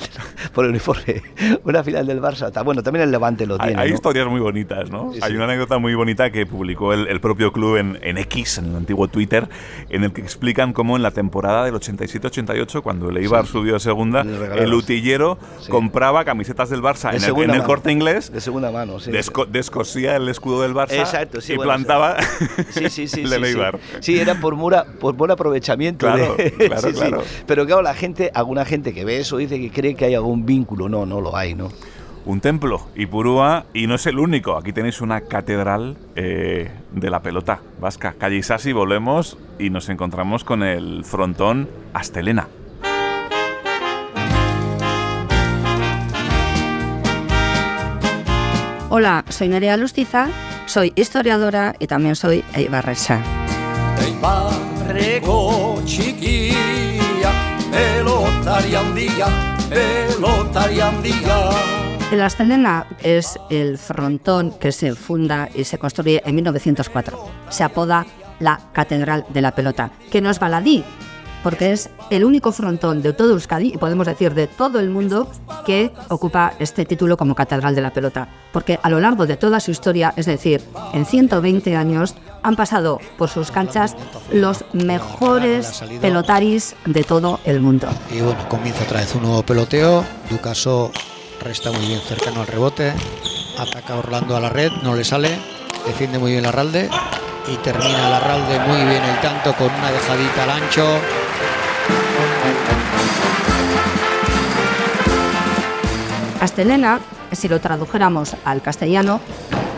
por 0.53 0.65
el 0.65 0.71
uniforme, 0.71 1.23
una 1.63 1.85
filial 1.85 2.05
del 2.05 2.21
Barça. 2.21 2.51
Bueno, 2.65 2.83
también 2.83 3.03
el 3.03 3.11
Levante 3.11 3.47
lo 3.47 3.57
tiene. 3.57 3.79
Hay, 3.79 3.93
historias 3.93 4.27
muy 4.27 4.41
bonitas, 4.41 4.91
¿no? 4.91 5.13
Hay 5.21 5.33
una 5.33 5.45
anécdota 5.45 5.77
muy 5.77 5.95
bonita 5.95 6.31
que 6.31 6.45
publicó 6.45 6.91
el, 6.91 7.21
propio 7.21 7.53
club 7.53 7.77
en, 7.77 7.97
en, 8.01 8.17
X, 8.17 8.57
en 8.57 8.65
el 8.65 8.75
antiguo 8.75 9.07
Twitter, 9.07 9.47
en 9.87 10.03
el 10.03 10.11
que 10.11 10.19
explican 10.19 10.73
cómo 10.73 10.97
en 10.97 11.03
la 11.03 11.11
temporada 11.11 11.63
del 11.63 11.75
87-88, 11.75 12.81
cuando 12.81 13.09
el 13.09 13.15
Eibar 13.15 13.45
subió 13.45 13.77
a 13.77 13.79
segunda, 13.79 14.23
el 14.23 14.73
utillero 14.73 15.37
compraba 15.69 16.08
camisetas 16.25 16.69
del 16.69 16.81
Barça 16.81 17.13
en 17.13 17.49
el, 17.49 17.63
corte 17.63 17.91
inglés. 17.91 18.31
De 18.31 18.41
segunda 18.41 18.71
mano, 18.71 18.99
sí. 18.99 19.11
descosía 19.49 20.15
el 20.15 20.27
escudo 20.29 20.61
del 20.61 20.73
Barça 20.73 20.99
Exacto, 20.99 21.39
y 21.47 21.57
plantaba 21.57 22.17
sí, 22.69 22.89
sí, 22.89 23.07
sí, 23.07 23.21
el 23.21 23.29
del 23.29 23.45
Eibar. 23.45 23.79
Sí, 23.99 24.19
era 24.19 24.35
por, 24.35 24.55
por 24.99 25.15
buen 25.15 25.31
aprovechamiento. 25.31 26.05
Claro, 26.05 26.35
claro, 26.57 26.91
claro. 26.91 27.23
Pero 27.45 27.65
claro, 27.65 27.81
la 27.81 27.93
gente, 27.93 28.31
alguna 28.33 28.65
gente 28.65 28.93
que 28.93 29.05
ve 29.05 29.19
eso 29.19 29.37
dice 29.37 29.59
que 29.59 29.71
cree 29.71 29.95
que 29.95 30.05
hay 30.05 30.15
algún 30.15 30.45
vínculo. 30.45 30.89
No, 30.89 31.05
no 31.05 31.21
lo 31.21 31.35
hay, 31.35 31.55
¿no? 31.55 31.69
Un 32.25 32.41
templo, 32.41 32.87
Ipurúa, 32.95 33.65
y 33.73 33.87
no 33.87 33.95
es 33.95 34.05
el 34.05 34.19
único. 34.19 34.57
Aquí 34.57 34.73
tenéis 34.73 35.01
una 35.01 35.21
catedral 35.21 35.97
eh, 36.15 36.69
de 36.91 37.09
la 37.09 37.21
pelota 37.21 37.61
vasca. 37.79 38.13
Calle 38.17 38.35
Isasi, 38.35 38.73
volvemos 38.73 39.37
y 39.57 39.69
nos 39.69 39.89
encontramos 39.89 40.43
con 40.43 40.61
el 40.61 41.05
frontón 41.05 41.69
Astelena. 41.93 42.47
Hola, 48.91 49.23
soy 49.29 49.49
Nerea 49.49 49.77
Lustiza, 49.77 50.29
soy 50.65 50.91
historiadora 50.95 51.75
y 51.77 51.85
también 51.85 52.15
soy 52.15 52.43
eibarresa. 52.55 53.21
Eibarreko 54.03 55.79
txikia, 55.85 57.31
pelotari 57.69 58.73
handia, 58.73 59.27
pelotari 59.69 60.81
handia. 60.81 61.37
El 62.11 62.19
Astelena 62.23 62.87
es 63.03 63.37
el 63.51 63.77
frontón 63.77 64.57
que 64.57 64.71
se 64.71 64.95
funda 64.95 65.49
y 65.53 65.65
se 65.65 65.77
construye 65.77 66.23
en 66.25 66.33
1904. 66.33 67.29
Se 67.49 67.63
apoda 67.63 68.07
la 68.39 68.59
Catedral 68.73 69.23
de 69.29 69.41
la 69.41 69.53
Pelota, 69.53 69.91
que 70.09 70.19
no 70.19 70.31
es 70.31 70.39
baladí, 70.39 70.83
porque 71.43 71.71
es 71.71 71.89
el 72.09 72.23
único 72.23 72.51
frontón 72.51 73.01
de 73.01 73.13
todo 73.13 73.33
Euskadi 73.33 73.73
y 73.73 73.77
podemos 73.77 74.07
decir 74.07 74.33
de 74.33 74.47
todo 74.47 74.79
el 74.79 74.89
mundo 74.89 75.29
que 75.65 75.91
ocupa 76.09 76.53
este 76.59 76.85
título 76.85 77.17
como 77.17 77.35
Catedral 77.35 77.75
de 77.75 77.81
la 77.81 77.93
Pelota. 77.93 78.27
Porque 78.51 78.79
a 78.81 78.89
lo 78.89 78.99
largo 78.99 79.25
de 79.25 79.37
toda 79.37 79.59
su 79.59 79.71
historia, 79.71 80.13
es 80.15 80.25
decir, 80.25 80.61
en 80.93 81.05
120 81.05 81.75
años, 81.75 82.15
han 82.41 82.55
pasado 82.55 82.99
por 83.17 83.29
sus 83.29 83.51
canchas 83.51 83.95
los 84.31 84.63
mejores 84.73 85.83
pelotaris 86.01 86.75
de 86.85 87.03
todo 87.03 87.39
el 87.45 87.59
mundo. 87.59 87.87
Y 88.11 88.21
bueno, 88.21 88.39
comienza 88.49 88.83
otra 88.83 89.01
vez 89.01 89.13
un 89.15 89.23
nuevo 89.23 89.43
peloteo. 89.43 90.03
Ducaso 90.29 90.91
resta 91.41 91.71
muy 91.71 91.85
bien 91.85 92.01
cercano 92.01 92.41
al 92.41 92.47
rebote. 92.47 92.93
Ataca 93.57 93.95
Orlando 93.95 94.35
a 94.35 94.39
la 94.39 94.49
red, 94.49 94.71
no 94.83 94.95
le 94.95 95.03
sale. 95.03 95.37
Defiende 95.85 96.19
muy 96.19 96.31
bien 96.31 96.43
la 96.43 96.51
Ralde 96.51 96.89
y 97.51 97.57
termina 97.57 98.09
la 98.09 98.19
Ralde 98.19 98.59
muy 98.59 98.77
bien 98.77 99.03
el 99.03 99.19
tanto 99.21 99.53
con 99.53 99.67
una 99.67 99.91
dejadita 99.91 100.43
al 100.43 100.49
ancho. 100.49 100.99
Astelena, 106.41 106.99
si 107.31 107.47
lo 107.47 107.59
tradujéramos 107.59 108.35
al 108.45 108.61
castellano, 108.61 109.19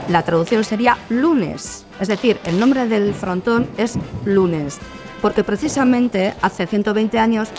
la 0.10 0.24
traducción 0.24 0.64
sería 0.64 0.98
lunes. 1.10 1.86
Es 2.00 2.08
decir, 2.08 2.40
el 2.46 2.60
nombre 2.60 2.88
del 2.88 3.14
frontón 3.14 3.68
es 3.78 3.98
lunes, 4.26 4.80
porque 5.22 5.44
precisamente 5.44 6.34
hace 6.42 6.68
120 6.68 7.18
años 7.20 7.50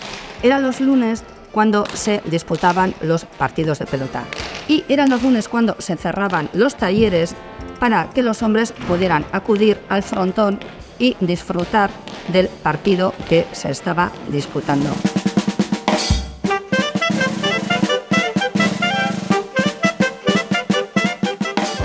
eran 0.41 0.61
los 0.63 0.79
lunes 0.79 1.23
cuando 1.51 1.85
se 1.93 2.21
disputaban 2.25 2.93
los 3.01 3.25
partidos 3.25 3.79
de 3.79 3.85
pelota. 3.85 4.23
Y 4.67 4.83
eran 4.87 5.09
los 5.09 5.21
lunes 5.21 5.49
cuando 5.49 5.75
se 5.79 5.95
cerraban 5.97 6.49
los 6.53 6.75
talleres 6.75 7.35
para 7.79 8.09
que 8.09 8.23
los 8.23 8.41
hombres 8.41 8.71
pudieran 8.87 9.25
acudir 9.31 9.79
al 9.89 10.03
frontón 10.03 10.59
y 10.99 11.15
disfrutar 11.19 11.89
del 12.29 12.47
partido 12.47 13.13
que 13.27 13.45
se 13.51 13.71
estaba 13.71 14.11
disputando. 14.29 14.89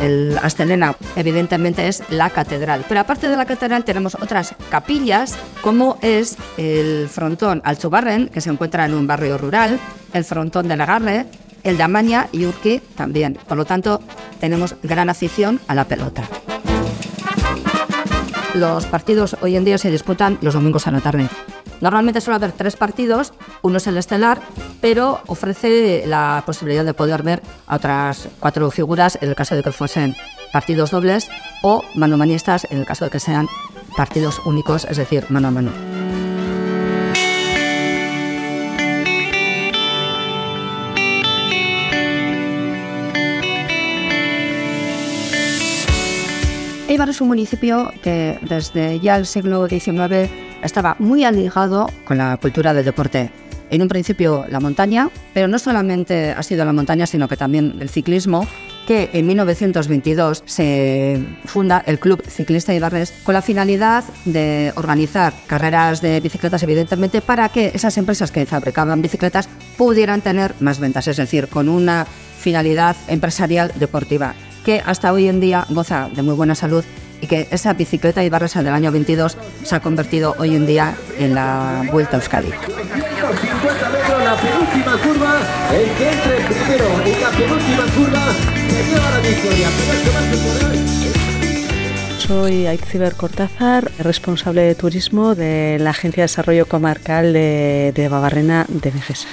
el 0.08 0.38
Astelena 0.42 0.96
evidentemente 1.16 1.88
es 1.88 2.02
la 2.10 2.30
catedral, 2.30 2.84
pero 2.88 3.00
aparte 3.00 3.28
de 3.28 3.36
la 3.36 3.46
catedral 3.46 3.84
tenemos 3.84 4.14
otras 4.14 4.54
capillas 4.70 5.36
como 5.60 5.98
es 6.02 6.36
el 6.56 7.08
frontón 7.08 7.60
Alchubarren, 7.64 8.28
que 8.28 8.40
se 8.40 8.50
encuentra 8.50 8.86
en 8.86 8.94
un 8.94 9.06
barrio 9.06 9.38
rural, 9.38 9.78
el 10.12 10.24
frontón 10.24 10.68
de 10.68 10.76
Lagarre, 10.76 11.26
el 11.62 11.76
de 11.76 11.82
Amaña 11.82 12.28
y 12.32 12.46
Urqui 12.46 12.80
también. 12.96 13.38
Por 13.46 13.56
lo 13.56 13.64
tanto, 13.64 14.00
tenemos 14.40 14.76
gran 14.82 15.10
afición 15.10 15.60
a 15.68 15.74
la 15.74 15.84
pelota. 15.84 16.24
Los 18.54 18.86
partidos 18.86 19.36
hoy 19.40 19.56
en 19.56 19.64
día 19.64 19.78
se 19.78 19.90
disputan 19.90 20.38
los 20.40 20.54
domingos 20.54 20.86
a 20.86 20.90
la 20.90 21.00
tarde. 21.00 21.28
Normalmente 21.80 22.20
suele 22.20 22.36
haber 22.36 22.52
tres 22.52 22.76
partidos, 22.76 23.32
uno 23.62 23.76
es 23.76 23.86
el 23.86 23.96
estelar, 23.96 24.40
pero 24.80 25.20
ofrece 25.26 26.04
la 26.06 26.42
posibilidad 26.44 26.84
de 26.84 26.94
poder 26.94 27.22
ver 27.22 27.42
a 27.66 27.76
otras 27.76 28.28
cuatro 28.40 28.70
figuras 28.70 29.18
en 29.20 29.28
el 29.28 29.36
caso 29.36 29.54
de 29.54 29.62
que 29.62 29.70
fuesen 29.70 30.16
partidos 30.52 30.90
dobles 30.90 31.28
o 31.62 31.84
manomanistas 31.94 32.66
en 32.70 32.78
el 32.78 32.86
caso 32.86 33.04
de 33.04 33.10
que 33.12 33.20
sean 33.20 33.46
partidos 33.96 34.40
únicos, 34.44 34.86
es 34.86 34.96
decir, 34.96 35.26
mano 35.28 35.48
a 35.48 35.50
mano. 35.52 35.97
Eibar 46.88 47.10
es 47.10 47.20
un 47.20 47.28
municipio 47.28 47.92
que 48.02 48.38
desde 48.48 48.98
ya 48.98 49.16
el 49.16 49.26
siglo 49.26 49.68
XIX 49.68 50.30
estaba 50.62 50.96
muy 50.98 51.22
ligado 51.30 51.90
con 52.06 52.16
la 52.16 52.38
cultura 52.38 52.72
del 52.72 52.86
deporte. 52.86 53.30
En 53.68 53.82
un 53.82 53.88
principio 53.88 54.46
la 54.48 54.58
montaña, 54.58 55.10
pero 55.34 55.48
no 55.48 55.58
solamente 55.58 56.32
ha 56.32 56.42
sido 56.42 56.64
la 56.64 56.72
montaña, 56.72 57.06
sino 57.06 57.28
que 57.28 57.36
también 57.36 57.76
el 57.80 57.90
ciclismo, 57.90 58.46
que 58.86 59.10
en 59.12 59.26
1922 59.26 60.44
se 60.46 61.22
funda 61.44 61.84
el 61.86 61.98
Club 61.98 62.22
Ciclista 62.26 62.72
Ibarres 62.72 63.12
con 63.22 63.34
la 63.34 63.42
finalidad 63.42 64.02
de 64.24 64.72
organizar 64.74 65.34
carreras 65.46 66.00
de 66.00 66.20
bicicletas, 66.20 66.62
evidentemente, 66.62 67.20
para 67.20 67.50
que 67.50 67.70
esas 67.74 67.98
empresas 67.98 68.32
que 68.32 68.46
fabricaban 68.46 69.02
bicicletas 69.02 69.46
pudieran 69.76 70.22
tener 70.22 70.54
más 70.60 70.80
ventas, 70.80 71.06
es 71.06 71.18
decir, 71.18 71.48
con 71.48 71.68
una 71.68 72.06
finalidad 72.38 72.96
empresarial 73.08 73.72
deportiva, 73.74 74.34
que 74.64 74.82
hasta 74.84 75.12
hoy 75.12 75.28
en 75.28 75.40
día 75.40 75.66
goza 75.70 76.08
de 76.14 76.22
muy 76.22 76.34
buena 76.34 76.54
salud 76.54 76.84
y 77.20 77.26
que 77.26 77.48
esa 77.50 77.72
bicicleta 77.72 78.24
Ibarresa 78.24 78.62
del 78.62 78.72
año 78.72 78.92
22 78.92 79.36
se 79.64 79.74
ha 79.74 79.80
convertido 79.80 80.34
hoy 80.38 80.54
en 80.54 80.66
día 80.66 80.94
en 81.18 81.34
la 81.34 81.84
Vuelta 81.90 82.16
a 82.16 82.20
Euskadi. 82.20 82.50
Soy 92.18 92.66
Aitziber 92.66 93.14
Cortázar, 93.14 93.90
responsable 94.00 94.62
de 94.62 94.74
turismo 94.74 95.34
de 95.34 95.78
la 95.80 95.90
Agencia 95.90 96.22
de 96.22 96.24
Desarrollo 96.24 96.66
Comarcal 96.66 97.32
de, 97.32 97.92
de 97.94 98.08
de 98.08 98.90
Vejesa. 98.90 99.28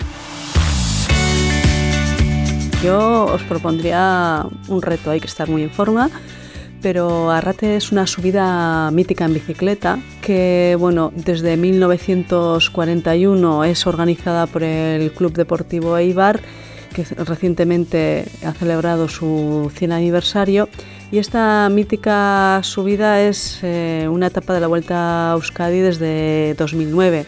Yo 2.86 3.26
os 3.26 3.42
propondría 3.42 4.46
un 4.68 4.84
reto, 4.84 5.10
hay 5.10 5.20
que 5.20 5.26
estar 5.26 5.50
muy 5.50 5.64
en 5.64 5.72
forma, 5.72 6.12
pero 6.84 7.32
Arrate 7.32 7.78
es 7.78 7.92
una 7.92 8.06
subida 8.06 8.92
mítica 8.92 9.26
en 9.26 9.34
bicicleta 9.34 9.98
que, 10.22 10.78
bueno, 10.80 11.12
desde 11.16 11.58
1941 11.58 13.64
es 13.64 13.88
organizada 13.88 14.46
por 14.46 14.62
el 14.62 15.12
Club 15.14 15.34
Deportivo 15.34 15.98
Eibar, 15.98 16.40
que 16.94 17.06
recientemente 17.26 18.26
ha 18.46 18.54
celebrado 18.54 19.08
su 19.08 19.72
100 19.74 19.92
aniversario. 19.92 20.70
Y 21.12 21.18
esta 21.18 21.68
mítica 21.70 22.60
subida 22.62 23.20
es 23.20 23.62
eh, 23.64 24.08
una 24.12 24.28
etapa 24.28 24.54
de 24.54 24.60
la 24.60 24.68
Vuelta 24.68 25.32
a 25.32 25.34
Euskadi 25.34 25.80
desde 25.80 26.54
2009. 26.54 27.26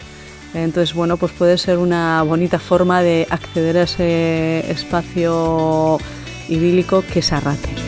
Entonces, 0.54 0.94
bueno, 0.94 1.16
pues 1.16 1.32
puede 1.32 1.58
ser 1.58 1.78
una 1.78 2.22
bonita 2.22 2.58
forma 2.58 3.02
de 3.02 3.26
acceder 3.30 3.76
a 3.76 3.82
ese 3.82 4.70
espacio 4.70 5.98
idílico 6.48 7.04
que 7.12 7.20
es 7.20 7.32
Arrate 7.32 7.78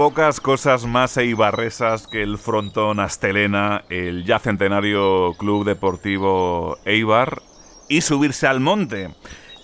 pocas 0.00 0.40
cosas 0.40 0.86
más 0.86 1.18
eibarresas 1.18 2.06
que 2.06 2.22
el 2.22 2.38
frontón 2.38 3.00
Astelena, 3.00 3.84
el 3.90 4.24
ya 4.24 4.38
centenario 4.38 5.34
Club 5.36 5.66
Deportivo 5.66 6.78
Eibar, 6.86 7.42
y 7.86 8.00
subirse 8.00 8.46
al 8.46 8.60
monte. 8.60 9.10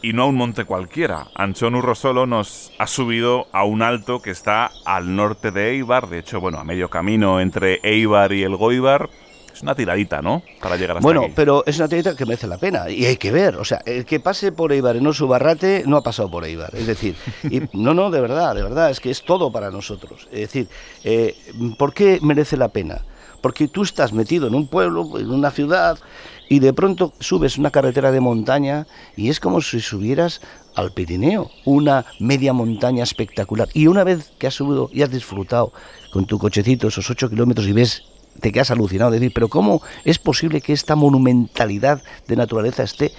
Y 0.03 0.13
no 0.13 0.25
a 0.25 0.27
un 0.27 0.35
monte 0.35 0.67
cualquiera. 0.67 1.29
Anchón 1.37 1.75
Urrosolo 1.75 2.27
nos 2.27 2.71
ha 2.79 2.87
subido 2.87 3.47
a 3.53 3.65
un 3.65 3.81
alto 3.81 4.21
que 4.21 4.31
está 4.31 4.71
al 4.85 5.17
norte 5.17 5.53
de 5.53 5.71
Eibar, 5.71 6.11
de 6.11 6.19
hecho, 6.19 6.39
bueno, 6.39 6.59
a 6.59 6.65
medio 6.65 6.91
camino 6.91 7.41
entre 7.41 7.81
Eibar 7.83 8.35
y 8.35 8.43
el 8.43 8.57
Goibar, 8.57 9.09
es 9.57 9.63
una 9.63 9.75
tiradita, 9.75 10.21
¿no? 10.21 10.43
Para 10.61 10.77
llegar 10.77 10.99
hasta 10.99 11.07
Bueno, 11.07 11.29
pero 11.35 11.65
es 11.67 11.79
una 11.79 11.89
tiradita 11.89 12.15
que 12.15 12.27
merece 12.27 12.47
la 12.47 12.59
pena 12.59 12.91
y 12.91 13.07
hay 13.07 13.17
que 13.17 13.33
ver. 13.33 13.57
O 13.57 13.65
sea, 13.65 13.81
el 13.87 14.05
que 14.05 14.21
pase 14.21 14.53
por 14.53 14.71
Eibar 14.73 14.97
y 14.97 15.01
no 15.01 15.15
su 15.15 15.27
barrate 15.27 15.83
no 15.87 15.97
ha 15.97 16.03
pasado 16.03 16.31
por 16.31 16.45
Eibar. 16.45 16.75
Es 16.75 16.87
decir, 16.87 17.17
y, 17.45 17.63
no, 17.73 17.95
no, 17.95 18.11
de 18.11 18.21
verdad, 18.21 18.55
de 18.55 18.63
verdad, 18.63 18.91
es 18.91 19.01
que 19.01 19.11
es 19.11 19.25
todo 19.25 19.51
para 19.51 19.71
nosotros. 19.71 20.29
Es 20.31 20.41
decir, 20.41 20.69
eh, 21.05 21.35
¿por 21.79 21.95
qué 21.95 22.19
merece 22.21 22.59
la 22.59 22.69
pena? 22.69 23.01
Porque 23.41 23.69
tú 23.69 23.83
estás 23.83 24.13
metido 24.13 24.47
en 24.47 24.55
un 24.55 24.69
pueblo, 24.69 25.19
en 25.19 25.31
una 25.31 25.51
ciudad, 25.51 25.99
y 26.49 26.59
de 26.59 26.73
pronto 26.73 27.13
subes 27.19 27.59
una 27.59 27.71
carretera 27.71 28.13
de 28.13 28.21
montaña 28.21 28.87
y 29.17 29.31
es 29.31 29.41
como 29.41 29.61
si 29.61 29.81
subieras 29.81 30.41
al 30.75 30.93
Pirineo, 30.93 31.51
una 31.65 32.05
media 32.21 32.53
montaña 32.53 33.03
espectacular. 33.03 33.69
Y 33.73 33.87
una 33.87 34.05
vez 34.05 34.33
que 34.39 34.47
has 34.47 34.55
subido 34.55 34.91
y 34.93 35.03
has 35.03 35.11
disfrutado 35.11 35.73
con 36.13 36.27
tu 36.27 36.39
cochecito 36.39 36.89
esos 36.89 37.11
ocho 37.11 37.31
kilómetros 37.31 37.67
y 37.67 37.73
ves 37.73 38.05
te 38.41 38.53
quedas 38.53 38.71
alucinado 38.71 39.11
de 39.11 39.19
decir, 39.19 39.33
pero 39.35 39.49
¿cómo 39.49 39.83
es 40.05 40.19
posible 40.19 40.61
que 40.61 40.73
esta 40.73 40.97
monumentalidad 40.97 42.03
de 42.27 42.37
naturaleza 42.37 42.83
esté 42.83 43.13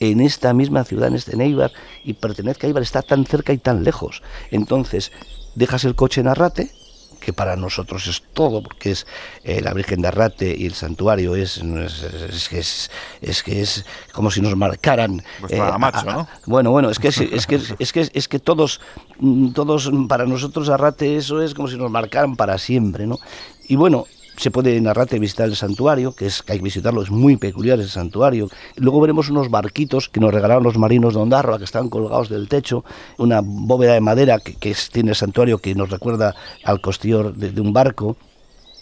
en 0.00 0.20
esta 0.20 0.54
misma 0.54 0.84
ciudad, 0.84 1.08
en 1.08 1.16
este 1.16 1.36
Neibar, 1.36 1.72
y 2.04 2.14
pertenezca 2.14 2.66
a 2.66 2.68
Eibar, 2.68 2.82
está 2.82 3.02
tan 3.02 3.26
cerca 3.26 3.52
y 3.52 3.58
tan 3.58 3.84
lejos? 3.84 4.22
Entonces, 4.50 5.12
dejas 5.54 5.84
el 5.84 5.94
coche 5.94 6.20
en 6.20 6.28
Arrate, 6.28 6.70
que 7.20 7.32
para 7.32 7.54
nosotros 7.54 8.06
es 8.06 8.22
todo, 8.32 8.62
porque 8.62 8.92
es 8.92 9.06
eh, 9.44 9.60
la 9.60 9.74
Virgen 9.74 10.00
de 10.02 10.08
Arrate 10.08 10.56
y 10.56 10.66
el 10.66 10.74
santuario 10.74 11.36
es, 11.36 11.58
es, 11.58 12.48
que 12.48 12.58
es, 12.58 12.90
es, 13.20 13.42
que 13.42 13.60
es 13.60 13.84
como 14.12 14.30
si 14.30 14.40
nos 14.40 14.56
marcaran. 14.56 15.22
Eh, 15.48 15.60
macho, 15.78 16.06
¿no? 16.06 16.26
Bueno, 16.46 16.70
bueno, 16.70 16.90
es 16.90 16.98
que 16.98 17.08
es, 17.08 17.20
es 17.20 17.46
que 17.46 17.60
es 17.78 17.92
que 17.92 18.10
es 18.12 18.28
que 18.28 18.38
todos 18.38 18.80
todos 19.54 19.90
para 20.08 20.24
nosotros 20.24 20.68
Arrate 20.70 21.16
eso 21.16 21.42
es 21.42 21.54
como 21.54 21.68
si 21.68 21.76
nos 21.76 21.90
marcaran 21.90 22.36
para 22.36 22.58
siempre, 22.58 23.06
¿no? 23.06 23.18
Y 23.68 23.76
bueno, 23.76 24.06
se 24.40 24.50
puede 24.50 24.80
narrarte 24.80 25.18
visitar 25.18 25.48
el 25.48 25.54
santuario, 25.54 26.12
que 26.12 26.24
es 26.24 26.42
que 26.42 26.52
hay 26.52 26.58
que 26.58 26.64
visitarlo, 26.64 27.02
es 27.02 27.10
muy 27.10 27.36
peculiar 27.36 27.78
ese 27.78 27.90
santuario. 27.90 28.48
Luego 28.76 28.98
veremos 29.02 29.28
unos 29.28 29.50
barquitos 29.50 30.08
que 30.08 30.18
nos 30.18 30.32
regalaron 30.32 30.64
los 30.64 30.78
marinos 30.78 31.12
de 31.12 31.20
Ondarroa, 31.20 31.58
que 31.58 31.64
están 31.64 31.90
colgados 31.90 32.30
del 32.30 32.48
techo, 32.48 32.82
una 33.18 33.42
bóveda 33.44 33.92
de 33.92 34.00
madera 34.00 34.38
que, 34.38 34.74
tiene 34.90 35.10
el 35.10 35.16
santuario 35.16 35.58
que 35.58 35.74
nos 35.74 35.90
recuerda 35.90 36.34
al 36.64 36.80
costillo 36.80 37.32
de, 37.32 37.60
un 37.60 37.74
barco. 37.74 38.16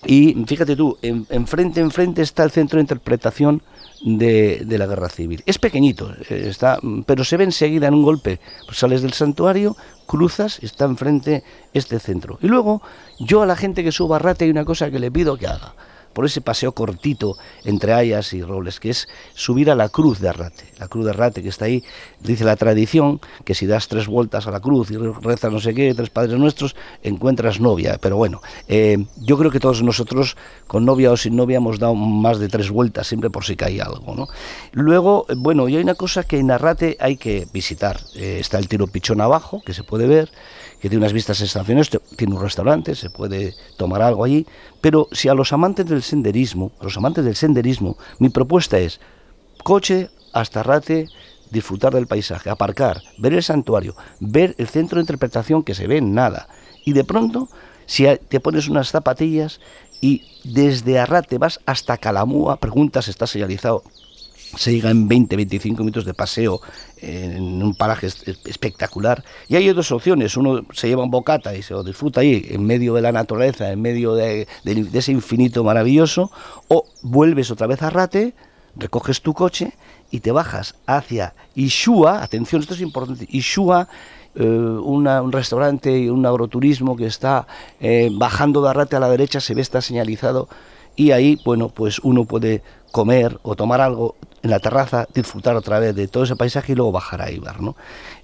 Y 0.05 0.45
fíjate 0.47 0.77
tú, 0.77 0.97
enfrente, 1.03 1.81
en 1.81 1.87
enfrente 1.87 2.23
está 2.23 2.45
el 2.45 2.51
centro 2.51 2.77
de 2.77 2.83
interpretación 2.83 3.63
de, 4.03 4.65
la 4.69 4.87
guerra 4.87 5.09
civil. 5.09 5.43
Es 5.45 5.59
pequeñito, 5.59 6.13
eh, 6.31 6.47
está, 6.49 6.79
pero 7.07 7.25
se 7.25 7.37
ve 7.37 7.45
enseguida 7.45 7.89
en 7.89 7.95
un 7.95 8.03
golpe. 8.03 8.41
Pues 8.67 8.79
sales 8.79 9.03
del 9.03 9.13
santuario, 9.13 9.77
cruzas, 10.07 10.61
está 10.63 10.85
enfrente 10.85 11.43
este 11.73 11.99
centro. 11.99 12.39
Y 12.43 12.47
luego, 12.47 12.81
yo 13.19 13.43
a 13.43 13.47
la 13.47 13.57
gente 13.57 13.83
que 13.83 13.93
suba 13.93 14.17
a 14.17 14.19
Rate 14.21 14.45
hay 14.45 14.51
una 14.51 14.65
cosa 14.65 14.91
que 14.91 15.01
le 15.01 15.11
pido 15.11 15.37
que 15.37 15.49
haga 15.49 15.75
por 16.19 16.27
ese 16.27 16.41
paseo 16.41 16.73
cortito 16.73 17.37
entre 17.65 17.93
Ayas 17.93 18.33
y 18.33 18.43
Robles, 18.43 18.81
que 18.81 18.91
es 18.91 19.07
subir 19.35 19.71
a 19.71 19.77
la 19.77 19.89
cruz 19.89 20.19
de 20.19 20.29
Arrate. 20.29 20.65
La 20.81 20.89
cruz 20.89 21.05
de 21.05 21.13
Arrate 21.13 21.45
que 21.45 21.49
está 21.49 21.67
ahí, 21.67 21.85
dice 22.19 22.43
la 22.45 22.57
tradición, 22.57 23.21
que 23.45 23.55
si 23.55 23.67
das 23.67 23.87
tres 23.87 24.09
vueltas 24.09 24.49
a 24.49 24.51
la 24.51 24.59
cruz 24.59 24.91
y 24.91 24.97
rezas 24.97 25.53
no 25.53 25.61
sé 25.61 25.75
qué, 25.75 25.95
tres 25.95 26.11
padres 26.11 26.37
nuestros, 26.37 26.75
encuentras 27.05 27.61
novia. 27.61 27.99
Pero 28.03 28.17
bueno, 28.17 28.43
eh, 28.67 28.99
yo 29.19 29.39
creo 29.39 29.53
que 29.53 29.61
todos 29.61 29.81
nosotros, 29.85 30.37
con 30.67 30.85
novia 30.85 31.13
o 31.13 31.17
sin 31.17 31.37
novia, 31.37 31.59
hemos 31.59 31.79
dado 31.79 31.95
más 31.95 32.41
de 32.41 32.49
tres 32.49 32.69
vueltas, 32.69 33.07
siempre 33.07 33.31
por 33.31 33.45
si 33.45 33.55
cae 33.55 33.81
algo. 33.81 34.17
¿no? 34.17 34.27
Luego, 34.73 35.25
bueno, 35.37 35.69
y 35.69 35.77
hay 35.77 35.83
una 35.85 35.95
cosa 35.95 36.25
que 36.25 36.41
en 36.41 36.51
Arrate 36.51 36.97
hay 36.99 37.17
que 37.17 37.47
visitar. 37.53 38.01
Eh, 38.17 38.39
está 38.41 38.59
el 38.59 38.67
tiro 38.67 38.89
pichón 38.89 39.21
abajo, 39.21 39.63
que 39.65 39.73
se 39.73 39.85
puede 39.85 40.09
ver 40.09 40.33
que 40.81 40.89
tiene 40.89 41.05
unas 41.05 41.13
vistas 41.13 41.39
sensacionales, 41.39 41.91
tiene 42.17 42.35
un 42.35 42.43
restaurante, 42.43 42.95
se 42.95 43.11
puede 43.11 43.55
tomar 43.77 44.03
algo 44.03 44.25
allí, 44.25 44.47
pero 44.81 45.09
si 45.13 45.29
a 45.29 45.35
los 45.35 45.53
amantes 45.53 45.87
del 45.87 46.03
senderismo, 46.03 46.73
a 46.81 46.85
los 46.85 46.97
amantes 46.97 47.25
del 47.25 47.35
senderismo, 47.35 47.97
mi 48.19 48.29
propuesta 48.29 48.79
es 48.79 49.01
coche 49.65 50.11
hasta 50.33 50.63
Rate, 50.63 51.09
disfrutar 51.51 51.95
del 51.95 52.07
paisaje, 52.07 52.51
aparcar, 52.51 53.03
ver 53.19 53.35
el 53.35 53.43
santuario, 53.43 53.97
ver 54.21 54.55
el 54.59 54.69
centro 54.69 54.97
de 54.97 55.03
interpretación 55.03 55.63
que 55.63 55.75
se 55.75 55.87
ve 55.87 55.97
en 55.97 56.15
nada. 56.15 56.49
Y 56.85 56.93
de 56.93 57.05
pronto, 57.05 57.49
si 57.87 58.07
te 58.29 58.41
pones 58.41 58.69
unas 58.69 58.91
zapatillas 58.91 59.61
y 60.01 60.23
desde 60.45 60.99
Arrate 60.99 61.39
vas 61.39 61.61
hasta 61.67 61.97
Calamúa, 61.97 62.57
preguntas, 62.57 63.09
está 63.09 63.27
señalizado, 63.27 63.83
se 64.57 64.73
llega 64.73 64.91
en 64.91 65.09
20-25 65.09 65.79
minutos 65.79 66.05
de 66.05 66.15
paseo 66.15 66.61
en 67.01 67.63
un 67.63 67.75
paraje 67.75 68.07
espectacular. 68.07 69.23
Y 69.49 69.57
hay 69.57 69.69
dos 69.69 69.93
opciones, 69.93 70.37
uno 70.37 70.65
se 70.73 70.89
lleva 70.89 71.05
un 71.05 71.11
bocata 71.11 71.55
y 71.55 71.63
se 71.63 71.75
lo 71.75 71.83
disfruta 71.83 72.21
ahí, 72.21 72.47
en 72.51 72.65
medio 72.65 72.95
de 72.95 73.03
la 73.03 73.13
naturaleza, 73.13 73.71
en 73.71 73.81
medio 73.81 74.15
de, 74.15 74.47
ese 74.65 75.13
infinito 75.13 75.65
maravilloso, 75.65 76.31
o 76.69 76.87
vuelves 77.03 77.51
otra 77.51 77.67
vez 77.67 77.83
a 77.83 77.91
Rate, 77.91 78.35
recoges 78.77 79.23
tu 79.23 79.35
coche 79.35 79.73
y 80.11 80.21
te 80.21 80.33
bajas 80.33 80.75
hacia 80.87 81.35
Ishua, 81.55 82.23
atención, 82.23 82.63
esto 82.63 82.75
es 82.75 82.81
importante, 82.81 83.27
Ishua, 83.29 83.89
eh, 84.35 84.45
un 84.45 85.33
restaurante 85.33 85.99
y 85.99 86.09
un 86.09 86.25
agroturismo 86.25 86.97
que 86.97 87.07
está 87.07 87.47
eh, 87.81 88.09
bajando 88.13 88.63
de 88.63 88.71
Arrate 88.71 88.97
a 88.97 89.01
la 89.01 89.11
derecha, 89.11 89.41
se 89.41 89.55
ve, 89.55 89.63
está 89.63 89.81
señalizado, 89.81 90.49
y 90.97 91.13
ahí, 91.13 91.41
bueno, 91.45 91.69
pues 91.69 92.01
uno 92.01 92.25
puede 92.25 92.63
comer 92.91 93.39
o 93.43 93.55
tomar 93.55 93.81
algo 93.81 94.17
en 94.43 94.51
la 94.51 94.61
terraza, 94.61 95.07
disfrutar 95.15 95.57
otra 95.57 95.79
vez 95.79 95.95
de 95.95 96.09
todo 96.09 96.25
ese 96.25 96.37
paisaje 96.37 96.73
y 96.73 96.75
luego 96.75 96.93
bajar 96.93 97.23
a 97.23 97.31
Ibar, 97.31 97.61
¿no? 97.61 97.77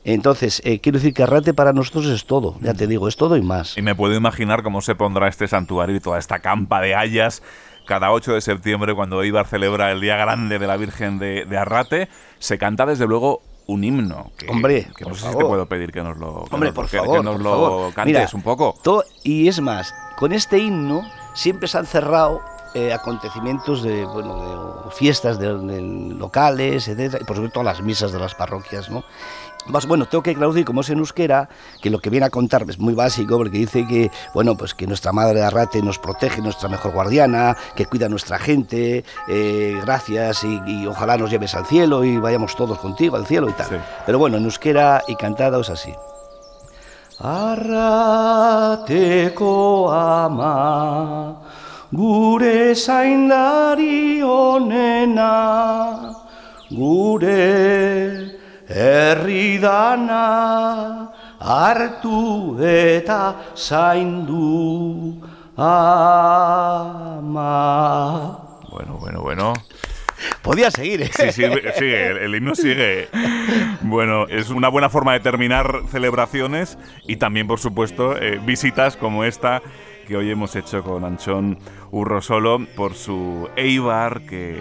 Entonces, 0.05 0.61
eh, 0.65 0.81
quiero 0.81 0.99
decir 0.99 1.15
que 1.15 1.23
Arrate 1.23 1.55
para 1.55 1.73
nosotros 1.73 2.07
es 2.07 2.27
todo, 2.27 2.57
ya 2.61 2.75
te 2.75 2.87
digo, 2.87 3.09
es 3.09 3.17
todo 3.17 3.37
y 3.37 3.43
más. 3.43 3.77
Y 3.77 3.83
me 3.83 3.95
puedo 3.95 4.15
imaginar 4.15 4.63
cómo 4.63 4.81
se 4.81 4.95
pondrá 4.95 5.29
este 5.29 5.49
santuario 5.49 5.97
y 5.97 6.01
toda 6.01 6.19
esta 6.19 6.41
campa 6.41 6.81
de 6.81 6.95
hayas 6.95 7.43
cada 7.87 8.13
8 8.13 8.35
de 8.35 8.41
septiembre 8.41 8.95
cuando 8.95 9.23
Ibar 9.25 9.47
celebra 9.47 9.93
el 9.93 10.01
Día 10.01 10.17
Grande 10.17 10.59
de 10.59 10.67
la 10.67 10.77
Virgen 10.77 11.19
de, 11.19 11.47
Arrate, 11.57 12.09
se 12.39 12.59
canta 12.59 12.87
desde 12.87 13.07
luego 13.07 13.43
un 13.67 13.85
himno. 13.85 14.31
Que, 14.39 14.51
Hombre, 14.51 14.87
que 14.97 15.05
no 15.05 15.15
sé 15.15 15.29
si 15.29 15.37
te 15.37 15.45
puedo 15.45 15.67
pedir 15.67 15.93
que 15.93 16.03
nos 16.03 16.17
lo, 16.19 16.45
Hombre, 16.51 16.73
por 16.73 16.89
favor, 16.89 17.19
que 17.19 17.25
nos 17.25 17.41
lo 17.41 17.93
cantes 17.95 18.35
un 18.35 18.43
poco. 18.43 18.75
Todo, 18.83 19.05
y 19.23 19.49
es 19.49 19.61
más, 19.61 19.95
con 20.17 20.33
este 20.33 20.59
himno 20.59 21.03
siempre 21.35 21.69
se 21.69 21.79
han 21.79 21.87
cerrado 21.87 22.41
eh, 22.75 22.93
acontecimientos 22.93 23.83
de, 23.83 24.05
bueno, 24.05 24.83
de 24.85 24.91
fiestas 24.91 25.39
de, 25.39 25.53
locales, 26.19 26.89
etcétera, 26.89 27.23
y 27.23 27.25
por 27.25 27.37
supuesto 27.37 27.63
las 27.63 27.81
misas 27.81 28.11
de 28.13 28.19
las 28.19 28.35
parroquias, 28.35 28.91
¿no? 28.91 29.05
Más 29.67 29.87
bueno, 29.87 30.07
tengo 30.07 30.23
que 30.23 30.35
traducir 30.35 30.65
como 30.65 30.83
es 30.83 30.91
en 30.91 30.99
euskera, 30.99 31.49
que 31.81 31.89
lo 31.89 31.99
que 31.99 32.11
viene 32.11 32.27
a 32.27 32.31
contar 32.31 32.67
es 32.69 32.79
muy 32.79 32.93
básico, 32.93 33.39
porque 33.39 33.57
dice 33.59 33.87
que, 33.87 34.11
bueno, 34.35 34.57
pues 34.57 34.75
que 34.75 34.87
nuestra 34.87 35.13
madre 35.13 35.39
de 35.39 35.45
Arrate 35.45 35.81
nos 35.81 35.99
protege, 35.99 36.43
nuestra 36.43 36.69
mejor 36.69 36.93
guardiana, 36.93 37.57
que 37.75 37.87
cuida 37.87 38.07
a 38.07 38.09
nuestra 38.11 38.39
gente, 38.39 39.05
eh, 39.29 39.79
gracias 39.83 40.45
y, 40.45 40.87
ojalá 40.87 41.17
nos 41.17 41.31
lleves 41.31 41.55
al 41.55 41.65
cielo 41.65 42.05
y 42.05 42.19
vayamos 42.19 42.55
todos 42.57 42.79
contigo 42.79 43.17
al 43.17 43.25
cielo 43.27 43.49
y 43.49 43.53
tal. 43.53 43.83
Pero 44.05 44.19
bueno, 44.19 44.37
en 44.37 44.45
euskera 44.45 45.03
y 45.09 45.17
cantado 45.17 45.61
es 45.63 45.71
así. 45.71 45.95
Arrateko 47.21 47.93
ama 49.93 51.41
gure 51.95 52.75
zaindari 52.75 54.21
honena, 54.21 55.31
gure 56.71 58.35
herridana 58.69 60.25
hartu 61.39 62.59
eta 62.59 63.37
zaindu 63.55 65.15
ama. 65.57 65.85
Bueno, 68.71 68.99
bueno, 68.99 69.23
bueno. 69.23 69.53
Podía 70.43 70.71
seguir, 70.71 71.03
¿eh? 71.03 71.11
Sí, 71.13 71.33
sí, 71.33 71.43
sigue, 71.77 72.07
el, 72.07 72.17
el 72.19 72.35
himno 72.35 72.55
sigue. 72.55 73.09
Bueno, 73.83 74.27
es 74.29 74.51
una 74.51 74.69
buena 74.69 74.89
forma 74.89 75.13
de 75.13 75.21
terminar 75.21 75.83
celebraciones 75.91 76.79
y 77.07 77.17
también, 77.17 77.47
por 77.47 77.61
supuesto, 77.61 78.17
eh, 78.17 78.41
visitas 78.45 78.97
como 78.97 79.25
esta 79.25 79.61
que 80.05 80.17
hoy 80.17 80.31
hemos 80.31 80.55
hecho 80.57 80.83
con 80.83 81.05
Anchón 81.05 81.59
Urrosolo 81.91 82.67
por 82.77 82.95
su 82.95 83.49
Eibar, 83.57 84.23
que, 84.27 84.57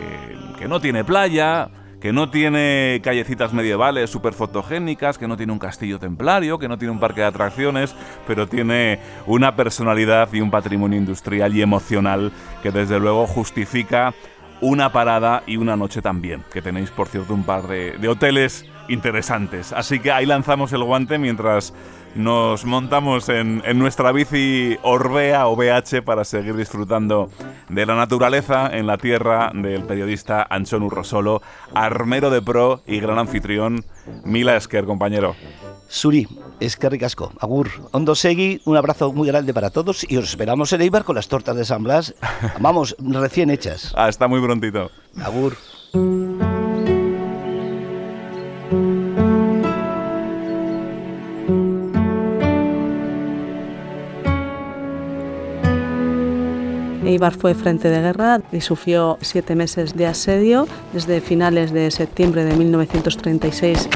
que 0.57 0.67
no 0.67 0.79
tiene 0.79 1.03
playa, 1.03 1.69
que 2.03 2.11
no 2.11 2.29
tiene 2.29 2.99
callecitas 3.03 3.53
medievales 3.53 4.09
súper 4.09 4.33
fotogénicas, 4.33 5.17
que 5.17 5.27
no 5.27 5.37
tiene 5.37 5.53
un 5.53 5.59
castillo 5.59 5.99
templario, 5.99 6.59
que 6.59 6.67
no 6.67 6.77
tiene 6.77 6.91
un 6.91 6.99
parque 6.99 7.21
de 7.21 7.27
atracciones, 7.27 7.95
pero 8.27 8.47
tiene 8.47 8.99
una 9.25 9.55
personalidad 9.55 10.27
y 10.33 10.41
un 10.41 10.51
patrimonio 10.51 10.97
industrial 10.97 11.55
y 11.55 11.61
emocional 11.61 12.31
que 12.61 12.71
desde 12.71 12.99
luego 12.99 13.25
justifica 13.25 14.13
una 14.59 14.91
parada 14.91 15.43
y 15.47 15.57
una 15.57 15.75
noche 15.75 16.01
también, 16.01 16.43
que 16.51 16.61
tenéis 16.61 16.89
por 16.91 17.07
cierto 17.07 17.33
un 17.33 17.43
par 17.43 17.67
de, 17.67 17.97
de 17.97 18.07
hoteles 18.07 18.65
interesantes. 18.89 19.71
Así 19.73 19.99
que 19.99 20.11
ahí 20.11 20.25
lanzamos 20.25 20.73
el 20.73 20.83
guante 20.83 21.17
mientras 21.17 21.73
nos 22.15 22.65
montamos 22.65 23.29
en, 23.29 23.61
en, 23.65 23.79
nuestra 23.79 24.11
bici 24.11 24.77
Orbea 24.83 25.47
o 25.47 25.55
BH 25.55 26.03
para 26.03 26.23
seguir 26.23 26.55
disfrutando 26.55 27.29
de 27.69 27.85
la 27.85 27.95
naturaleza 27.95 28.69
en 28.71 28.87
la 28.87 28.97
tierra 28.97 29.51
del 29.53 29.83
periodista 29.83 30.45
Anchón 30.49 30.83
Urrosolo, 30.83 31.41
armero 31.73 32.29
de 32.29 32.41
pro 32.41 32.81
y 32.85 32.99
gran 32.99 33.19
anfitrión. 33.19 33.83
Mila 34.25 34.55
Esker, 34.55 34.85
compañero. 34.85 35.35
Suri, 35.87 36.27
es 36.59 36.75
que 36.75 36.89
ricasco. 36.89 37.31
Agur, 37.39 37.69
Ondo 37.91 38.15
Segui, 38.15 38.61
un 38.65 38.77
abrazo 38.77 39.13
muy 39.13 39.27
grande 39.27 39.53
para 39.53 39.69
todos 39.69 40.05
y 40.09 40.17
os 40.17 40.25
esperamos 40.25 40.73
en 40.73 40.81
Eibar 40.81 41.03
con 41.03 41.15
las 41.15 41.27
tortas 41.27 41.55
de 41.55 41.65
San 41.65 41.83
Blas. 41.83 42.15
Vamos, 42.59 42.95
recién 42.99 43.49
hechas. 43.49 43.93
Hasta 43.95 44.27
muy 44.27 44.41
prontito. 44.41 44.89
Agur. 45.23 45.55
Eibar 57.13 57.33
fue 57.33 57.53
frente 57.53 57.89
de 57.89 58.01
guerra 58.01 58.41
y 58.51 58.61
sufrió 58.61 59.17
siete 59.21 59.55
meses 59.55 59.95
de 59.95 60.07
asedio 60.07 60.67
desde 60.93 61.21
finales 61.21 61.71
de 61.71 61.91
septiembre 61.91 62.43
de 62.43 62.55
1936. 62.55 63.89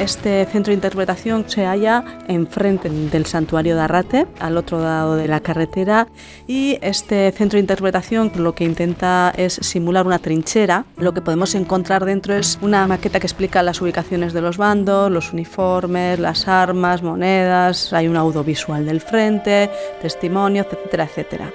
Este 0.00 0.46
centro 0.46 0.70
de 0.70 0.76
interpretación 0.76 1.44
se 1.46 1.66
halla 1.66 2.02
enfrente 2.26 2.88
del 2.88 3.26
santuario 3.26 3.76
de 3.76 3.82
Arrate, 3.82 4.26
al 4.38 4.56
otro 4.56 4.80
lado 4.80 5.14
de 5.14 5.28
la 5.28 5.40
carretera, 5.40 6.08
y 6.46 6.78
este 6.80 7.30
centro 7.32 7.58
de 7.58 7.60
interpretación 7.60 8.32
lo 8.36 8.54
que 8.54 8.64
intenta 8.64 9.30
es 9.36 9.52
simular 9.60 10.06
una 10.06 10.18
trinchera. 10.18 10.86
Lo 10.96 11.12
que 11.12 11.20
podemos 11.20 11.54
encontrar 11.54 12.06
dentro 12.06 12.32
es 12.32 12.58
una 12.62 12.86
maqueta 12.86 13.20
que 13.20 13.26
explica 13.26 13.62
las 13.62 13.82
ubicaciones 13.82 14.32
de 14.32 14.40
los 14.40 14.56
bandos, 14.56 15.10
los 15.10 15.34
uniformes, 15.34 16.18
las 16.18 16.48
armas, 16.48 17.02
monedas, 17.02 17.92
hay 17.92 18.08
un 18.08 18.16
audiovisual 18.16 18.86
del 18.86 19.02
frente, 19.02 19.68
testimonios, 20.00 20.66
etcétera, 20.72 21.04
etcétera. 21.04 21.50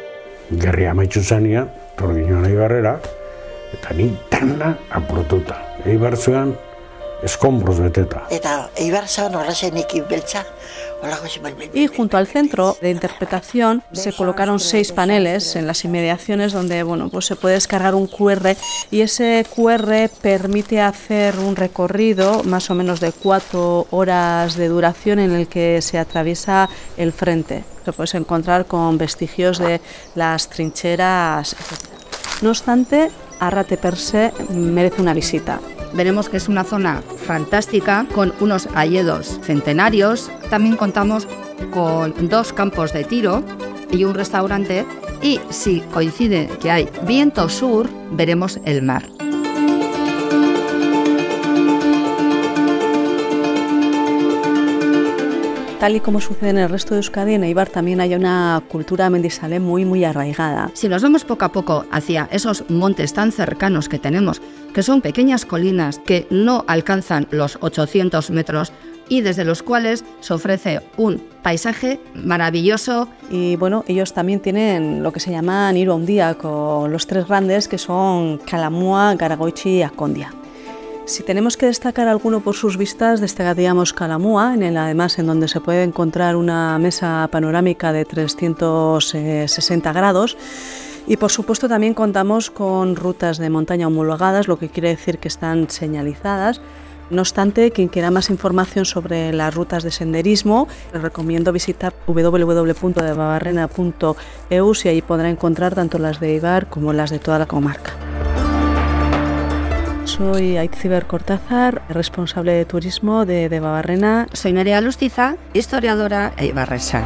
Gerria 0.55 0.91
amaitzu 0.91 1.23
zanean, 1.23 1.71
torginoan 1.97 2.45
eibarrera, 2.45 2.99
eta 3.73 3.91
ni 3.97 4.15
tanda 4.29 4.77
apurtuta. 4.91 5.79
Eibar 5.83 6.15
zuen 6.15 6.53
escombros 7.25 7.79
beteta. 7.79 8.23
Y 11.73 11.87
junto 11.87 12.17
al 12.17 12.27
centro 12.27 12.77
de 12.81 12.91
interpretación 12.91 13.83
se 13.91 14.13
colocaron 14.13 14.59
seis 14.59 14.91
paneles 14.91 15.55
en 15.55 15.67
las 15.67 15.83
inmediaciones 15.83 16.53
donde 16.53 16.83
bueno, 16.83 17.09
pues 17.09 17.25
se 17.25 17.35
puede 17.35 17.55
descargar 17.55 17.95
un 17.95 18.07
QR 18.07 18.55
y 18.91 19.01
ese 19.01 19.45
QR 19.55 20.09
permite 20.21 20.81
hacer 20.81 21.37
un 21.37 21.55
recorrido 21.55 22.43
más 22.43 22.69
o 22.69 22.75
menos 22.75 22.99
de 22.99 23.11
cuatro 23.11 23.87
horas 23.91 24.55
de 24.55 24.67
duración 24.67 25.19
en 25.19 25.33
el 25.33 25.47
que 25.47 25.81
se 25.81 25.97
atraviesa 25.99 26.69
el 26.97 27.11
frente. 27.11 27.63
Lo 27.85 27.93
puedes 27.93 28.15
encontrar 28.15 28.65
con 28.65 28.97
vestigios 28.97 29.59
de 29.59 29.81
las 30.15 30.49
trincheras, 30.49 31.53
etc. 31.53 31.95
No 32.41 32.49
obstante, 32.49 33.11
Arrate 33.39 33.77
per 33.77 33.95
se 33.95 34.31
merece 34.49 35.01
una 35.01 35.13
visita. 35.13 35.59
Veremos 35.93 36.29
que 36.29 36.37
es 36.37 36.49
una 36.49 36.63
zona 36.63 37.01
fantástica 37.25 38.05
con 38.13 38.33
unos 38.39 38.67
hayedos 38.75 39.39
centenarios. 39.43 40.29
También 40.49 40.75
contamos 40.75 41.27
con 41.71 42.13
dos 42.27 42.51
campos 42.53 42.91
de 42.91 43.03
tiro 43.03 43.43
y 43.91 44.03
un 44.03 44.13
restaurante. 44.13 44.85
Y 45.21 45.39
si 45.49 45.81
coincide 45.93 46.49
que 46.61 46.71
hay 46.71 46.89
viento 47.05 47.47
sur, 47.49 47.89
veremos 48.11 48.59
el 48.65 48.81
mar. 48.81 49.03
Tal 55.79 55.97
y 55.97 55.99
como 55.99 56.21
sucede 56.21 56.51
en 56.51 56.57
el 56.57 56.69
resto 56.69 56.93
de 56.93 56.99
Euskadi, 56.99 57.33
en 57.33 57.43
Eibar 57.43 57.67
también 57.67 57.99
hay 57.99 58.15
una 58.15 58.63
cultura 58.69 59.09
mendisalé 59.09 59.59
muy, 59.59 59.83
muy 59.83 60.05
arraigada. 60.05 60.71
Si 60.73 60.87
nos 60.87 61.03
vamos 61.03 61.25
poco 61.25 61.43
a 61.43 61.51
poco 61.51 61.85
hacia 61.91 62.29
esos 62.31 62.63
montes 62.69 63.13
tan 63.13 63.33
cercanos 63.33 63.89
que 63.89 63.99
tenemos, 63.99 64.41
que 64.73 64.83
son 64.83 65.01
pequeñas 65.01 65.45
colinas 65.45 65.99
que 65.99 66.27
no 66.29 66.63
alcanzan 66.67 67.27
los 67.29 67.57
800 67.59 68.31
metros 68.31 68.71
y 69.09 69.19
desde 69.19 69.43
los 69.43 69.63
cuales 69.63 70.05
se 70.21 70.33
ofrece 70.33 70.79
un 70.95 71.21
paisaje 71.43 71.99
maravilloso. 72.15 73.09
Y 73.29 73.57
bueno, 73.57 73.83
ellos 73.87 74.13
también 74.13 74.39
tienen 74.39 75.03
lo 75.03 75.11
que 75.11 75.19
se 75.19 75.31
llama 75.31 75.71
Niro 75.73 75.95
un 75.95 76.05
día 76.05 76.35
con 76.35 76.89
los 76.89 77.05
tres 77.05 77.27
grandes 77.27 77.67
que 77.67 77.77
son 77.77 78.37
Calamua, 78.37 79.13
Garagoichi 79.15 79.69
y 79.69 79.83
Acondia. 79.83 80.31
Si 81.05 81.21
tenemos 81.21 81.55
que 81.55 81.67
destacar 81.67 82.07
alguno 82.07 82.39
por 82.39 82.55
sus 82.55 82.77
vistas, 82.77 83.21
destacaríamos 83.21 83.93
Calamúa, 83.93 84.55
en 84.55 84.63
el 84.63 84.75
además 84.75 85.19
en 85.19 85.27
donde 85.27 85.47
se 85.47 85.61
puede 85.61 85.83
encontrar 85.83 86.35
una 86.35 86.79
mesa 86.79 87.29
panorámica 87.31 87.93
de 87.93 88.05
360 88.05 89.93
grados. 89.93 90.35
Y 91.05 91.17
por 91.17 91.29
supuesto 91.29 91.69
también 91.69 91.93
contamos 91.93 92.49
con 92.49 92.95
rutas 92.95 93.37
de 93.37 93.51
montaña 93.51 93.85
homologadas, 93.85 94.47
lo 94.47 94.57
que 94.57 94.69
quiere 94.69 94.89
decir 94.89 95.19
que 95.19 95.27
están 95.27 95.69
señalizadas. 95.69 96.59
No 97.11 97.21
obstante, 97.21 97.69
quien 97.69 97.87
quiera 97.87 98.09
más 98.09 98.31
información 98.31 98.85
sobre 98.85 99.31
las 99.31 99.53
rutas 99.53 99.83
de 99.83 99.91
senderismo, 99.91 100.67
recomiendo 100.91 101.51
visitar 101.51 101.93
www.debabarrena.eu 102.07 104.73
y 104.83 104.87
ahí 104.87 105.03
podrá 105.03 105.29
encontrar 105.29 105.75
tanto 105.75 105.99
las 105.99 106.19
de 106.19 106.33
Ibar 106.33 106.67
como 106.67 106.93
las 106.93 107.11
de 107.11 107.19
toda 107.19 107.37
la 107.37 107.45
comarca. 107.45 107.93
Soy 110.05 110.55
Aitziber 110.57 111.07
Cortázar, 111.07 111.81
responsable 111.89 112.53
de 112.53 112.65
turismo 112.65 113.25
de, 113.25 113.49
de 113.49 113.59
Babarrena. 113.59 114.27
Soy 114.33 114.53
Nerea 114.53 114.79
Lustiza, 114.79 115.35
historiadora 115.53 116.31
e 116.37 116.45
ibarresa. 116.45 117.03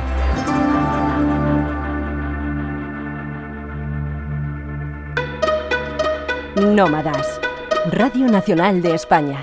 Nómadas. 6.57 7.39
Radio 7.89 8.27
Nacional 8.27 8.81
de 8.81 8.93
España. 8.93 9.39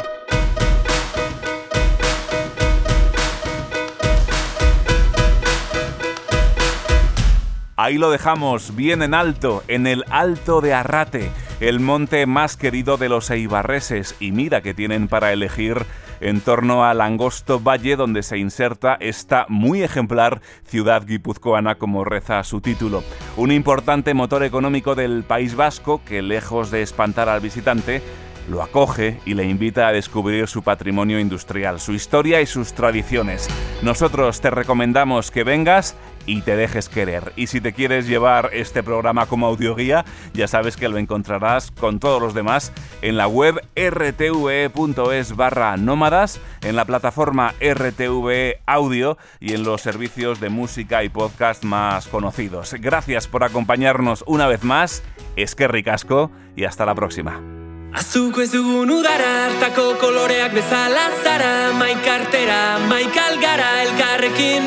Ahí 7.78 7.98
lo 7.98 8.10
dejamos, 8.10 8.74
bien 8.74 9.02
en 9.02 9.12
alto, 9.12 9.62
en 9.68 9.86
el 9.86 10.02
Alto 10.08 10.62
de 10.62 10.72
Arrate, 10.72 11.30
el 11.60 11.78
monte 11.78 12.24
más 12.24 12.56
querido 12.56 12.96
de 12.96 13.10
los 13.10 13.28
eibarreses. 13.28 14.16
Y 14.18 14.32
mira 14.32 14.62
que 14.62 14.72
tienen 14.72 15.08
para 15.08 15.30
elegir 15.30 15.84
en 16.20 16.40
torno 16.40 16.86
al 16.86 17.02
angosto 17.02 17.60
valle 17.60 17.96
donde 17.96 18.22
se 18.22 18.38
inserta 18.38 18.96
esta 18.98 19.44
muy 19.50 19.82
ejemplar 19.82 20.40
ciudad 20.64 21.04
guipuzcoana 21.04 21.74
como 21.74 22.02
reza 22.02 22.42
su 22.44 22.62
título. 22.62 23.04
Un 23.36 23.52
importante 23.52 24.14
motor 24.14 24.42
económico 24.42 24.94
del 24.94 25.22
País 25.22 25.54
Vasco 25.54 26.00
que 26.02 26.22
lejos 26.22 26.70
de 26.70 26.80
espantar 26.80 27.28
al 27.28 27.40
visitante, 27.40 28.00
lo 28.48 28.62
acoge 28.62 29.20
y 29.24 29.34
le 29.34 29.44
invita 29.44 29.88
a 29.88 29.92
descubrir 29.92 30.48
su 30.48 30.62
patrimonio 30.62 31.18
industrial, 31.20 31.80
su 31.80 31.92
historia 31.92 32.40
y 32.40 32.46
sus 32.46 32.72
tradiciones. 32.72 33.48
Nosotros 33.82 34.40
te 34.40 34.50
recomendamos 34.50 35.30
que 35.30 35.44
vengas 35.44 35.96
y 36.26 36.42
te 36.42 36.56
dejes 36.56 36.88
querer. 36.88 37.32
Y 37.36 37.46
si 37.46 37.60
te 37.60 37.72
quieres 37.72 38.06
llevar 38.06 38.50
este 38.52 38.82
programa 38.82 39.26
como 39.26 39.46
audioguía, 39.46 40.04
ya 40.34 40.48
sabes 40.48 40.76
que 40.76 40.88
lo 40.88 40.98
encontrarás 40.98 41.70
con 41.70 41.98
todos 42.00 42.20
los 42.20 42.34
demás 42.34 42.72
en 43.00 43.16
la 43.16 43.28
web 43.28 43.60
rtve.es 43.76 45.36
barra 45.36 45.76
nómadas, 45.76 46.40
en 46.62 46.76
la 46.76 46.84
plataforma 46.84 47.54
RTV 47.60 48.60
Audio 48.66 49.16
y 49.40 49.54
en 49.54 49.62
los 49.62 49.82
servicios 49.82 50.40
de 50.40 50.50
música 50.50 51.04
y 51.04 51.08
podcast 51.08 51.64
más 51.64 52.08
conocidos. 52.08 52.74
Gracias 52.74 53.28
por 53.28 53.44
acompañarnos 53.44 54.24
una 54.26 54.46
vez 54.48 54.64
más, 54.64 55.02
es 55.36 55.54
que 55.54 55.68
ricasco 55.68 56.30
y 56.56 56.64
hasta 56.64 56.86
la 56.86 56.94
próxima. 56.94 57.55
Azuko 57.96 58.42
ez 58.44 58.50
dugun 58.52 58.90
udara 58.92 59.28
hartako 59.42 59.84
koloreak 60.00 60.52
bezala 60.52 61.04
zara 61.24 61.52
Maikartera, 61.78 62.58
maikal 62.90 63.38
gara 63.40 63.68
elkarrekin. 63.84 64.66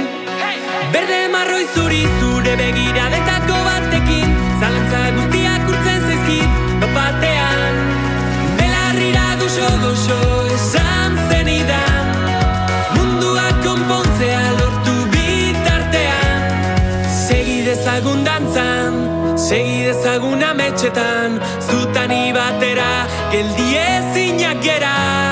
Berde 0.94 1.20
marroi 1.34 1.68
zuri 1.76 2.00
zure 2.20 2.56
begira 2.62 3.06
begiradetako 3.06 3.60
batekin. 3.68 4.34
Zalantza 4.62 5.02
guztiak 5.18 5.70
urtzen 5.74 6.08
zaizkit, 6.08 6.58
dopatean 6.82 7.78
Belarrira 8.58 9.28
goxo 9.44 9.70
goxo 9.84 10.20
esan 10.56 11.22
zenidan. 11.30 12.10
Munduak 12.96 13.62
bitartean. 15.14 16.50
Segi 17.28 17.62
dezagun 17.70 18.26
dantzan, 18.26 19.00
segi 19.38 19.86
dezagun 19.86 20.44
ametxetan 20.52 21.40
Zutani 21.70 22.34
batera 22.34 22.90
Geldi 23.32 23.76
ezinak 23.78 24.64
gera 24.64 25.29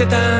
bitartean 0.00 0.39